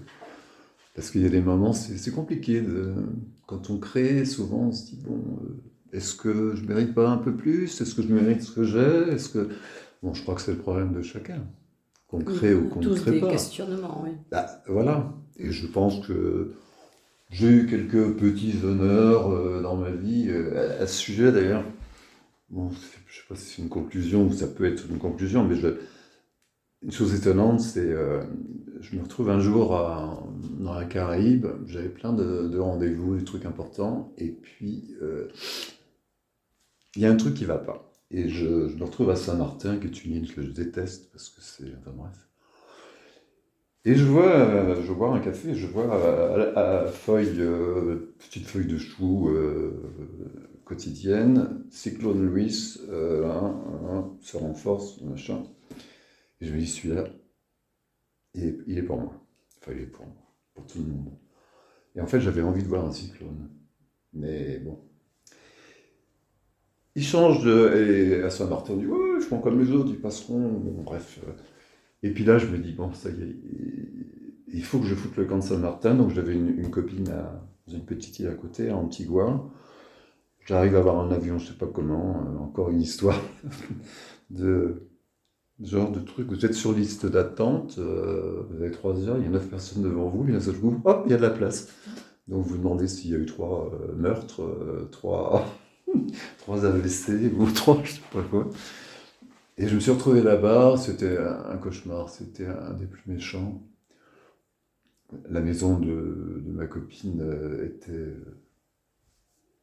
Parce 1.01 1.13
qu'il 1.13 1.23
y 1.23 1.27
a 1.27 1.31
des 1.31 1.41
moments, 1.41 1.73
c'est 1.73 2.11
compliqué. 2.11 2.61
De... 2.61 2.93
Quand 3.47 3.71
on 3.71 3.79
crée, 3.79 4.27
souvent 4.27 4.65
on 4.65 4.73
se 4.73 4.85
dit 4.85 4.99
bon, 5.03 5.17
euh, 5.17 5.97
est-ce 5.97 6.15
que 6.15 6.55
je 6.55 6.63
mérite 6.67 6.93
pas 6.93 7.09
un 7.09 7.17
peu 7.17 7.35
plus? 7.35 7.81
Est-ce 7.81 7.95
que 7.95 8.03
je 8.03 8.13
mérite 8.13 8.43
ce 8.43 8.53
que 8.53 8.65
j'ai? 8.65 9.11
Est-ce 9.11 9.31
que. 9.31 9.49
Bon, 10.03 10.13
je 10.13 10.21
crois 10.21 10.35
que 10.35 10.43
c'est 10.43 10.53
le 10.53 10.59
problème 10.59 10.93
de 10.93 11.01
chacun. 11.01 11.43
Qu'on 12.07 12.23
crée 12.23 12.53
ou 12.53 12.69
qu'on 12.69 12.81
ne 12.81 12.95
crée 12.95 13.13
des 13.13 13.21
pas. 13.21 13.31
questionnements, 13.31 14.03
oui. 14.05 14.11
Bah, 14.31 14.45
voilà. 14.69 15.15
Et 15.39 15.51
je 15.51 15.67
pense 15.67 16.07
que 16.07 16.53
j'ai 17.31 17.49
eu 17.49 17.67
quelques 17.67 18.19
petits 18.19 18.57
honneurs 18.63 19.33
euh, 19.33 19.63
dans 19.63 19.77
ma 19.77 19.93
vie 19.93 20.27
euh, 20.29 20.83
à, 20.83 20.87
ce 20.87 20.99
sujet 20.99 21.33
d'ailleurs. 21.33 21.65
Bon, 22.51 22.69
je 22.69 22.77
ne 22.77 22.79
sais 22.79 23.27
pas 23.27 23.37
si 23.37 23.55
c'est 23.55 23.63
une 23.63 23.71
conclusion 23.71 24.27
ou 24.27 24.33
ça 24.35 24.49
peut 24.49 24.67
être 24.67 24.85
une 24.91 24.99
conclusion, 24.99 25.49
mais 25.49 25.57
je, 25.57 25.69
une 26.83 26.93
chose 26.93 27.15
étonnante, 27.15 27.61
c'est 27.61 27.81
euh, 27.81 28.23
je 28.81 28.97
me 28.97 29.03
retrouve 29.03 29.31
un 29.31 29.41
jour 29.41 29.71
dans 30.59 30.75
la 30.75 30.85
Caraïbe, 30.85 31.47
j'avais 31.67 31.89
plein 31.89 32.13
de, 32.13 32.59
rendez-vous, 32.59 33.17
des 33.17 33.25
trucs 33.25 33.45
importants, 33.45 34.13
et 34.17 34.29
puis 34.29 34.95
il 36.97 37.03
y 37.03 37.07
a 37.07 37.11
un 37.11 37.17
truc 37.17 37.35
qui 37.35 37.43
ne 37.43 37.49
va 37.49 37.59
pas. 37.59 37.93
Et 38.11 38.29
je, 38.29 38.47
me 38.47 38.85
retrouve 38.85 39.11
à 39.11 39.17
Saint-Martin, 39.17 39.77
qui 39.77 39.87
est 39.87 40.05
une 40.05 40.17
île 40.17 40.35
que 40.35 40.43
je 40.43 40.51
déteste, 40.51 41.11
parce 41.13 41.29
que 41.29 41.41
c'est... 41.41 41.73
Enfin 41.79 41.93
bref. 41.97 42.31
Et 43.85 43.95
je 43.95 44.05
vois, 44.05 44.33
euh, 44.33 44.83
je 44.83 44.93
un 44.93 45.21
café, 45.21 45.55
je 45.55 45.67
vois 45.67 45.87
à, 46.55 46.87
feuille, 46.87 47.41
euh, 47.41 48.15
petite 48.19 48.47
feuille 48.47 48.67
de 48.67 48.77
chou 48.77 49.29
euh, 49.31 49.73
quotidienne, 50.65 51.65
Cyclone 51.71 52.27
Louis, 52.27 52.51
se 52.51 54.37
renforce, 54.37 55.01
machin. 55.03 55.45
Et 56.41 56.47
je 56.47 56.55
me 56.55 56.59
dis, 56.59 56.67
celui-là, 56.67 57.05
il, 58.35 58.65
il 58.67 58.79
est 58.79 58.83
pour 58.83 58.99
moi. 58.99 59.13
Enfin, 59.61 59.73
il 59.75 59.83
est 59.83 59.87
pour 59.87 60.07
moi, 60.07 60.17
pour 60.55 60.67
tout 60.67 60.79
le 60.79 60.85
monde. 60.85 61.13
Et 61.97 62.01
en 62.01 62.07
fait, 62.07 62.21
j'avais 62.21 62.43
envie 62.43 62.63
de 62.63 62.69
voir 62.69 62.85
un 62.85 62.93
cyclone. 62.93 63.51
Mais 64.13 64.59
bon, 64.59 64.79
ils 66.95 67.05
changent 67.05 67.45
de. 67.45 67.77
Et 67.77 68.23
à 68.23 68.31
Saint-Martin, 68.31 68.75
on 68.75 68.77
dit 68.77 68.87
Ouais, 68.87 69.17
ils 69.19 69.23
font 69.25 69.41
comme 69.41 69.61
les 69.61 69.71
autres, 69.73 69.91
ils 69.91 70.01
passeront. 70.01 70.49
bref. 70.85 71.21
Et 72.03 72.11
puis 72.11 72.25
là, 72.25 72.39
je 72.39 72.47
me 72.47 72.59
dis 72.59 72.73
Bon, 72.73 72.93
ça 72.93 73.11
y 73.11 73.23
est, 73.23 73.37
il 74.53 74.65
faut 74.65 74.81
que 74.81 74.87
je 74.87 74.95
foute 74.95 75.17
le 75.17 75.25
camp 75.25 75.39
de 75.39 75.43
Saint-Martin. 75.43 75.95
Donc 75.95 76.11
j'avais 76.11 76.35
une, 76.35 76.71
copine 76.71 77.09
à, 77.11 77.47
dans 77.67 77.75
une 77.75 77.85
petite 77.85 78.19
île 78.19 78.29
à 78.29 78.35
côté, 78.35 78.71
à 78.71 78.77
Antigua. 78.77 79.49
J'arrive 80.47 80.75
à 80.75 80.79
avoir 80.79 80.99
un 81.01 81.13
avion, 81.13 81.39
je 81.39 81.49
sais 81.49 81.59
pas 81.59 81.67
comment, 81.67 82.17
euh, 82.27 82.39
encore 82.39 82.71
une 82.71 82.81
histoire 82.81 83.21
de 84.31 84.90
genre 85.63 85.91
de 85.91 86.01
truc. 86.01 86.29
Vous 86.29 86.45
êtes 86.45 86.55
sur 86.55 86.73
liste 86.73 87.07
d'attente, 87.07 87.77
euh, 87.79 88.45
vous 88.49 88.63
avez 88.63 88.71
trois 88.71 88.97
heures, 89.09 89.19
il 89.19 89.25
y 89.25 89.27
a 89.27 89.31
neuf 89.31 89.49
personnes 89.49 89.83
devant 89.83 90.09
vous, 90.09 90.25
d'un 90.25 90.41
seul 90.41 90.57
coup, 90.57 90.81
hop, 90.85 91.03
il 91.07 91.11
y 91.11 91.15
a 91.15 91.19
de 91.19 91.23
la 91.23 91.31
place. 91.31 91.69
Donc 92.29 92.47
vous 92.47 92.57
demandez 92.57 92.89
s'il 92.89 93.11
y 93.11 93.15
a 93.15 93.19
eu 93.19 93.27
trois 93.27 93.71
euh, 93.73 93.95
meurtres, 93.95 94.43
trois 94.91 95.47
trois 96.39 96.65
AVC 96.65 97.33
ou 97.37 97.51
trois, 97.55 97.81
je 97.85 97.93
sais 97.93 98.01
pas 98.13 98.23
quoi. 98.23 98.49
Et 99.59 99.69
je 99.69 99.75
me 99.75 99.81
suis 99.81 99.91
retrouvé 99.91 100.23
là-bas, 100.23 100.77
c'était 100.79 101.19
un 101.19 101.57
cauchemar, 101.59 102.09
c'était 102.09 102.47
un 102.47 102.73
des 102.73 102.87
plus 102.87 103.03
méchants. 103.07 103.63
La 105.29 105.41
maison 105.41 105.79
de, 105.79 106.43
ma 106.47 106.67
copine 106.67 107.21
euh, 107.21 107.67
était 107.67 108.15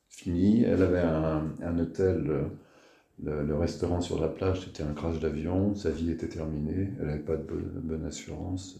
finie, 0.10 0.64
elle 0.64 0.84
avait 0.84 1.02
un, 1.02 1.80
hôtel, 1.80 2.50
le, 3.24 3.56
restaurant 3.56 4.02
sur 4.02 4.20
la 4.20 4.28
plage, 4.28 4.66
c'était 4.66 4.84
un 4.84 4.94
crash 4.94 5.20
d'avion, 5.20 5.76
sa 5.76 5.90
vie 5.90 6.12
était 6.12 6.30
terminée, 6.30 6.92
elle 7.00 7.08
n'avait 7.08 7.20
pas 7.20 7.36
de 7.36 7.44
bonne, 7.44 8.06
assurance. 8.06 8.80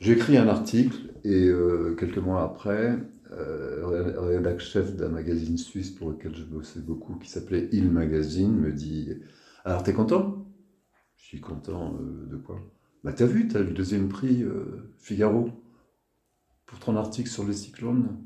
J'ai 0.00 0.12
écrit 0.12 0.36
un 0.36 0.48
article 0.48 1.14
et 1.24 1.46
euh, 1.46 1.96
quelques 1.98 2.18
mois 2.18 2.42
après, 2.42 2.98
euh, 3.32 4.12
rédacteur 4.18 4.60
chef 4.60 4.96
d'un 4.96 5.08
magazine 5.08 5.58
suisse 5.58 5.90
pour 5.90 6.10
lequel 6.10 6.34
je 6.34 6.44
bossais 6.44 6.80
beaucoup, 6.80 7.14
qui 7.16 7.28
s'appelait 7.28 7.68
Il 7.72 7.90
Magazine, 7.90 8.54
me 8.54 8.72
dit 8.72 9.14
Alors, 9.64 9.82
t'es 9.82 9.92
content? 9.92 10.46
Je 11.16 11.24
suis 11.24 11.40
content 11.40 11.96
euh, 12.00 12.26
de 12.30 12.36
quoi? 12.36 12.60
Bah, 13.02 13.12
t'as 13.12 13.26
vu, 13.26 13.48
t'as 13.48 13.60
le 13.60 13.72
deuxième 13.72 14.08
prix 14.08 14.42
euh, 14.42 14.92
Figaro 14.98 15.50
pour 16.66 16.78
ton 16.78 16.96
article 16.96 17.28
sur 17.28 17.44
les 17.44 17.52
cyclones? 17.52 18.16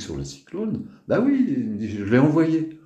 Sur 0.00 0.16
les 0.16 0.24
cyclones 0.24 0.86
Bah 1.06 1.20
oui, 1.20 1.78
je 1.80 2.04
l'ai 2.04 2.18
envoyé. 2.18 2.80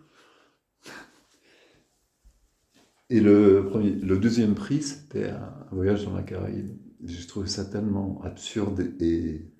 Et 3.09 3.21
le, 3.21 3.67
premier, 3.71 3.91
le 3.91 4.19
deuxième 4.19 4.55
prix, 4.55 4.83
c'était 4.83 5.29
un 5.31 5.67
voyage 5.71 6.05
dans 6.05 6.15
la 6.15 6.23
Caraïbe. 6.23 6.77
J'ai 7.05 7.27
trouvé 7.27 7.47
ça 7.47 7.65
tellement 7.65 8.21
absurde 8.25 8.81
et, 9.01 9.53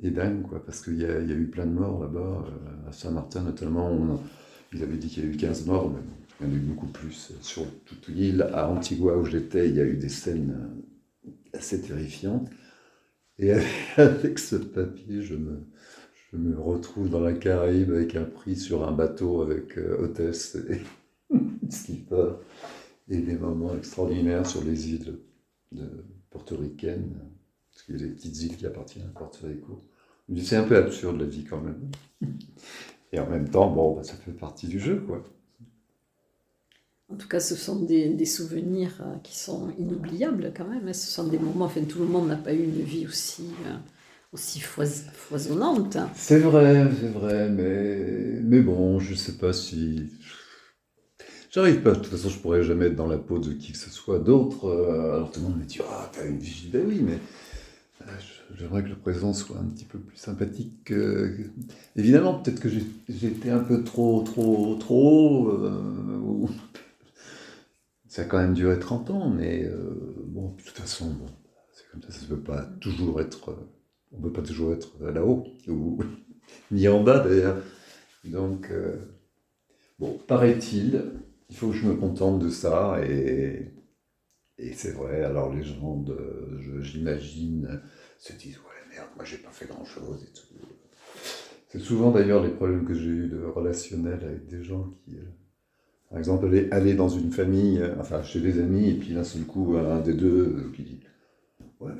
et 0.00 0.10
dingue, 0.10 0.42
quoi, 0.42 0.64
parce 0.64 0.82
qu'il 0.82 0.96
y, 0.96 1.02
y, 1.02 1.04
a 1.04 1.34
eu 1.34 1.48
plein 1.50 1.66
de 1.66 1.72
morts 1.72 2.00
là-bas, 2.00 2.46
euh, 2.46 2.88
à 2.88 2.92
Saint-Martin 2.92 3.42
notamment. 3.42 3.90
On, 3.90 4.20
il 4.72 4.82
avait 4.82 4.96
dit 4.96 5.08
qu'il 5.08 5.24
y 5.24 5.26
a 5.26 5.30
eu 5.30 5.36
15 5.36 5.66
morts, 5.66 5.90
mais 5.90 6.00
il 6.40 6.46
y 6.46 6.50
en 6.50 6.52
a 6.52 6.56
eu 6.56 6.60
beaucoup 6.60 6.86
plus. 6.86 7.32
Sur 7.42 7.66
toute 7.84 8.08
l'île, 8.08 8.42
à 8.54 8.68
Antigua 8.68 9.18
où 9.18 9.26
j'étais, 9.26 9.68
il 9.68 9.76
y 9.76 9.80
a 9.80 9.84
eu 9.84 9.96
des 9.96 10.08
scènes 10.08 10.82
euh, 11.26 11.58
assez 11.58 11.82
terrifiantes. 11.82 12.48
Et 13.38 13.52
avec 13.96 14.38
ce 14.38 14.56
papier, 14.56 15.22
je 15.22 15.34
me, 15.34 15.66
je 16.32 16.38
me 16.38 16.58
retrouve 16.58 17.08
dans 17.10 17.20
la 17.20 17.32
Caraïbe 17.32 17.90
avec 17.90 18.14
un 18.14 18.24
prix 18.24 18.56
sur 18.56 18.86
un 18.86 18.92
bateau 18.92 19.42
avec 19.42 19.76
euh, 19.78 20.04
hôtesse 20.04 20.56
et 20.68 20.80
skipper 21.70 22.34
et 23.08 23.18
des 23.18 23.36
moments 23.36 23.76
extraordinaires 23.76 24.46
sur 24.46 24.62
les 24.62 24.90
îles 24.90 25.18
de 25.72 26.04
portoricaine, 26.30 27.12
parce 27.70 27.82
qu'il 27.82 27.96
y 27.96 28.04
a 28.04 28.06
des 28.06 28.14
petites 28.14 28.42
îles 28.42 28.56
qui 28.56 28.66
appartiennent 28.66 29.06
à 29.06 29.18
Porto 29.18 29.46
Rico. 29.46 29.84
C'est 30.38 30.56
un 30.56 30.64
peu 30.64 30.76
absurde 30.76 31.20
la 31.20 31.26
vie 31.26 31.44
quand 31.44 31.60
même. 31.60 31.90
Et 33.12 33.18
en 33.18 33.28
même 33.28 33.50
temps, 33.50 33.68
bon, 33.68 33.96
bah, 33.96 34.04
ça 34.04 34.14
fait 34.14 34.30
partie 34.30 34.68
du 34.68 34.78
jeu, 34.78 35.00
quoi. 35.00 35.24
En 37.08 37.16
tout 37.16 37.26
cas, 37.26 37.40
ce 37.40 37.56
sont 37.56 37.82
des, 37.82 38.24
souvenirs 38.24 39.02
euh, 39.04 39.16
qui 39.24 39.36
sont 39.36 39.72
inoubliables 39.76 40.52
quand 40.56 40.68
même. 40.68 40.86
Hein. 40.86 40.92
Ce 40.92 41.10
sont 41.10 41.26
des 41.26 41.40
moments, 41.40 41.64
enfin, 41.64 41.82
tout 41.82 41.98
le 41.98 42.04
monde 42.04 42.28
n'a 42.28 42.36
pas 42.36 42.54
eu 42.54 42.62
une 42.62 42.82
vie 42.82 43.04
aussi, 43.08 43.46
euh, 43.66 43.76
aussi 44.32 44.60
foisonnante. 44.60 45.96
C'est 46.14 46.38
vrai, 46.38 46.88
c'est 47.00 47.08
vrai, 47.08 47.48
mais, 47.48 48.40
mais 48.42 48.60
bon, 48.60 48.98
je 48.98 49.14
sais 49.14 49.38
pas 49.38 49.52
si 49.52 50.10
J'arrive 51.50 51.82
pas, 51.82 51.90
de 51.90 51.96
toute 51.96 52.06
façon, 52.06 52.28
je 52.28 52.38
pourrais 52.38 52.62
jamais 52.62 52.86
être 52.86 52.94
dans 52.94 53.08
la 53.08 53.18
peau 53.18 53.40
de 53.40 53.52
qui 53.52 53.72
que 53.72 53.78
ce 53.78 53.90
soit 53.90 54.20
d'autre. 54.20 54.66
Euh, 54.66 55.16
alors 55.16 55.32
tout 55.32 55.40
le 55.40 55.48
monde 55.48 55.58
me 55.58 55.64
dit 55.64 55.80
Ah, 55.82 56.08
t'as 56.12 56.24
une 56.24 56.38
vie. 56.38 56.70
Ben 56.72 56.86
oui, 56.86 57.00
mais 57.02 57.18
euh, 58.02 58.12
j'aimerais 58.56 58.84
que 58.84 58.88
le 58.88 58.96
présent 58.96 59.32
soit 59.32 59.58
un 59.58 59.64
petit 59.64 59.84
peu 59.84 59.98
plus 59.98 60.16
sympathique. 60.16 60.92
Évidemment, 61.96 62.34
peut-être 62.34 62.60
que 62.60 62.68
été 63.08 63.50
un 63.50 63.58
peu 63.58 63.82
trop, 63.82 64.22
trop, 64.22 64.76
trop. 64.76 65.48
Euh, 65.48 66.46
ça 68.06 68.22
a 68.22 68.24
quand 68.26 68.38
même 68.38 68.54
duré 68.54 68.78
30 68.78 69.10
ans, 69.10 69.28
mais 69.30 69.68
bon, 70.26 70.52
de 70.52 70.62
toute 70.62 70.76
façon, 70.76 71.10
bon, 71.10 71.26
c'est 71.72 71.88
comme 71.90 72.02
ça, 72.02 72.12
ça 72.12 72.22
ne 72.22 72.28
peut 72.28 72.42
pas 72.42 72.62
toujours 72.80 73.20
être. 73.20 73.56
On 74.12 74.18
ne 74.18 74.22
peut 74.22 74.32
pas 74.32 74.42
toujours 74.42 74.72
être 74.72 74.90
là-haut, 75.00 75.44
ni 76.70 76.88
en 76.88 77.02
bas 77.02 77.20
d'ailleurs. 77.20 77.62
Donc, 78.24 78.70
bon, 79.98 80.18
paraît-il, 80.26 81.02
il 81.48 81.56
faut 81.56 81.68
que 81.68 81.76
je 81.76 81.86
me 81.86 81.94
contente 81.94 82.38
de 82.38 82.50
ça. 82.50 83.00
Et, 83.04 83.72
et 84.58 84.72
c'est 84.74 84.92
vrai, 84.92 85.22
alors 85.24 85.54
les 85.54 85.62
gens, 85.62 86.04
j'imagine, 86.80 87.80
se 88.18 88.32
disent 88.34 88.58
Ouais, 88.58 88.94
merde, 88.94 89.08
moi 89.16 89.24
j'ai 89.24 89.38
pas 89.38 89.50
fait 89.50 89.66
grand 89.66 89.84
chose 89.84 90.22
et 90.22 90.32
tout. 90.32 90.50
C'est 91.70 91.78
souvent 91.78 92.10
d'ailleurs 92.10 92.42
les 92.42 92.50
problèmes 92.50 92.84
que 92.84 92.94
j'ai 92.94 93.10
eu 93.10 93.28
de 93.28 93.44
relationnel 93.44 94.18
avec 94.24 94.48
des 94.48 94.64
gens 94.64 94.90
qui, 94.90 95.16
euh, 95.16 95.22
par 96.08 96.18
exemple, 96.18 96.46
aller, 96.72 96.94
dans 96.94 97.08
une 97.08 97.30
famille, 97.30 97.78
euh, 97.78 97.94
enfin 98.00 98.22
chez 98.24 98.40
des 98.40 98.58
amis, 98.58 98.90
et 98.90 98.94
puis 98.94 99.14
d'un 99.14 99.22
seul 99.22 99.44
coup, 99.44 99.76
un 99.76 100.00
des 100.00 100.14
deux 100.14 100.56
euh, 100.56 100.72
qui 100.74 100.82
dit 100.82 101.00
Ouais, 101.78 101.92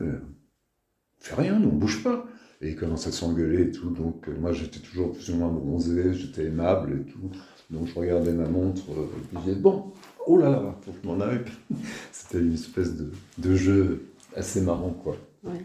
fais 1.21 1.35
rien, 1.35 1.59
nous 1.59 1.68
on 1.68 1.77
bouge 1.77 2.03
pas. 2.03 2.27
Et 2.62 2.71
il 2.71 2.77
commence 2.77 3.07
à 3.07 3.12
s'engueuler 3.12 3.62
et 3.62 3.71
tout. 3.71 3.91
Donc 3.91 4.29
moi 4.29 4.53
j'étais 4.53 4.81
toujours 4.81 5.12
plus 5.12 5.31
ou 5.31 5.37
moins 5.37 5.49
bronzé, 5.49 6.12
j'étais 6.14 6.45
aimable 6.45 7.01
et 7.01 7.11
tout. 7.11 7.31
Donc 7.71 7.87
je 7.87 7.95
regardais 7.95 8.33
ma 8.33 8.49
montre, 8.49 8.83
euh, 8.91 9.05
et 9.05 9.37
je 9.37 9.39
disais, 9.39 9.55
bon, 9.55 9.93
oh 10.27 10.39
là 10.39 10.51
là, 10.51 10.77
faut 10.83 10.91
que 10.91 10.99
je 11.03 11.09
m'en 11.09 11.21
aille. 11.21 11.45
C'était 12.12 12.39
une 12.39 12.55
espèce 12.55 12.97
de, 12.97 13.12
de, 13.39 13.55
jeu 13.55 14.07
assez 14.35 14.61
marrant, 14.61 14.91
quoi. 14.91 15.16
Ouais. 15.45 15.64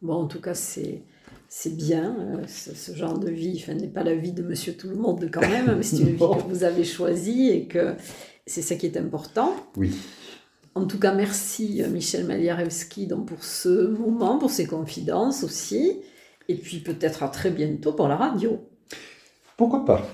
Bon, 0.00 0.14
en 0.14 0.26
tout 0.26 0.40
cas, 0.40 0.54
c'est 0.54 1.02
c'est 1.48 1.74
bien, 1.74 2.14
euh, 2.20 2.46
ce, 2.46 2.94
genre 2.94 3.18
de 3.18 3.30
vie, 3.30 3.58
enfin, 3.60 3.74
n'est 3.74 3.88
pas 3.88 4.04
la 4.04 4.14
vie 4.14 4.32
de 4.32 4.42
monsieur 4.42 4.74
tout 4.74 4.88
le 4.88 4.96
monde 4.96 5.30
quand 5.32 5.40
même, 5.40 5.76
mais 5.76 5.82
c'est 5.82 5.98
une 5.98 6.08
vie 6.12 6.18
que 6.18 6.48
vous 6.48 6.62
avez 6.62 6.84
choisie 6.84 7.48
et 7.48 7.66
que 7.66 7.94
c'est 8.46 8.62
ça 8.62 8.76
qui 8.76 8.86
est 8.86 8.98
important. 8.98 9.54
Oui. 9.76 9.96
En 10.78 10.86
tout 10.86 11.00
cas, 11.00 11.12
merci 11.12 11.82
euh, 11.82 11.88
Michel 11.88 12.24
Maliarewski 12.24 13.08
pour 13.26 13.42
ce 13.42 13.88
moment, 13.88 14.38
pour 14.38 14.50
ces 14.50 14.64
confidences 14.64 15.42
aussi, 15.42 16.00
et 16.46 16.54
puis 16.54 16.78
peut-être 16.78 17.24
à 17.24 17.28
très 17.28 17.50
bientôt 17.50 17.92
pour 17.92 18.06
la 18.06 18.14
radio. 18.14 18.60
Pourquoi 19.56 19.84
pas? 19.84 20.06